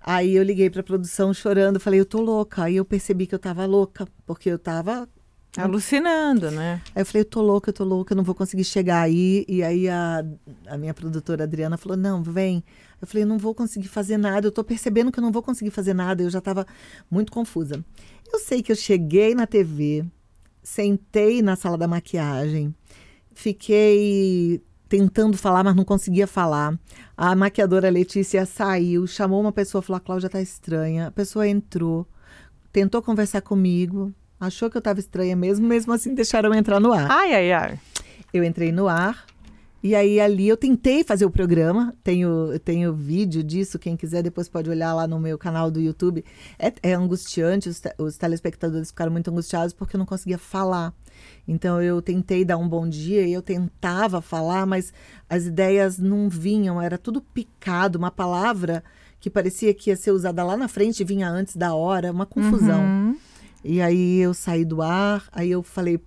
Aí 0.00 0.34
eu 0.34 0.42
liguei 0.42 0.70
para 0.70 0.82
produção 0.82 1.32
chorando, 1.34 1.78
falei, 1.78 2.00
eu 2.00 2.06
tô 2.06 2.20
louca. 2.20 2.64
Aí 2.64 2.76
eu 2.76 2.84
percebi 2.84 3.26
que 3.26 3.34
eu 3.34 3.38
tava 3.38 3.66
louca, 3.66 4.08
porque 4.26 4.48
eu 4.48 4.58
tava 4.58 5.08
Alucinando, 5.56 6.48
né? 6.50 6.80
Aí 6.94 7.02
eu 7.02 7.06
falei, 7.06 7.22
eu 7.22 7.24
tô 7.24 7.42
louca, 7.42 7.70
eu 7.70 7.74
tô 7.74 7.82
louca, 7.82 8.12
eu 8.12 8.16
não 8.16 8.22
vou 8.22 8.34
conseguir 8.36 8.62
chegar 8.62 9.00
aí. 9.00 9.44
E 9.48 9.62
aí 9.64 9.88
a, 9.88 10.24
a 10.68 10.78
minha 10.78 10.94
produtora 10.94 11.42
Adriana 11.42 11.76
falou, 11.76 11.96
não, 11.96 12.22
vem. 12.22 12.62
Eu 13.00 13.06
falei, 13.06 13.24
eu 13.24 13.26
não 13.26 13.36
vou 13.36 13.52
conseguir 13.52 13.88
fazer 13.88 14.16
nada, 14.16 14.46
eu 14.46 14.52
tô 14.52 14.62
percebendo 14.62 15.10
que 15.10 15.18
eu 15.18 15.22
não 15.22 15.32
vou 15.32 15.42
conseguir 15.42 15.70
fazer 15.70 15.92
nada. 15.92 16.22
Eu 16.22 16.30
já 16.30 16.40
tava 16.40 16.64
muito 17.10 17.32
confusa. 17.32 17.84
Eu 18.32 18.38
sei 18.38 18.62
que 18.62 18.70
eu 18.70 18.76
cheguei 18.76 19.34
na 19.34 19.44
TV, 19.44 20.04
sentei 20.62 21.42
na 21.42 21.56
sala 21.56 21.76
da 21.76 21.88
maquiagem, 21.88 22.72
fiquei 23.32 24.62
tentando 24.90 25.38
falar, 25.38 25.62
mas 25.62 25.76
não 25.76 25.84
conseguia 25.84 26.26
falar. 26.26 26.76
A 27.16 27.36
maquiadora 27.36 27.88
Letícia 27.88 28.44
saiu, 28.44 29.06
chamou 29.06 29.40
uma 29.40 29.52
pessoa, 29.52 29.80
falou, 29.80 29.98
a 29.98 30.00
Cláudia 30.00 30.28
tá 30.28 30.42
estranha. 30.42 31.06
A 31.06 31.10
pessoa 31.12 31.46
entrou, 31.46 32.04
tentou 32.72 33.00
conversar 33.00 33.40
comigo, 33.40 34.12
achou 34.38 34.68
que 34.68 34.76
eu 34.76 34.80
estava 34.80 34.98
estranha 34.98 35.36
mesmo, 35.36 35.66
mesmo 35.66 35.92
assim 35.92 36.12
deixaram 36.12 36.52
eu 36.52 36.58
entrar 36.58 36.80
no 36.80 36.92
ar. 36.92 37.08
Ai, 37.08 37.32
ai, 37.32 37.52
ai. 37.52 37.78
Eu 38.34 38.42
entrei 38.42 38.72
no 38.72 38.88
ar 38.88 39.26
e 39.80 39.94
aí 39.94 40.20
ali 40.20 40.48
eu 40.48 40.56
tentei 40.56 41.04
fazer 41.04 41.24
o 41.24 41.30
programa. 41.30 41.94
Tenho, 42.02 42.58
tenho 42.58 42.92
vídeo 42.92 43.44
disso, 43.44 43.78
quem 43.78 43.96
quiser 43.96 44.24
depois 44.24 44.48
pode 44.48 44.68
olhar 44.68 44.92
lá 44.92 45.06
no 45.06 45.20
meu 45.20 45.38
canal 45.38 45.70
do 45.70 45.80
YouTube. 45.80 46.24
É, 46.58 46.72
é 46.82 46.94
angustiante, 46.94 47.68
os, 47.68 47.80
os 47.96 48.16
telespectadores 48.18 48.88
ficaram 48.88 49.12
muito 49.12 49.30
angustiados 49.30 49.72
porque 49.72 49.94
eu 49.94 49.98
não 49.98 50.06
conseguia 50.06 50.36
falar. 50.36 50.92
Então 51.46 51.82
eu 51.82 52.00
tentei 52.00 52.44
dar 52.44 52.56
um 52.56 52.68
bom 52.68 52.88
dia 52.88 53.26
e 53.26 53.32
eu 53.32 53.42
tentava 53.42 54.20
falar, 54.20 54.66
mas 54.66 54.92
as 55.28 55.44
ideias 55.44 55.98
não 55.98 56.28
vinham, 56.28 56.80
era 56.80 56.98
tudo 56.98 57.20
picado, 57.20 57.98
uma 57.98 58.10
palavra 58.10 58.82
que 59.20 59.28
parecia 59.28 59.74
que 59.74 59.90
ia 59.90 59.96
ser 59.96 60.12
usada 60.12 60.42
lá 60.42 60.56
na 60.56 60.68
frente 60.68 61.04
vinha 61.04 61.28
antes 61.28 61.56
da 61.56 61.74
hora, 61.74 62.10
uma 62.10 62.26
confusão. 62.26 62.82
Uhum. 62.82 63.16
E 63.62 63.82
aí 63.82 64.18
eu 64.18 64.32
saí 64.32 64.64
do 64.64 64.80
ar, 64.80 65.28
aí 65.30 65.50
eu 65.50 65.62
falei, 65.62 66.00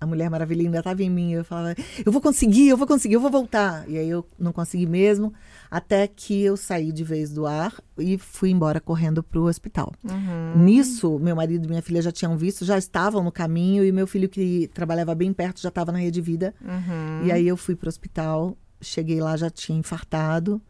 a 0.00 0.06
Mulher 0.06 0.30
Maravilha 0.30 0.62
ainda 0.62 0.78
estava 0.78 1.02
em 1.02 1.10
mim, 1.10 1.32
eu 1.32 1.44
falava, 1.44 1.74
eu 2.04 2.10
vou 2.10 2.22
conseguir, 2.22 2.68
eu 2.68 2.76
vou 2.76 2.86
conseguir, 2.86 3.14
eu 3.14 3.20
vou 3.20 3.30
voltar. 3.30 3.84
E 3.88 3.98
aí 3.98 4.08
eu 4.08 4.24
não 4.38 4.50
consegui 4.52 4.86
mesmo, 4.86 5.32
até 5.70 6.06
que 6.08 6.42
eu 6.42 6.56
saí 6.56 6.90
de 6.90 7.04
vez 7.04 7.30
do 7.30 7.46
ar 7.46 7.74
e 7.98 8.16
fui 8.16 8.50
embora 8.50 8.80
correndo 8.80 9.22
para 9.22 9.38
o 9.38 9.44
hospital. 9.44 9.92
Uhum. 10.02 10.64
Nisso, 10.64 11.18
meu 11.18 11.36
marido 11.36 11.66
e 11.66 11.68
minha 11.68 11.82
filha 11.82 12.00
já 12.00 12.10
tinham 12.10 12.36
visto, 12.36 12.64
já 12.64 12.78
estavam 12.78 13.22
no 13.22 13.30
caminho, 13.30 13.84
e 13.84 13.92
meu 13.92 14.06
filho, 14.06 14.28
que 14.28 14.68
trabalhava 14.72 15.14
bem 15.14 15.32
perto, 15.32 15.60
já 15.60 15.68
estava 15.68 15.92
na 15.92 15.98
Rede 15.98 16.20
Vida. 16.20 16.54
Uhum. 16.62 17.26
E 17.26 17.32
aí 17.32 17.46
eu 17.46 17.56
fui 17.56 17.76
para 17.76 17.86
o 17.86 17.90
hospital, 17.90 18.56
cheguei 18.80 19.20
lá, 19.20 19.36
já 19.36 19.50
tinha 19.50 19.78
infartado. 19.78 20.60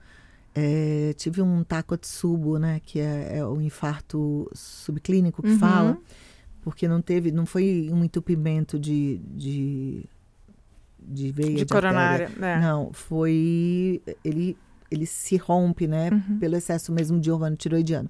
É, 0.52 1.14
tive 1.16 1.40
um 1.40 1.62
Takotsubo, 1.62 2.58
né, 2.58 2.80
que 2.84 2.98
é, 2.98 3.38
é 3.38 3.46
o 3.46 3.60
infarto 3.60 4.50
subclínico 4.52 5.40
que 5.40 5.50
Uhum. 5.50 5.58
fala, 5.60 5.98
porque 6.62 6.86
não 6.88 7.00
teve, 7.00 7.30
não 7.32 7.46
foi 7.46 7.88
um 7.92 8.04
entupimento 8.04 8.78
de, 8.78 9.20
de, 9.24 10.04
de 10.98 11.30
veia, 11.32 11.48
De 11.54 11.60
artéria. 11.62 11.66
coronária. 11.66 12.30
É. 12.40 12.60
Não, 12.60 12.92
foi. 12.92 14.02
Ele, 14.24 14.56
ele 14.90 15.06
se 15.06 15.36
rompe, 15.36 15.86
né? 15.86 16.10
Uhum. 16.10 16.38
Pelo 16.38 16.56
excesso 16.56 16.92
mesmo 16.92 17.18
de 17.20 17.30
hormônio 17.30 17.56
tiroidiano. 17.56 18.08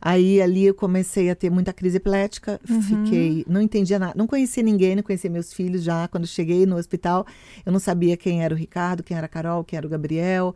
Aí 0.00 0.42
ali 0.42 0.66
eu 0.66 0.74
comecei 0.74 1.30
a 1.30 1.34
ter 1.34 1.50
muita 1.50 1.72
crise 1.72 1.96
epilética, 1.96 2.60
Uhum. 2.68 2.82
fiquei. 2.82 3.44
Não 3.48 3.60
entendia 3.62 3.98
nada. 3.98 4.12
Não 4.16 4.26
conhecia 4.26 4.62
ninguém, 4.62 4.94
não 4.94 5.02
conhecia 5.02 5.30
meus 5.30 5.52
filhos 5.52 5.82
já. 5.82 6.06
Quando 6.08 6.26
cheguei 6.26 6.66
no 6.66 6.76
hospital, 6.76 7.26
eu 7.64 7.72
não 7.72 7.78
sabia 7.80 8.16
quem 8.16 8.42
era 8.44 8.54
o 8.54 8.56
Ricardo, 8.56 9.02
quem 9.02 9.16
era 9.16 9.26
a 9.26 9.28
Carol, 9.28 9.64
quem 9.64 9.76
era 9.78 9.86
o 9.86 9.90
Gabriel. 9.90 10.54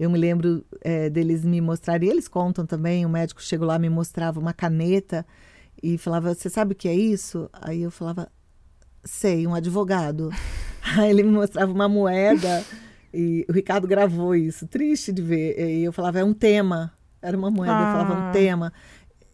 Eu 0.00 0.08
me 0.08 0.16
lembro 0.18 0.64
eh, 0.82 1.10
deles 1.10 1.44
me 1.44 1.60
mostrarem, 1.60 2.08
eles 2.08 2.28
contam 2.28 2.64
também, 2.64 3.04
o 3.04 3.08
médico 3.08 3.42
chegou 3.42 3.66
lá, 3.66 3.78
me 3.80 3.90
mostrava 3.90 4.38
uma 4.38 4.52
caneta 4.52 5.26
e 5.82 5.96
falava, 5.98 6.34
você 6.34 6.48
sabe 6.50 6.72
o 6.72 6.76
que 6.76 6.88
é 6.88 6.94
isso? 6.94 7.48
Aí 7.52 7.82
eu 7.82 7.90
falava, 7.90 8.28
sei, 9.04 9.46
um 9.46 9.54
advogado. 9.54 10.30
Aí 10.96 11.10
ele 11.10 11.22
me 11.22 11.30
mostrava 11.32 11.70
uma 11.72 11.88
moeda 11.88 12.64
e 13.12 13.44
o 13.48 13.52
Ricardo 13.52 13.86
gravou 13.86 14.34
isso, 14.34 14.66
triste 14.66 15.12
de 15.12 15.20
ver. 15.22 15.58
E 15.58 15.84
eu 15.84 15.92
falava, 15.92 16.18
é 16.20 16.24
um 16.24 16.32
tema. 16.34 16.92
Era 17.20 17.36
uma 17.36 17.50
moeda, 17.50 17.72
eu 17.74 17.92
falava 17.92 18.14
Ah. 18.14 18.28
um 18.28 18.32
tema. 18.32 18.72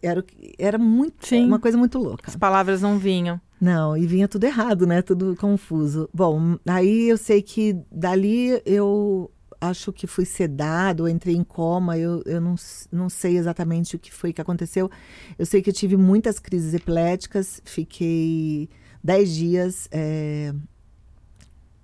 Era, 0.02 0.24
era 0.58 0.78
muito, 0.78 1.26
Sim. 1.26 1.46
uma 1.46 1.58
coisa 1.58 1.78
muito 1.78 1.98
louca. 1.98 2.24
As 2.26 2.36
palavras 2.36 2.82
não 2.82 2.98
vinham. 2.98 3.40
Não, 3.60 3.96
e 3.96 4.06
vinha 4.06 4.28
tudo 4.28 4.44
errado, 4.44 4.86
né? 4.86 5.00
Tudo 5.00 5.34
confuso. 5.36 6.08
Bom, 6.12 6.58
aí 6.66 7.08
eu 7.08 7.16
sei 7.16 7.40
que 7.40 7.74
dali 7.90 8.60
eu 8.66 9.30
acho 9.68 9.92
que 9.92 10.06
fui 10.06 10.24
sedado, 10.24 11.08
entrei 11.08 11.34
em 11.34 11.44
coma, 11.44 11.98
eu, 11.98 12.22
eu 12.26 12.40
não, 12.40 12.54
não 12.90 13.08
sei 13.08 13.36
exatamente 13.36 13.96
o 13.96 13.98
que 13.98 14.12
foi 14.12 14.32
que 14.32 14.40
aconteceu. 14.40 14.90
Eu 15.38 15.46
sei 15.46 15.62
que 15.62 15.70
eu 15.70 15.74
tive 15.74 15.96
muitas 15.96 16.38
crises 16.38 16.74
epiléticas, 16.74 17.60
fiquei 17.64 18.68
dez 19.02 19.34
dias 19.34 19.88
é, 19.90 20.54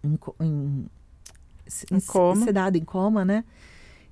em, 0.03 0.19
em, 0.40 0.87
Em 1.90 2.01
coma. 2.01 2.45
sedado, 2.45 2.79
em 2.79 2.85
coma, 2.85 3.25
né? 3.25 3.45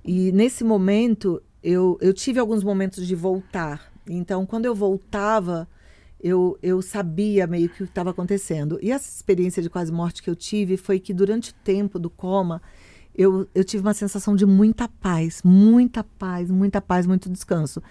E 0.03 0.31
nesse 0.31 0.63
momento, 0.63 1.41
eu, 1.61 1.97
eu 2.01 2.13
tive 2.13 2.39
alguns 2.39 2.63
momentos 2.63 3.05
de 3.05 3.15
voltar. 3.15 3.91
Então, 4.07 4.45
quando 4.45 4.65
eu 4.65 4.73
voltava, 4.73 5.67
eu, 6.21 6.57
eu 6.61 6.81
sabia 6.81 7.45
meio 7.47 7.69
que 7.69 7.83
o 7.83 7.85
que 7.85 7.91
estava 7.91 8.09
acontecendo. 8.11 8.79
E 8.81 8.91
essa 8.91 9.09
experiência 9.09 9.61
de 9.61 9.69
quase 9.69 9.91
morte 9.91 10.21
que 10.23 10.29
eu 10.29 10.35
tive 10.35 10.77
foi 10.77 10.99
que 10.99 11.13
durante 11.13 11.51
o 11.51 11.53
tempo 11.63 11.99
do 11.99 12.09
coma, 12.09 12.61
eu, 13.15 13.47
eu 13.53 13.63
tive 13.63 13.81
uma 13.83 13.93
sensação 13.93 14.35
de 14.35 14.45
muita 14.45 14.87
paz, 14.87 15.41
muita 15.43 16.03
paz, 16.03 16.49
muita 16.49 16.79
paz, 16.81 17.05
muito 17.05 17.29
descanso. 17.29 17.81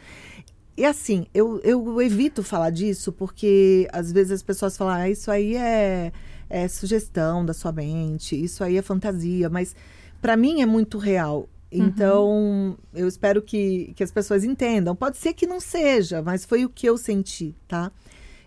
E 0.77 0.85
assim, 0.85 1.27
eu, 1.35 1.61
eu 1.65 2.01
evito 2.01 2.43
falar 2.43 2.71
disso 2.71 3.13
porque 3.13 3.89
às 3.93 4.13
vezes 4.13 4.33
as 4.33 4.43
pessoas 4.43 4.77
falam, 4.77 4.95
ah, 4.95 5.11
isso 5.11 5.31
aí 5.31 5.57
é, 5.57 6.13
é 6.49 6.69
sugestão 6.69 7.45
da 7.45 7.53
sua 7.53 7.73
mente, 7.73 8.41
isso 8.41 8.63
aí 8.63 8.77
é 8.77 8.83
fantasia, 8.83 9.51
mas 9.51 9.75
para 10.23 10.37
mim 10.37 10.63
é 10.63 10.67
muito 10.67 10.97
real. 10.99 11.49
Então, 11.71 12.79
eu 12.95 13.07
espero 13.07 13.43
que, 13.43 13.93
que 13.95 14.03
as 14.03 14.11
pessoas 14.11 14.43
entendam. 14.43 14.97
Pode 14.97 15.19
ser 15.19 15.35
que 15.35 15.47
não 15.47 15.61
seja, 15.61 16.23
mas 16.23 16.45
foi 16.47 16.65
o 16.65 16.69
que 16.71 16.89
eu 16.89 16.97
senti, 16.97 17.55
tá? 17.67 17.93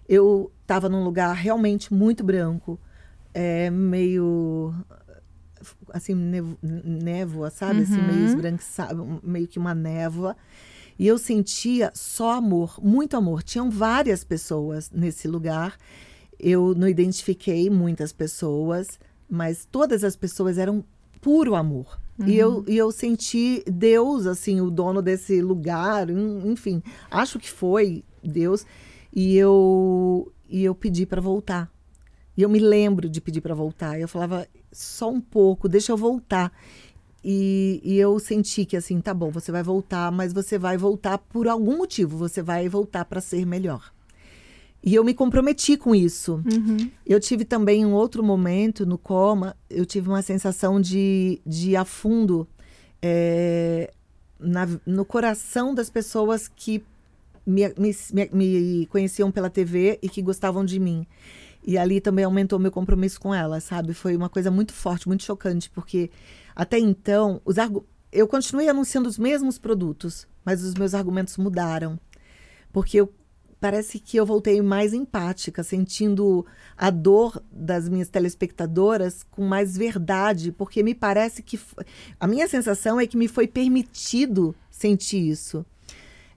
Eu 0.09 0.51
estava 0.63 0.89
num 0.89 1.03
lugar 1.03 1.35
realmente 1.35 1.93
muito 1.93 2.23
branco. 2.23 2.79
é, 3.33 3.69
meio 3.69 4.73
assim 5.93 6.13
nevo, 6.15 6.57
névoa, 6.61 7.49
sabe? 7.49 7.81
Assim, 7.81 8.01
meio 8.01 8.25
esbranquiçado, 8.25 9.19
meio 9.23 9.47
que 9.47 9.59
uma 9.59 9.73
névoa. 9.75 10.35
E 10.99 11.07
eu 11.07 11.17
sentia 11.17 11.91
só 11.95 12.31
amor, 12.33 12.79
muito 12.81 13.15
amor. 13.17 13.41
Tinham 13.43 13.69
várias 13.69 14.23
pessoas 14.23 14.89
nesse 14.91 15.27
lugar. 15.27 15.77
Eu 16.39 16.73
não 16.75 16.87
identifiquei 16.87 17.69
muitas 17.69 18.11
pessoas, 18.11 18.99
mas 19.29 19.65
todas 19.71 20.03
as 20.03 20.15
pessoas 20.15 20.57
eram 20.57 20.83
puro 21.19 21.55
amor. 21.55 21.99
E, 22.27 22.35
eu, 22.37 22.63
e 22.67 22.77
eu 22.77 22.91
senti 22.91 23.63
Deus, 23.65 24.27
assim, 24.27 24.61
o 24.61 24.69
dono 24.69 25.01
desse 25.01 25.41
lugar, 25.41 26.07
en- 26.09 26.51
enfim, 26.51 26.83
acho 27.09 27.39
que 27.39 27.49
foi 27.49 28.03
Deus. 28.23 28.63
E 29.13 29.35
eu, 29.37 30.31
e 30.47 30.63
eu 30.63 30.75
pedi 30.75 31.05
para 31.05 31.19
voltar. 31.21 31.71
E 32.41 32.43
eu 32.43 32.49
me 32.49 32.57
lembro 32.57 33.07
de 33.07 33.21
pedir 33.21 33.39
para 33.39 33.53
voltar. 33.53 33.99
Eu 33.99 34.07
falava, 34.07 34.47
só 34.71 35.11
um 35.11 35.21
pouco, 35.21 35.69
deixa 35.69 35.91
eu 35.91 35.97
voltar. 35.97 36.51
E, 37.23 37.79
e 37.83 37.99
eu 37.99 38.17
senti 38.17 38.65
que 38.65 38.75
assim, 38.75 38.99
tá 38.99 39.13
bom, 39.13 39.29
você 39.29 39.51
vai 39.51 39.61
voltar, 39.61 40.11
mas 40.11 40.33
você 40.33 40.57
vai 40.57 40.75
voltar 40.75 41.19
por 41.19 41.47
algum 41.47 41.77
motivo, 41.77 42.17
você 42.17 42.41
vai 42.41 42.67
voltar 42.67 43.05
para 43.05 43.21
ser 43.21 43.45
melhor. 43.45 43.93
E 44.83 44.95
eu 44.95 45.03
me 45.03 45.13
comprometi 45.13 45.77
com 45.77 45.93
isso. 45.93 46.41
Eu 47.05 47.19
tive 47.19 47.45
também 47.45 47.85
um 47.85 47.93
outro 47.93 48.23
momento 48.23 48.87
no 48.87 48.97
coma, 48.97 49.55
eu 49.69 49.85
tive 49.85 50.09
uma 50.09 50.23
sensação 50.23 50.81
de, 50.81 51.39
de 51.45 51.75
afundo 51.75 52.47
é, 53.03 53.93
na- 54.39 54.67
no 54.83 55.05
coração 55.05 55.75
das 55.75 55.91
pessoas 55.91 56.47
que 56.47 56.83
me, 57.45 57.67
me, 57.77 57.95
me- 58.11 58.29
me 58.33 58.85
conheciam 58.87 59.29
pela 59.31 59.49
TV 59.51 59.99
e 60.01 60.09
que 60.09 60.23
gostavam 60.23 60.65
de 60.65 60.79
mim. 60.79 61.05
E 61.63 61.77
ali 61.77 62.01
também 62.01 62.25
aumentou 62.25 62.57
meu 62.57 62.71
compromisso 62.71 63.19
com 63.19 63.33
elas, 63.33 63.63
sabe? 63.63 63.93
Foi 63.93 64.15
uma 64.15 64.29
coisa 64.29 64.49
muito 64.49 64.73
forte, 64.73 65.07
muito 65.07 65.23
chocante, 65.23 65.69
porque 65.69 66.09
até 66.55 66.79
então 66.79 67.41
os 67.45 67.57
argu- 67.57 67.85
eu 68.11 68.27
continuei 68.27 68.67
anunciando 68.67 69.07
os 69.07 69.17
mesmos 69.17 69.57
produtos, 69.57 70.27
mas 70.43 70.63
os 70.63 70.73
meus 70.73 70.93
argumentos 70.93 71.37
mudaram. 71.37 71.99
Porque 72.73 72.97
eu 72.97 73.13
parece 73.59 73.99
que 73.99 74.17
eu 74.17 74.25
voltei 74.25 74.59
mais 74.59 74.91
empática, 74.91 75.63
sentindo 75.63 76.43
a 76.75 76.89
dor 76.89 77.41
das 77.51 77.87
minhas 77.87 78.09
telespectadoras 78.09 79.21
com 79.29 79.45
mais 79.45 79.77
verdade, 79.77 80.51
porque 80.51 80.81
me 80.81 80.95
parece 80.95 81.43
que 81.43 81.59
a 82.19 82.25
minha 82.27 82.47
sensação 82.47 82.99
é 82.99 83.05
que 83.05 83.15
me 83.15 83.27
foi 83.27 83.47
permitido 83.47 84.55
sentir 84.71 85.19
isso. 85.29 85.63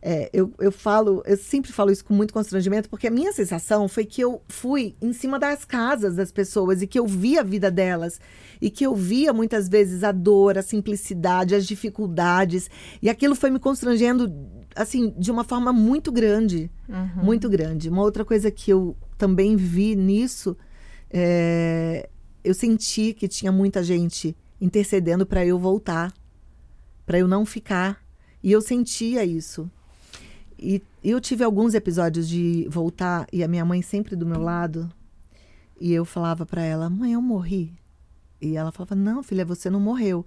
É, 0.06 0.28
eu, 0.34 0.52
eu 0.58 0.70
falo, 0.70 1.22
eu 1.24 1.34
sempre 1.34 1.72
falo 1.72 1.90
isso 1.90 2.04
com 2.04 2.12
muito 2.12 2.34
constrangimento, 2.34 2.90
porque 2.90 3.06
a 3.06 3.10
minha 3.10 3.32
sensação 3.32 3.88
foi 3.88 4.04
que 4.04 4.20
eu 4.20 4.42
fui 4.46 4.94
em 5.00 5.14
cima 5.14 5.38
das 5.38 5.64
casas 5.64 6.14
das 6.14 6.30
pessoas 6.30 6.82
e 6.82 6.86
que 6.86 6.98
eu 6.98 7.06
via 7.06 7.40
a 7.40 7.42
vida 7.42 7.70
delas. 7.70 8.20
E 8.60 8.68
que 8.68 8.84
eu 8.84 8.94
via 8.94 9.32
muitas 9.32 9.66
vezes 9.66 10.04
a 10.04 10.12
dor, 10.12 10.58
a 10.58 10.62
simplicidade, 10.62 11.54
as 11.54 11.66
dificuldades. 11.66 12.68
E 13.00 13.08
aquilo 13.08 13.34
foi 13.34 13.48
me 13.48 13.58
constrangendo 13.58 14.30
assim 14.76 15.14
de 15.18 15.30
uma 15.30 15.42
forma 15.42 15.72
muito 15.72 16.12
grande, 16.12 16.70
muito 17.24 17.48
grande. 17.48 17.88
Uma 17.88 18.02
outra 18.02 18.26
coisa 18.26 18.50
que 18.50 18.70
eu 18.70 18.94
também 19.16 19.56
vi 19.56 19.96
nisso, 19.96 20.54
é, 21.10 22.10
eu 22.44 22.52
senti 22.52 23.14
que 23.14 23.26
tinha 23.26 23.50
muita 23.50 23.82
gente 23.82 24.36
intercedendo 24.60 25.24
para 25.24 25.46
eu 25.46 25.58
voltar, 25.58 26.12
para 27.06 27.18
eu 27.18 27.26
não 27.26 27.46
ficar. 27.46 28.04
E 28.42 28.52
eu 28.52 28.60
sentia 28.60 29.24
isso. 29.24 29.70
E 30.58 30.82
eu 31.02 31.20
tive 31.20 31.44
alguns 31.44 31.74
episódios 31.74 32.28
de 32.28 32.66
voltar 32.70 33.26
e 33.32 33.42
a 33.42 33.48
minha 33.48 33.64
mãe 33.64 33.82
sempre 33.82 34.16
do 34.16 34.26
meu 34.26 34.40
lado. 34.40 34.90
E 35.80 35.92
eu 35.92 36.04
falava 36.04 36.46
para 36.46 36.62
ela: 36.62 36.88
"Mãe, 36.88 37.12
eu 37.12 37.22
morri". 37.22 37.72
E 38.40 38.56
ela 38.56 38.72
falava: 38.72 38.94
"Não, 38.94 39.22
filha, 39.22 39.44
você 39.44 39.68
não 39.70 39.80
morreu". 39.80 40.24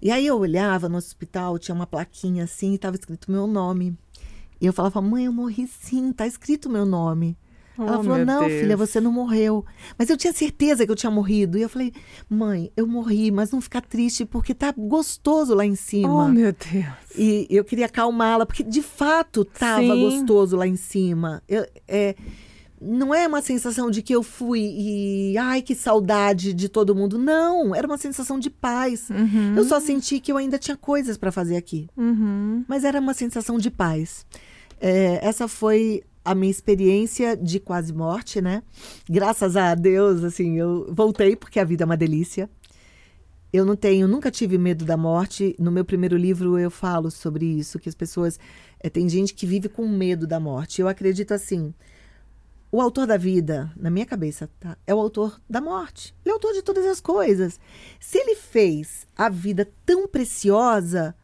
E 0.00 0.10
aí 0.10 0.26
eu 0.26 0.38
olhava 0.38 0.88
no 0.88 0.98
hospital, 0.98 1.58
tinha 1.58 1.74
uma 1.74 1.86
plaquinha 1.86 2.44
assim, 2.44 2.72
e 2.72 2.74
estava 2.76 2.96
escrito 2.96 3.30
meu 3.30 3.46
nome. 3.46 3.96
E 4.60 4.66
eu 4.66 4.72
falava: 4.72 5.00
"Mãe, 5.00 5.26
eu 5.26 5.32
morri 5.32 5.66
sim, 5.66 6.12
tá 6.12 6.26
escrito 6.26 6.70
meu 6.70 6.86
nome". 6.86 7.36
Ela 7.78 7.98
Oh, 7.98 8.02
falou: 8.02 8.16
meu 8.18 8.26
"Não, 8.26 8.46
Deus. 8.48 8.60
filha, 8.60 8.76
você 8.76 9.00
não 9.00 9.12
morreu". 9.12 9.64
Mas 9.98 10.08
eu 10.10 10.16
tinha 10.16 10.32
certeza 10.32 10.84
que 10.86 10.90
eu 10.92 10.96
tinha 10.96 11.10
morrido. 11.10 11.58
E 11.58 11.62
eu 11.62 11.68
falei: 11.68 11.92
"Mãe, 12.28 12.70
eu 12.76 12.86
morri, 12.86 13.30
mas 13.30 13.50
não 13.50 13.60
fica 13.60 13.80
triste 13.80 14.24
porque 14.24 14.54
tá 14.54 14.72
gostoso 14.76 15.54
lá 15.54 15.64
em 15.66 15.76
cima". 15.76 16.24
Oh, 16.24 16.28
meu 16.28 16.52
Deus. 16.52 16.86
E 17.16 17.46
eu 17.50 17.64
queria 17.64 17.86
acalmá-la, 17.86 18.44
porque 18.46 18.62
de 18.62 18.82
fato 18.82 19.42
estava 19.42 19.80
Sim. 19.82 20.00
gostoso 20.00 20.56
lá 20.56 20.66
em 20.66 20.76
cima. 20.76 21.42
Eu- 21.48 21.66
é, 21.88 22.14
não 22.78 23.14
é 23.14 23.26
uma 23.26 23.40
sensação 23.40 23.90
de 23.90 24.02
que 24.02 24.14
eu 24.14 24.22
fui 24.22 24.60
e. 24.60 25.38
Ai, 25.38 25.62
que 25.62 25.74
saudade 25.74 26.52
de 26.52 26.68
todo 26.68 26.94
mundo. 26.94 27.16
Não, 27.18 27.74
era 27.74 27.86
uma 27.86 27.96
sensação 27.96 28.38
de 28.38 28.50
paz. 28.50 29.08
Eu 29.56 29.64
só 29.64 29.80
senti 29.80 30.20
que 30.20 30.30
eu 30.30 30.36
ainda 30.36 30.58
tinha 30.58 30.76
coisas 30.76 31.16
para 31.16 31.32
fazer 31.32 31.56
aqui. 31.56 31.88
Uhum. 31.96 32.64
Mas 32.68 32.84
era 32.84 33.00
uma 33.00 33.14
sensação 33.14 33.58
de 33.58 33.70
paz. 33.70 34.26
É, 34.78 35.26
essa 35.26 35.48
foi 35.48 36.02
a 36.26 36.34
minha 36.34 36.50
experiência 36.50 37.36
de 37.36 37.60
quase 37.60 37.92
morte, 37.92 38.40
né? 38.40 38.64
Graças 39.08 39.56
a 39.56 39.76
Deus, 39.76 40.24
assim, 40.24 40.58
eu 40.58 40.92
voltei 40.92 41.36
porque 41.36 41.60
a 41.60 41.64
vida 41.64 41.84
é 41.84 41.86
uma 41.86 41.96
delícia. 41.96 42.50
Eu 43.52 43.64
não 43.64 43.76
tenho, 43.76 44.08
nunca 44.08 44.28
tive 44.28 44.58
medo 44.58 44.84
da 44.84 44.96
morte. 44.96 45.54
No 45.56 45.70
meu 45.70 45.84
primeiro 45.84 46.16
livro 46.16 46.58
eu 46.58 46.68
falo 46.68 47.12
sobre 47.12 47.46
isso, 47.46 47.78
que 47.78 47.88
as 47.88 47.94
pessoas 47.94 48.40
é, 48.80 48.90
tem 48.90 49.08
gente 49.08 49.34
que 49.34 49.46
vive 49.46 49.68
com 49.68 49.86
medo 49.86 50.26
da 50.26 50.40
morte. 50.40 50.80
Eu 50.80 50.88
acredito 50.88 51.32
assim. 51.32 51.72
O 52.72 52.80
autor 52.80 53.06
da 53.06 53.16
vida, 53.16 53.72
na 53.76 53.88
minha 53.88 54.04
cabeça, 54.04 54.50
tá? 54.58 54.76
É 54.84 54.92
o 54.92 54.98
autor 54.98 55.40
da 55.48 55.60
morte. 55.60 56.12
Ele 56.24 56.30
é 56.30 56.32
o 56.32 56.34
autor 56.34 56.52
de 56.54 56.62
todas 56.62 56.84
as 56.84 57.00
coisas. 57.00 57.60
Se 58.00 58.18
ele 58.18 58.34
fez 58.34 59.06
a 59.16 59.28
vida 59.28 59.66
tão 59.86 60.08
preciosa, 60.08 61.14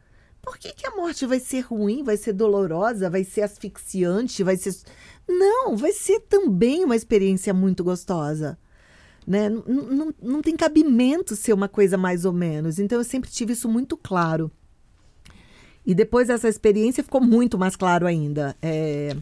por 0.43 0.57
que, 0.57 0.73
que 0.73 0.85
a 0.85 0.91
morte 0.91 1.25
vai 1.25 1.39
ser 1.39 1.61
ruim, 1.61 2.03
vai 2.03 2.17
ser 2.17 2.33
dolorosa, 2.33 3.09
vai 3.09 3.23
ser 3.23 3.41
asfixiante, 3.41 4.43
vai 4.43 4.57
ser. 4.57 4.75
Não, 5.27 5.77
vai 5.77 5.93
ser 5.93 6.19
também 6.19 6.83
uma 6.83 6.97
experiência 6.97 7.53
muito 7.53 7.83
gostosa. 7.83 8.57
Né? 9.25 9.47
Não, 9.47 9.63
não, 9.65 10.13
não 10.21 10.41
tem 10.41 10.55
cabimento 10.57 11.33
ser 11.33 11.53
uma 11.53 11.69
coisa 11.69 11.97
mais 11.97 12.25
ou 12.25 12.33
menos. 12.33 12.77
Então 12.77 12.97
eu 12.97 13.05
sempre 13.05 13.29
tive 13.29 13.53
isso 13.53 13.69
muito 13.69 13.95
claro. 13.95 14.51
E 15.85 15.95
depois 15.95 16.27
dessa 16.27 16.49
experiência 16.49 17.03
ficou 17.03 17.21
muito 17.21 17.57
mais 17.57 17.77
claro 17.77 18.05
ainda. 18.05 18.53
É, 18.61 19.15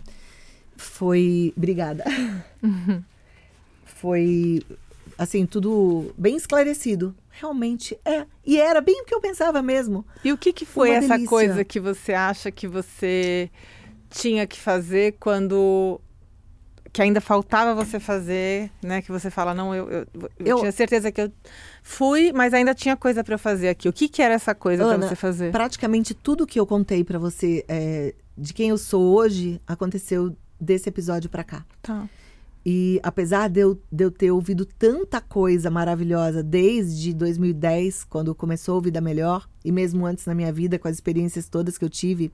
foi. 0.75 1.53
Obrigada. 1.55 2.03
foi, 3.85 4.63
assim, 5.19 5.45
tudo 5.45 6.11
bem 6.17 6.35
esclarecido. 6.35 7.15
Realmente 7.31 7.97
é. 8.05 8.25
E 8.45 8.59
era 8.59 8.81
bem 8.81 9.01
o 9.01 9.05
que 9.05 9.13
eu 9.15 9.21
pensava 9.21 9.61
mesmo. 9.61 10.05
E 10.23 10.31
o 10.31 10.37
que, 10.37 10.51
que 10.53 10.65
foi 10.65 10.89
Uma 10.89 10.97
essa 10.97 11.07
delícia. 11.09 11.29
coisa 11.29 11.63
que 11.63 11.79
você 11.79 12.13
acha 12.13 12.51
que 12.51 12.67
você 12.67 13.49
tinha 14.09 14.45
que 14.45 14.59
fazer 14.59 15.15
quando 15.19 15.99
que 16.93 17.01
ainda 17.01 17.21
faltava 17.21 17.73
você 17.73 18.01
fazer, 18.01 18.69
né? 18.83 19.01
Que 19.01 19.09
você 19.13 19.29
fala, 19.31 19.53
não, 19.53 19.73
eu, 19.73 19.89
eu, 19.89 20.07
eu 20.13 20.29
Eu- 20.45 20.59
tinha 20.59 20.71
certeza 20.73 21.09
que 21.09 21.21
eu 21.21 21.31
fui, 21.81 22.33
mas 22.33 22.53
ainda 22.53 22.75
tinha 22.75 22.97
coisa 22.97 23.23
para 23.23 23.35
eu 23.35 23.39
fazer 23.39 23.69
aqui. 23.69 23.87
O 23.87 23.93
que, 23.93 24.09
que 24.09 24.21
era 24.21 24.33
essa 24.33 24.53
coisa 24.53 24.83
para 24.85 25.07
você 25.07 25.15
fazer? 25.15 25.51
Praticamente 25.53 26.13
tudo 26.13 26.45
que 26.45 26.59
eu 26.59 26.67
contei 26.67 27.01
pra 27.05 27.17
você 27.17 27.63
é, 27.69 28.13
de 28.37 28.53
quem 28.53 28.69
eu 28.69 28.77
sou 28.77 29.01
hoje 29.15 29.61
aconteceu 29.65 30.35
desse 30.59 30.89
episódio 30.89 31.29
pra 31.29 31.45
cá. 31.45 31.65
Tá. 31.81 32.09
E 32.65 32.99
apesar 33.01 33.49
de 33.49 33.59
eu, 33.59 33.81
de 33.91 34.03
eu 34.03 34.11
ter 34.11 34.31
ouvido 34.31 34.65
tanta 34.65 35.19
coisa 35.19 35.71
maravilhosa 35.71 36.43
desde 36.43 37.13
2010, 37.13 38.03
quando 38.03 38.35
começou 38.35 38.77
a 38.77 38.81
Vida 38.81 39.01
Melhor, 39.01 39.49
e 39.65 39.71
mesmo 39.71 40.05
antes 40.05 40.25
na 40.25 40.35
minha 40.35 40.53
vida, 40.53 40.77
com 40.77 40.87
as 40.87 40.95
experiências 40.95 41.49
todas 41.49 41.77
que 41.77 41.85
eu 41.85 41.89
tive, 41.89 42.31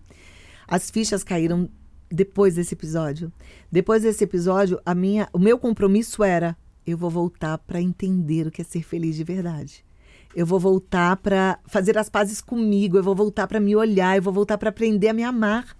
as 0.68 0.92
fichas 0.92 1.24
caíram 1.24 1.70
depois 2.12 2.56
desse 2.56 2.74
episódio. 2.74 3.32
Depois 3.72 4.04
desse 4.04 4.24
episódio, 4.24 4.80
a 4.86 4.94
minha, 4.94 5.30
o 5.32 5.40
meu 5.40 5.58
compromisso 5.58 6.24
era: 6.24 6.58
eu 6.86 6.98
vou 6.98 7.10
voltar 7.10 7.58
para 7.60 7.82
entender 7.82 8.48
o 8.48 8.52
que 8.52 8.62
é 8.62 8.66
ser 8.66 8.84
feliz 8.84 9.16
de 9.16 9.24
verdade. 9.24 9.86
Eu 10.36 10.46
vou 10.46 10.60
voltar 10.60 11.16
para 11.18 11.58
fazer 11.66 11.98
as 11.98 12.10
pazes 12.10 12.42
comigo, 12.42 12.98
eu 12.98 13.04
vou 13.04 13.16
voltar 13.16 13.48
para 13.48 13.60
me 13.60 13.76
olhar, 13.76 14.18
eu 14.18 14.22
vou 14.22 14.34
voltar 14.34 14.58
para 14.58 14.70
aprender 14.70 15.08
a 15.08 15.14
me 15.14 15.24
amar. 15.24 15.76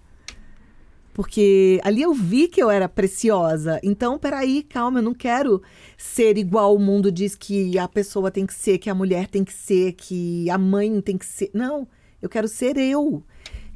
Porque 1.18 1.80
ali 1.82 2.00
eu 2.00 2.14
vi 2.14 2.46
que 2.46 2.62
eu 2.62 2.70
era 2.70 2.88
preciosa. 2.88 3.80
Então, 3.82 4.16
peraí, 4.20 4.62
calma, 4.62 5.00
eu 5.00 5.02
não 5.02 5.12
quero 5.12 5.60
ser 5.96 6.38
igual 6.38 6.76
o 6.76 6.78
mundo 6.78 7.10
diz 7.10 7.34
que 7.34 7.76
a 7.76 7.88
pessoa 7.88 8.30
tem 8.30 8.46
que 8.46 8.54
ser, 8.54 8.78
que 8.78 8.88
a 8.88 8.94
mulher 8.94 9.26
tem 9.26 9.42
que 9.42 9.52
ser, 9.52 9.94
que 9.94 10.48
a 10.48 10.56
mãe 10.56 11.00
tem 11.00 11.18
que 11.18 11.26
ser. 11.26 11.50
Não, 11.52 11.88
eu 12.22 12.28
quero 12.28 12.46
ser 12.46 12.76
eu. 12.76 13.20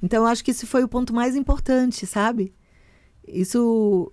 Então, 0.01 0.23
eu 0.23 0.29
acho 0.29 0.45
que 0.45 0.53
esse 0.53 0.65
foi 0.67 0.85
o 0.85 0.89
ponto 0.89 1.13
mais 1.13 1.35
importante, 1.35 2.07
sabe? 2.07 2.55
Isso. 3.27 4.09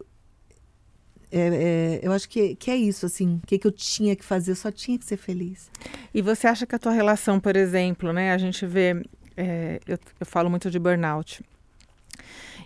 é- 1.32 1.99
é, 2.01 2.07
eu 2.07 2.11
acho 2.11 2.27
que, 2.27 2.55
que 2.55 2.71
é 2.71 2.75
isso, 2.77 3.05
assim. 3.05 3.36
O 3.43 3.45
que, 3.45 3.59
que 3.59 3.67
eu 3.67 3.71
tinha 3.71 4.15
que 4.15 4.25
fazer? 4.25 4.53
Eu 4.53 4.55
só 4.55 4.71
tinha 4.71 4.97
que 4.97 5.05
ser 5.05 5.17
feliz. 5.17 5.69
E 6.11 6.19
você 6.23 6.47
acha 6.47 6.65
que 6.65 6.73
a 6.73 6.80
tua 6.80 6.93
relação, 6.93 7.39
por 7.39 7.55
exemplo, 7.55 8.11
né? 8.11 8.32
A 8.32 8.39
gente 8.39 8.65
vê, 8.65 9.03
é, 9.38 9.80
eu, 9.86 9.99
eu 10.19 10.25
falo 10.25 10.49
muito 10.49 10.71
de 10.71 10.80
burnout. 10.80 11.43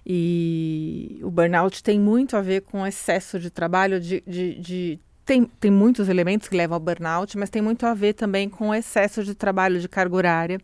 E 0.06 1.20
o 1.24 1.32
burnout 1.32 1.84
tem 1.84 2.00
muito 2.00 2.36
a 2.36 2.42
ver 2.42 2.62
com 2.62 2.86
excesso 2.86 3.40
de 3.40 3.50
trabalho, 3.50 4.00
de, 4.00 4.24
de, 4.28 4.60
de 4.60 5.00
tem, 5.26 5.46
tem 5.60 5.72
muitos 5.72 6.10
elementos 6.10 6.48
que 6.48 6.56
levam 6.56 6.76
ao 6.76 6.80
burnout, 6.80 7.38
mas 7.38 7.50
tem 7.50 7.62
muito 7.62 7.86
a 7.86 7.94
ver 7.94 8.14
também 8.14 8.50
com 8.50 8.70
o 8.70 8.74
excesso 8.74 9.24
de 9.24 9.34
trabalho 9.34 9.80
de 9.80 9.88
carga 9.88 10.16
horária. 10.16 10.60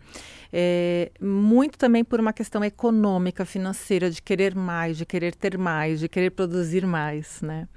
É, 0.52 1.12
muito 1.22 1.78
também 1.78 2.04
por 2.04 2.20
uma 2.20 2.34
questão 2.34 2.64
econômica, 2.64 3.46
financeira, 3.46 4.10
de 4.10 4.22
querer 4.22 4.56
mais, 4.56 4.98
de 4.98 5.06
querer 5.06 5.34
ter 5.34 5.58
mais, 5.58 6.00
de 6.00 6.10
querer 6.10 6.32
produzir 6.32 6.86
mais, 6.86 7.42
né? 7.42 7.68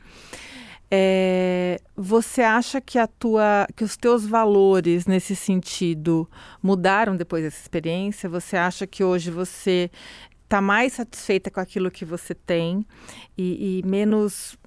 É, 0.95 1.81
você 1.97 2.43
acha 2.43 2.79
que 2.79 2.99
a 2.99 3.07
tua, 3.07 3.67
que 3.75 3.83
os 3.83 3.97
teus 3.97 4.27
valores 4.27 5.07
nesse 5.07 5.35
sentido 5.35 6.29
mudaram 6.63 7.17
depois 7.17 7.43
dessa 7.43 7.63
experiência? 7.63 8.29
Você 8.29 8.59
acha 8.59 8.87
que 8.87 9.03
hoje 9.03 9.31
você 9.31 9.91
está 10.53 10.61
mais 10.61 10.93
satisfeita 10.93 11.51
com 11.51 11.61
aquilo 11.61 11.91
que 11.91 12.05
você 12.05 12.35
tem 12.35 12.87
e, 13.39 13.79
e 13.79 13.89
menos, 13.89 14.59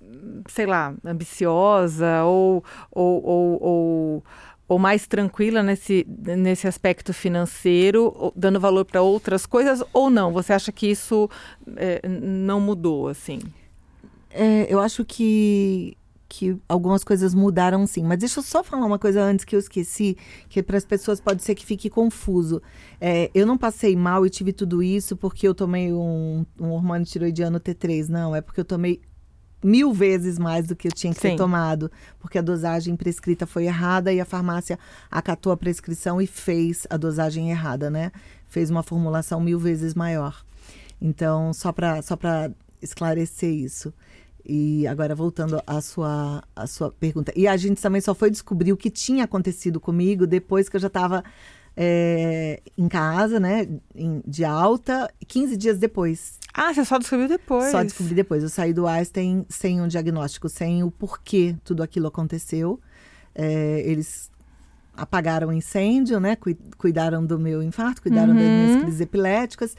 sei 0.50 0.66
lá, 0.66 0.96
ambiciosa 1.06 2.24
ou, 2.24 2.64
ou, 2.90 3.24
ou, 3.24 3.64
ou, 3.64 4.24
ou 4.68 4.80
mais 4.80 5.06
tranquila 5.06 5.62
nesse, 5.62 6.04
nesse 6.08 6.68
aspecto 6.68 7.14
financeiro, 7.14 8.34
dando 8.36 8.60
valor 8.60 8.84
para 8.84 9.04
outras 9.04 9.46
coisas 9.46 9.84
ou 9.94 10.10
não? 10.10 10.34
Você 10.34 10.54
acha 10.54 10.72
que 10.72 10.88
isso 10.88 11.30
é, 11.78 12.02
não 12.08 12.60
mudou 12.60 13.08
assim? 13.08 13.40
É, 14.32 14.66
eu 14.68 14.80
acho 14.80 15.06
que 15.06 15.96
que 16.38 16.58
algumas 16.68 17.02
coisas 17.02 17.34
mudaram 17.34 17.88
sim. 17.88 18.04
Mas 18.04 18.20
deixa 18.20 18.40
eu 18.40 18.44
só 18.44 18.62
falar 18.62 18.86
uma 18.86 19.00
coisa 19.00 19.24
antes 19.24 19.46
que 19.46 19.56
eu 19.56 19.60
esqueci, 19.60 20.18
que 20.50 20.62
para 20.62 20.78
as 20.78 20.86
pessoas 20.86 21.22
pode 21.22 21.42
ser 21.42 21.56
que 21.56 21.66
fique 21.66 21.90
confuso. 21.90 22.62
É, 23.00 23.32
eu 23.34 23.46
não 23.46 23.58
passei 23.58 23.96
mal 23.96 24.26
e 24.26 24.30
tive 24.30 24.52
tudo 24.52 24.84
isso 24.84 25.16
porque 25.16 25.48
eu 25.48 25.56
tomei 25.56 25.94
um, 25.94 26.46
um 26.60 26.72
hormônio 26.72 27.06
tiroidiano 27.06 27.58
T3. 27.58 28.10
Não, 28.10 28.36
é 28.36 28.42
porque 28.42 28.60
eu 28.60 28.66
tomei 28.66 29.02
mil 29.64 29.94
vezes 29.94 30.38
mais 30.38 30.68
do 30.68 30.76
que 30.76 30.90
eu 30.90 30.92
tinha 30.92 31.14
que 31.14 31.22
sim. 31.22 31.30
ter 31.30 31.38
tomado, 31.38 31.90
porque 32.20 32.38
a 32.38 32.42
dosagem 32.42 32.98
prescrita 32.98 33.48
foi 33.48 33.66
errada 33.66 34.12
e 34.12 34.20
a 34.20 34.26
farmácia 34.26 34.78
acatou 35.10 35.54
a 35.54 35.58
prescrição 35.58 36.22
e 36.22 36.28
fez 36.28 36.86
a 36.90 36.98
dosagem 36.98 37.50
errada, 37.50 37.90
né? 37.90 38.12
Fez 38.46 38.70
uma 38.70 38.84
formulação 38.84 39.40
mil 39.40 39.58
vezes 39.58 39.96
maior. 39.96 40.44
Então, 41.02 41.54
só 41.54 41.72
para 41.72 42.02
só 42.02 42.18
esclarecer 42.82 43.50
isso. 43.50 43.94
E 44.48 44.86
agora 44.86 45.16
voltando 45.16 45.62
à 45.66 45.82
sua, 45.82 46.44
à 46.56 46.68
sua 46.68 46.92
pergunta. 46.92 47.34
E 47.36 47.48
a 47.48 47.58
gente 47.58 47.82
também 47.82 48.00
só 48.00 48.14
foi 48.14 48.30
descobrir 48.30 48.72
o 48.72 48.78
que 48.78 48.90
tinha 48.90 49.24
acontecido 49.24 49.80
comigo 49.80 50.28
depois 50.28 50.70
que 50.70 50.76
eu 50.76 50.80
já 50.80 50.88
estava 50.88 51.24
é, 51.76 52.62
em 52.78 52.88
casa, 52.88 53.40
né? 53.40 53.68
De 54.26 54.46
alta, 54.46 55.12
15 55.28 55.58
dias 55.58 55.78
depois. 55.78 56.40
Ah, 56.54 56.74
você 56.74 56.86
só 56.86 56.98
descobriu 56.98 57.28
depois? 57.28 57.72
Só 57.72 57.84
descobri 57.84 58.14
depois. 58.14 58.44
Eu 58.44 58.50
saí 58.50 58.72
do 58.72 58.88
Einstein 58.88 59.46
sem 59.50 59.82
um 59.82 59.88
diagnóstico, 59.88 60.48
sem 60.48 60.84
o 60.84 60.92
porquê 60.92 61.56
tudo 61.64 61.84
aquilo 61.84 62.08
aconteceu. 62.08 62.80
É, 63.34 63.82
eles 63.86 64.32
apagaram 64.96 65.50
o 65.50 65.54
incêndio, 65.54 66.20
né? 66.20 66.38
Cuidaram 66.78 67.26
do 67.26 67.38
meu 67.38 67.62
infarto, 67.62 68.02
cuidaram 68.02 68.34
uhum. 68.34 68.40
das 68.40 68.46
minhas 68.46 68.84
crises 68.84 69.02
epiléticas. 69.02 69.76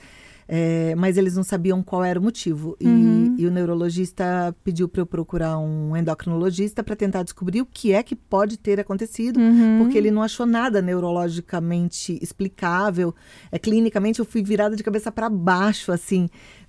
É, 0.49 0.94
mas 0.94 1.16
eles 1.16 1.34
não 1.34 1.42
sabiam 1.42 1.82
qual 1.82 2.05
era 2.05 2.18
o 2.18 2.22
motivo. 2.22 2.76
E, 2.80 2.86
uhum. 2.86 3.34
e 3.38 3.47
o 3.47 3.51
neurologista 3.51 4.55
pediu 4.62 4.88
para 4.88 5.03
eu 5.03 5.07
procurar 5.07 5.59
um 5.59 5.97
endocrinologista 5.97 6.82
para 6.82 6.94
tentar 6.94 7.22
descobrir 7.22 7.61
o 7.61 7.66
que 7.66 7.92
é 7.92 8.03
que 8.03 8.14
pode 8.14 8.57
ter 8.57 8.78
acontecido, 8.78 9.38
uhum. 9.40 9.78
porque 9.80 9.99
ele 9.99 10.11
não 10.11 10.22
achou 10.22 10.47
nada 10.47 10.80
neurologicamente 10.80 12.18
explicável. 12.22 13.14
É, 13.51 13.59
clinicamente, 13.59 14.20
eu 14.20 14.24
fui 14.24 14.42
virada 14.42 14.76
de 14.76 14.82
cabeça 14.82 15.11
para 15.11 15.28
baixo, 15.28 15.90
assim 15.90 16.28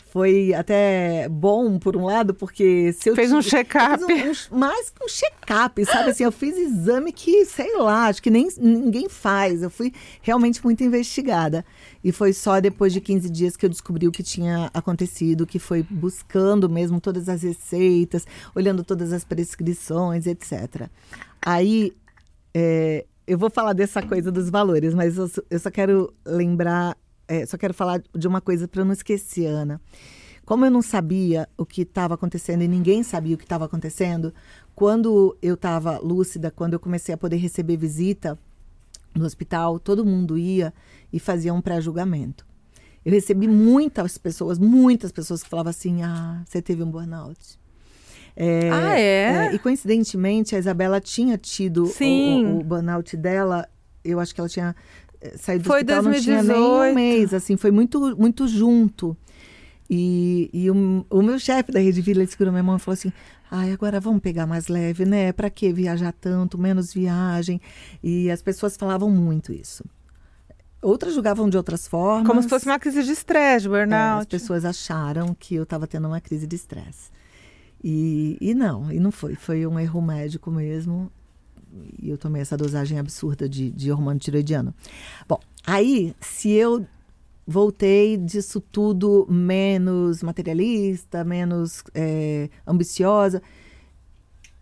foi 0.10 0.54
até 0.54 1.28
bom 1.30 1.78
por 1.78 1.96
um 1.96 2.06
lado, 2.06 2.34
porque 2.34 2.94
se 2.94 3.10
eu 3.10 3.16
fez 3.16 3.32
um 3.32 3.42
check-up, 3.42 4.04
um, 4.04 4.08
um, 4.08 4.60
mais 4.60 4.90
que 4.90 5.04
um 5.04 5.08
check-up, 5.08 5.86
sabe 5.86 6.12
assim, 6.12 6.24
eu 6.24 6.32
fiz 6.32 6.58
exame 6.58 7.12
que 7.12 7.46
sei 7.46 7.78
lá, 7.78 8.08
acho 8.08 8.22
que 8.22 8.30
nem 8.30 8.48
ninguém 8.58 9.10
faz. 9.10 9.62
Eu 9.62 9.70
fui 9.70 9.94
realmente 10.22 10.64
muito 10.64 10.84
investigada 10.84 11.66
e 12.04 12.12
foi 12.12 12.34
só 12.34 12.60
depois 12.60 12.94
de 12.94 13.02
15 13.02 13.30
dias 13.30 13.58
que 13.58 13.66
eu 13.66 13.70
descobri 13.70 14.08
o 14.08 14.12
que 14.12 14.24
tinha 14.24 14.70
acontecido, 14.74 15.46
que 15.46 15.60
foi 15.60 15.84
buscando 15.84 16.70
mesmo 16.70 17.02
todas 17.02 17.28
as 17.28 17.44
receitas, 17.44 18.26
olhando 18.56 18.84
todas 18.84 19.12
as 19.12 19.24
prescrições, 19.24 20.26
etc. 20.26 20.88
Aí 21.42 21.94
é, 22.54 23.06
eu 23.28 23.38
vou 23.38 23.50
falar 23.50 23.74
dessa 23.74 24.02
coisa 24.02 24.32
dos 24.32 24.50
valores, 24.50 24.94
mas 24.94 25.18
eu, 25.18 25.30
eu 25.50 25.60
só 25.60 25.70
quero 25.70 26.14
lembrar 26.26 26.96
é, 27.28 27.46
só 27.46 27.58
quero 27.58 27.74
falar 27.74 28.02
de 28.16 28.28
uma 28.28 28.42
coisa 28.42 28.68
para 28.68 28.86
não 28.86 28.94
esquecer, 28.94 29.48
Ana. 29.48 29.82
Como 30.46 30.66
eu 30.66 30.72
não 30.72 30.82
sabia 30.82 31.48
o 31.58 31.66
que 31.66 31.82
estava 31.82 32.14
acontecendo 32.14 32.62
e 32.62 32.68
ninguém 32.68 33.04
sabia 33.04 33.36
o 33.36 33.38
que 33.38 33.44
estava 33.44 33.66
acontecendo, 33.66 34.34
quando 34.74 35.38
eu 35.42 35.56
estava 35.56 35.98
lúcida, 36.00 36.50
quando 36.50 36.74
eu 36.74 36.80
comecei 36.80 37.14
a 37.14 37.18
poder 37.18 37.36
receber 37.36 37.76
visita 37.76 38.40
no 39.14 39.26
hospital, 39.26 39.78
todo 39.80 40.06
mundo 40.06 40.38
ia 40.38 40.74
e 41.12 41.20
fazia 41.20 41.54
um 41.54 41.60
pré-julgamento. 41.60 42.46
Eu 43.04 43.12
recebi 43.12 43.48
muitas 43.48 44.18
pessoas, 44.18 44.58
muitas 44.60 45.12
pessoas 45.12 45.44
que 45.44 45.50
falavam 45.50 45.70
assim: 45.70 46.04
ah, 46.04 46.44
você 46.46 46.62
teve 46.62 46.84
um 46.84 46.92
burnout. 46.92 47.60
É, 48.36 48.70
ah, 48.72 49.00
é? 49.00 49.02
é? 49.02 49.56
E 49.56 49.60
coincidentemente, 49.60 50.56
a 50.56 50.60
Isabela 50.60 51.02
tinha 51.02 51.38
tido 51.38 51.86
o, 51.86 52.60
o, 52.60 52.64
burnout 52.64 53.18
dela. 53.18 53.68
Eu 54.04 54.20
acho 54.20 54.34
que 54.34 54.40
ela 54.40 54.50
tinha 54.50 54.76
saí 55.38 55.60
do 55.60 55.66
foi 55.66 55.80
hospital 55.80 56.04
2018. 56.04 56.48
não 56.48 56.54
tinha 56.54 56.60
nem 56.60 56.92
um 56.92 56.96
mês, 56.96 57.34
assim, 57.34 57.58
foi 57.58 57.72
muito, 57.72 58.16
muito 58.18 58.48
junto. 58.48 59.16
E, 59.90 60.50
e 60.54 60.70
o, 60.70 61.06
o 61.10 61.22
meu 61.22 61.40
chefe 61.40 61.72
da 61.72 61.80
Rede 61.80 62.02
Vila 62.02 62.26
segurou 62.26 62.52
minha 62.52 62.64
mão 62.64 62.76
e 62.76 62.80
falou 62.80 62.94
assim: 62.94 63.12
ai, 63.50 63.72
agora 63.72 64.00
vamos 64.00 64.22
pegar 64.22 64.46
mais 64.46 64.68
leve, 64.68 65.06
né? 65.06 65.32
Para 65.32 65.50
que 65.50 65.72
viajar 65.72 66.12
tanto, 66.14 66.58
menos 66.58 66.94
viagem? 66.94 67.62
E 68.04 68.30
as 68.30 68.42
pessoas 68.42 68.76
falavam 68.76 69.10
muito 69.10 69.54
isso. 69.54 69.84
Outras 70.82 71.14
julgavam 71.14 71.50
de 71.50 71.58
outras 71.58 71.88
formas. 71.88 72.28
Como 72.28 72.42
se 72.42 72.50
fosse 72.50 72.66
uma 72.66 72.78
crise 72.78 73.04
de 73.04 73.12
estresse, 73.12 73.68
burnout. 73.68 73.94
É, 73.94 74.20
as 74.20 74.26
pessoas 74.26 74.64
acharam 74.64 75.36
que 75.38 75.56
eu 75.56 75.64
estava 75.64 75.88
tendo 75.88 76.08
uma 76.08 76.22
crise 76.22 76.46
de 76.46 76.56
estresse. 76.56 77.10
E, 77.84 78.38
e 78.40 78.54
não, 78.54 78.92
e 78.92 79.00
não 79.00 79.12
foi. 79.12 79.36
Foi 79.36 79.66
um 79.66 79.80
erro 79.80 80.02
médico 80.02 80.52
mesmo 80.52 81.12
e 82.02 82.10
eu 82.10 82.18
tomei 82.18 82.42
essa 82.42 82.58
dosagem 82.58 83.00
absurda 83.00 83.48
de, 83.48 83.72
de 83.72 83.92
hormônio 83.92 84.20
tiroidiano. 84.20 84.74
Bom, 85.28 85.40
aí, 85.66 86.16
se 86.20 86.52
eu 86.52 86.86
voltei 87.48 88.18
disso 88.18 88.60
tudo 88.60 89.26
menos 89.30 90.22
materialista, 90.22 91.24
menos 91.24 91.82
é, 91.96 92.50
ambiciosa. 92.68 93.42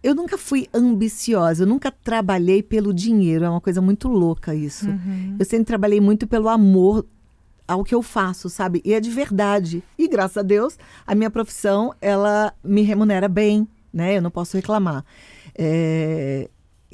Eu 0.03 0.13
nunca 0.13 0.37
fui 0.37 0.67
ambiciosa, 0.71 1.63
eu 1.63 1.67
nunca 1.67 1.91
trabalhei 1.91 2.61
pelo 2.61 2.93
dinheiro, 2.93 3.43
é 3.43 3.49
uma 3.49 3.59
coisa 3.59 3.81
muito 3.81 4.07
louca 4.07 4.53
isso. 4.53 4.87
Uhum. 4.87 5.35
Eu 5.39 5.45
sempre 5.45 5.65
trabalhei 5.65 5.99
muito 5.99 6.27
pelo 6.27 6.47
amor 6.47 7.03
ao 7.67 7.83
que 7.83 7.95
eu 7.95 8.03
faço, 8.03 8.47
sabe? 8.47 8.81
E 8.85 8.93
é 8.93 8.99
de 8.99 9.09
verdade. 9.09 9.83
E 9.97 10.07
graças 10.07 10.37
a 10.37 10.43
Deus, 10.43 10.77
a 11.07 11.15
minha 11.15 11.31
profissão, 11.31 11.91
ela 11.99 12.53
me 12.63 12.83
remunera 12.83 13.27
bem, 13.27 13.67
né? 13.91 14.17
Eu 14.17 14.21
não 14.21 14.29
posso 14.29 14.55
reclamar. 14.55 15.03
É, 15.57 16.47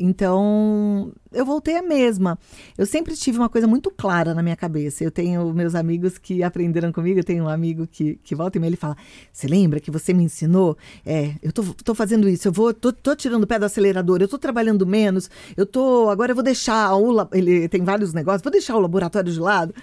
então, 0.03 1.13
eu 1.31 1.45
voltei 1.45 1.77
a 1.77 1.81
mesma. 1.81 2.37
Eu 2.77 2.85
sempre 2.85 3.15
tive 3.15 3.37
uma 3.37 3.47
coisa 3.47 3.67
muito 3.67 3.91
clara 3.91 4.33
na 4.33 4.41
minha 4.41 4.55
cabeça. 4.55 5.03
Eu 5.03 5.11
tenho 5.11 5.53
meus 5.53 5.75
amigos 5.75 6.17
que 6.17 6.41
aprenderam 6.41 6.91
comigo. 6.91 7.19
Eu 7.19 7.23
tenho 7.23 7.43
um 7.43 7.47
amigo 7.47 7.85
que, 7.85 8.15
que 8.23 8.33
volta 8.33 8.57
e 8.57 8.61
meia 8.61 8.69
ele 8.69 8.77
fala: 8.77 8.97
Você 9.31 9.47
lembra 9.47 9.79
que 9.79 9.91
você 9.91 10.13
me 10.13 10.23
ensinou? 10.23 10.75
É, 11.05 11.35
eu 11.43 11.51
tô, 11.51 11.63
tô 11.83 11.93
fazendo 11.93 12.27
isso, 12.27 12.47
eu 12.47 12.51
vou, 12.51 12.73
tô, 12.73 12.91
tô 12.91 13.15
tirando 13.15 13.43
o 13.43 13.47
pé 13.47 13.59
do 13.59 13.65
acelerador, 13.65 14.21
eu 14.21 14.27
tô 14.27 14.39
trabalhando 14.39 14.85
menos, 14.85 15.29
eu 15.55 15.65
tô. 15.65 16.09
Agora 16.09 16.31
eu 16.31 16.35
vou 16.35 16.43
deixar 16.43 16.95
o. 16.95 17.27
Ele 17.31 17.67
tem 17.67 17.83
vários 17.83 18.13
negócios, 18.13 18.41
vou 18.41 18.51
deixar 18.51 18.75
o 18.75 18.79
laboratório 18.79 19.31
de 19.31 19.39
lado. 19.39 19.73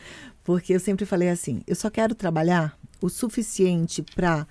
Porque 0.43 0.75
eu 0.75 0.81
sempre 0.81 1.07
falei 1.07 1.29
assim: 1.29 1.63
eu 1.67 1.77
só 1.77 1.89
quero 1.91 2.15
trabalhar 2.15 2.77
o 3.01 3.09
suficiente 3.09 4.03
para 4.17 4.47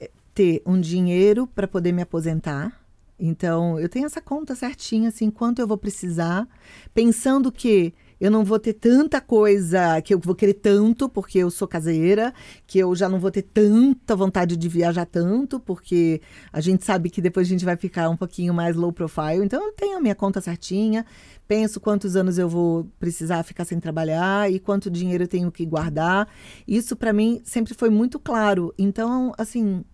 eh, 0.00 0.10
ter 0.34 0.62
um 0.66 0.80
dinheiro 0.80 1.46
para 1.46 1.68
poder 1.68 1.92
me 1.92 2.02
aposentar 2.02 2.85
então, 3.18 3.78
eu 3.80 3.88
tenho 3.88 4.06
essa 4.06 4.20
conta 4.20 4.54
certinha, 4.54 5.08
assim, 5.08 5.30
quanto 5.30 5.60
eu 5.60 5.66
vou 5.66 5.78
precisar, 5.78 6.46
pensando 6.92 7.50
que 7.50 7.94
eu 8.20 8.30
não 8.30 8.44
vou 8.44 8.58
ter 8.58 8.72
tanta 8.74 9.20
coisa, 9.20 10.00
que 10.00 10.12
eu 10.12 10.18
vou 10.18 10.34
querer 10.34 10.54
tanto, 10.54 11.08
porque 11.08 11.38
eu 11.38 11.50
sou 11.50 11.68
caseira, 11.68 12.32
que 12.66 12.78
eu 12.78 12.94
já 12.94 13.08
não 13.08 13.18
vou 13.18 13.30
ter 13.30 13.42
tanta 13.42 14.16
vontade 14.16 14.56
de 14.56 14.68
viajar 14.68 15.04
tanto, 15.06 15.60
porque 15.60 16.20
a 16.52 16.60
gente 16.60 16.84
sabe 16.84 17.10
que 17.10 17.20
depois 17.20 17.46
a 17.46 17.50
gente 17.50 17.64
vai 17.64 17.76
ficar 17.76 18.08
um 18.08 18.16
pouquinho 18.16 18.54
mais 18.54 18.74
low 18.74 18.92
profile. 18.92 19.44
Então, 19.44 19.64
eu 19.64 19.72
tenho 19.72 19.98
a 19.98 20.00
minha 20.00 20.14
conta 20.14 20.40
certinha, 20.40 21.04
penso 21.46 21.80
quantos 21.80 22.16
anos 22.16 22.38
eu 22.38 22.48
vou 22.48 22.86
precisar 22.98 23.42
ficar 23.42 23.64
sem 23.64 23.78
trabalhar 23.78 24.50
e 24.50 24.58
quanto 24.58 24.90
dinheiro 24.90 25.24
eu 25.24 25.28
tenho 25.28 25.50
que 25.52 25.64
guardar. 25.66 26.28
Isso, 26.66 26.96
para 26.96 27.12
mim, 27.12 27.40
sempre 27.44 27.74
foi 27.74 27.90
muito 27.90 28.18
claro. 28.18 28.74
Então, 28.78 29.32
assim, 29.36 29.84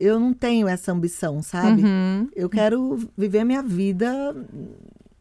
eu 0.00 0.18
não 0.18 0.32
tenho 0.32 0.66
essa 0.66 0.90
ambição, 0.90 1.42
sabe? 1.42 1.84
Uhum. 1.84 2.28
Eu 2.34 2.48
quero 2.48 2.98
viver 3.16 3.40
a 3.40 3.44
minha 3.44 3.62
vida, 3.62 4.34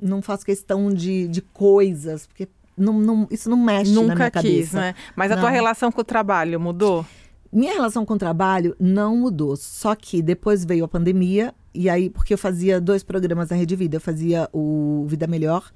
não 0.02 0.22
faço 0.22 0.46
questão 0.46 0.90
de, 0.90 1.28
de 1.28 1.42
coisas, 1.42 2.26
porque 2.26 2.48
não, 2.78 2.94
não, 2.94 3.28
isso 3.30 3.50
não 3.50 3.58
mexe 3.58 3.92
Nunca 3.92 4.08
na 4.08 4.16
minha 4.16 4.32
quis, 4.32 4.42
cabeça. 4.42 4.80
Né? 4.80 4.96
Mas 5.18 5.32
a 5.32 5.36
não. 5.36 5.44
tua 5.44 5.50
relação 5.50 5.92
com 5.92 6.00
o 6.00 6.04
trabalho 6.04 6.58
mudou? 6.60 7.06
Minha 7.52 7.74
relação 7.74 8.06
com 8.06 8.14
o 8.14 8.18
trabalho 8.18 8.74
não 8.80 9.18
mudou, 9.18 9.58
só 9.58 9.94
que 9.96 10.22
depois 10.22 10.64
veio 10.64 10.86
a 10.86 10.88
pandemia 10.88 11.54
e 11.74 11.90
aí, 11.90 12.10
porque 12.10 12.34
eu 12.34 12.38
fazia 12.38 12.82
dois 12.82 13.04
programas 13.04 13.50
na 13.50 13.56
Rede 13.56 13.76
Vida. 13.76 13.98
Eu 13.98 14.02
fazia 14.02 14.50
o 14.52 15.06
Vida 15.08 15.28
Melhor 15.28 15.72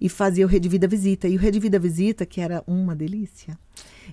e 0.00 0.08
fazia 0.08 0.44
o 0.44 0.48
Rede 0.48 0.68
Vida 0.68 0.86
Visita. 0.86 1.26
E 1.26 1.36
o 1.36 1.38
Rede 1.38 1.58
Vida 1.58 1.78
Visita, 1.78 2.26
que 2.26 2.40
era 2.40 2.62
uma 2.66 2.94
delícia. 2.94 3.58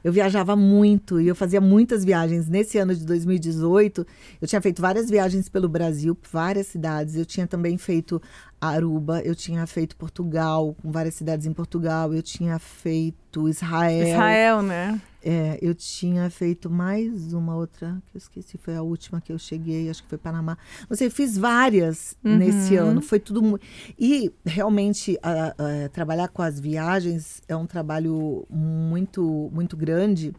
Eu 0.03 0.11
viajava 0.11 0.55
muito 0.55 1.19
e 1.19 1.27
eu 1.27 1.35
fazia 1.35 1.59
muitas 1.59 2.03
viagens. 2.05 2.47
Nesse 2.47 2.77
ano 2.77 2.95
de 2.95 3.05
2018, 3.05 4.05
eu 4.41 4.47
tinha 4.47 4.61
feito 4.61 4.81
várias 4.81 5.09
viagens 5.09 5.49
pelo 5.49 5.67
Brasil, 5.67 6.17
várias 6.31 6.67
cidades. 6.67 7.15
Eu 7.15 7.25
tinha 7.25 7.47
também 7.47 7.77
feito 7.77 8.21
Aruba, 8.59 9.21
eu 9.21 9.35
tinha 9.35 9.65
feito 9.67 9.95
Portugal, 9.95 10.75
com 10.81 10.91
várias 10.91 11.15
cidades 11.15 11.45
em 11.45 11.53
Portugal. 11.53 12.13
Eu 12.13 12.21
tinha 12.21 12.59
feito 12.59 13.49
Israel. 13.49 14.07
Israel, 14.07 14.61
né? 14.61 15.01
É, 15.27 15.57
eu 15.59 15.73
tinha 15.73 16.29
feito 16.29 16.69
mais 16.69 17.33
uma 17.33 17.55
outra, 17.55 17.99
que 18.05 18.15
eu 18.15 18.19
esqueci, 18.19 18.59
foi 18.59 18.75
a 18.75 18.83
última 18.83 19.19
que 19.19 19.33
eu 19.33 19.39
cheguei, 19.39 19.89
acho 19.89 20.03
que 20.03 20.09
foi 20.09 20.19
Panamá. 20.19 20.55
Não 20.87 20.95
sei, 20.95 21.09
fiz 21.09 21.35
várias 21.35 22.15
Uhum. 22.23 22.37
nesse 22.37 22.75
ano, 22.75 23.01
foi 23.01 23.19
tudo 23.19 23.41
muito. 23.41 23.65
E 23.97 24.31
realmente 24.45 25.17
a- 25.23 25.55
a- 25.57 25.89
trabalhar 25.89 26.27
com 26.27 26.43
as 26.43 26.59
viagens 26.59 27.41
é 27.47 27.55
um 27.55 27.65
trabalho 27.65 28.45
muito, 28.51 29.49
muito 29.51 29.75
grande. 29.75 30.31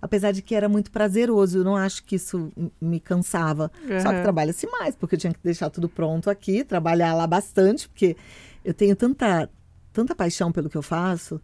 Apesar 0.00 0.32
de 0.32 0.42
que 0.42 0.56
era 0.56 0.68
muito 0.68 0.90
prazeroso, 0.90 1.58
eu 1.58 1.64
não 1.64 1.76
acho 1.76 2.02
que 2.02 2.16
isso 2.16 2.50
me 2.80 2.98
cansava. 2.98 3.70
Só 4.02 4.08
que 4.10 4.16
Uhum. 4.16 4.22
trabalha-se 4.22 4.66
mais, 4.66 4.96
porque 4.96 5.14
eu 5.14 5.18
tinha 5.20 5.32
que 5.32 5.38
deixar 5.40 5.70
tudo 5.70 5.88
pronto 5.88 6.28
aqui, 6.28 6.64
trabalhar 6.64 7.14
lá 7.14 7.28
bastante, 7.28 7.88
porque 7.88 8.16
eu 8.64 8.74
tenho 8.74 8.96
tanta, 8.96 9.48
tanta 9.92 10.16
paixão 10.16 10.50
pelo 10.50 10.68
que 10.68 10.76
eu 10.76 10.82
faço. 10.82 11.40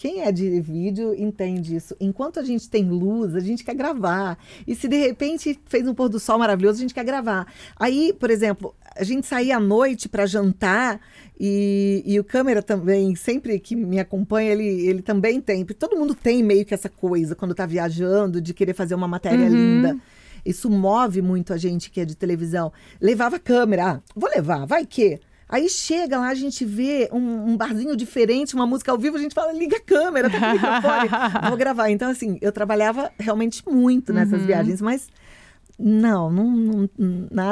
Quem 0.00 0.22
é 0.22 0.32
de 0.32 0.58
vídeo 0.62 1.14
entende 1.14 1.76
isso. 1.76 1.94
Enquanto 2.00 2.40
a 2.40 2.42
gente 2.42 2.70
tem 2.70 2.88
luz, 2.88 3.34
a 3.36 3.40
gente 3.40 3.62
quer 3.62 3.74
gravar. 3.74 4.38
E 4.66 4.74
se 4.74 4.88
de 4.88 4.96
repente 4.96 5.60
fez 5.66 5.86
um 5.86 5.92
pôr 5.92 6.08
do 6.08 6.18
sol 6.18 6.38
maravilhoso, 6.38 6.78
a 6.78 6.80
gente 6.80 6.94
quer 6.94 7.04
gravar. 7.04 7.46
Aí, 7.78 8.10
por 8.18 8.30
exemplo, 8.30 8.74
a 8.96 9.04
gente 9.04 9.26
saía 9.26 9.58
à 9.58 9.60
noite 9.60 10.08
para 10.08 10.24
jantar 10.24 11.02
e, 11.38 12.02
e 12.06 12.18
o 12.18 12.24
câmera 12.24 12.62
também, 12.62 13.14
sempre 13.14 13.58
que 13.58 13.76
me 13.76 14.00
acompanha, 14.00 14.52
ele, 14.52 14.88
ele 14.88 15.02
também 15.02 15.38
tem. 15.38 15.66
Todo 15.66 15.98
mundo 15.98 16.14
tem 16.14 16.42
meio 16.42 16.64
que 16.64 16.72
essa 16.72 16.88
coisa 16.88 17.34
quando 17.34 17.54
tá 17.54 17.66
viajando, 17.66 18.40
de 18.40 18.54
querer 18.54 18.72
fazer 18.72 18.94
uma 18.94 19.06
matéria 19.06 19.50
linda. 19.50 19.98
Isso 20.46 20.70
move 20.70 21.20
muito 21.20 21.52
a 21.52 21.58
gente 21.58 21.90
que 21.90 22.00
é 22.00 22.06
de 22.06 22.16
televisão. 22.16 22.72
Levava 22.98 23.38
câmera. 23.38 23.86
Ah, 23.86 24.00
vou 24.16 24.30
levar, 24.30 24.64
vai 24.64 24.86
que. 24.86 25.20
Aí 25.50 25.68
chega 25.68 26.16
lá, 26.16 26.28
a 26.28 26.34
gente 26.34 26.64
vê 26.64 27.08
um, 27.12 27.50
um 27.50 27.56
barzinho 27.56 27.96
diferente, 27.96 28.54
uma 28.54 28.66
música 28.66 28.92
ao 28.92 28.98
vivo, 28.98 29.16
a 29.16 29.20
gente 29.20 29.34
fala, 29.34 29.52
liga 29.52 29.78
a 29.78 29.80
câmera, 29.80 30.30
tá 30.30 30.38
com 30.38 30.46
o 30.46 30.52
microfone, 30.52 31.08
vou 31.48 31.56
gravar. 31.56 31.90
Então, 31.90 32.08
assim, 32.08 32.38
eu 32.40 32.52
trabalhava 32.52 33.10
realmente 33.18 33.64
muito 33.68 34.12
nessas 34.12 34.42
viagens, 34.42 34.80
mas 34.80 35.08
não, 35.76 36.30
não, 36.30 36.46
não 36.46 36.88
nada 37.32 37.48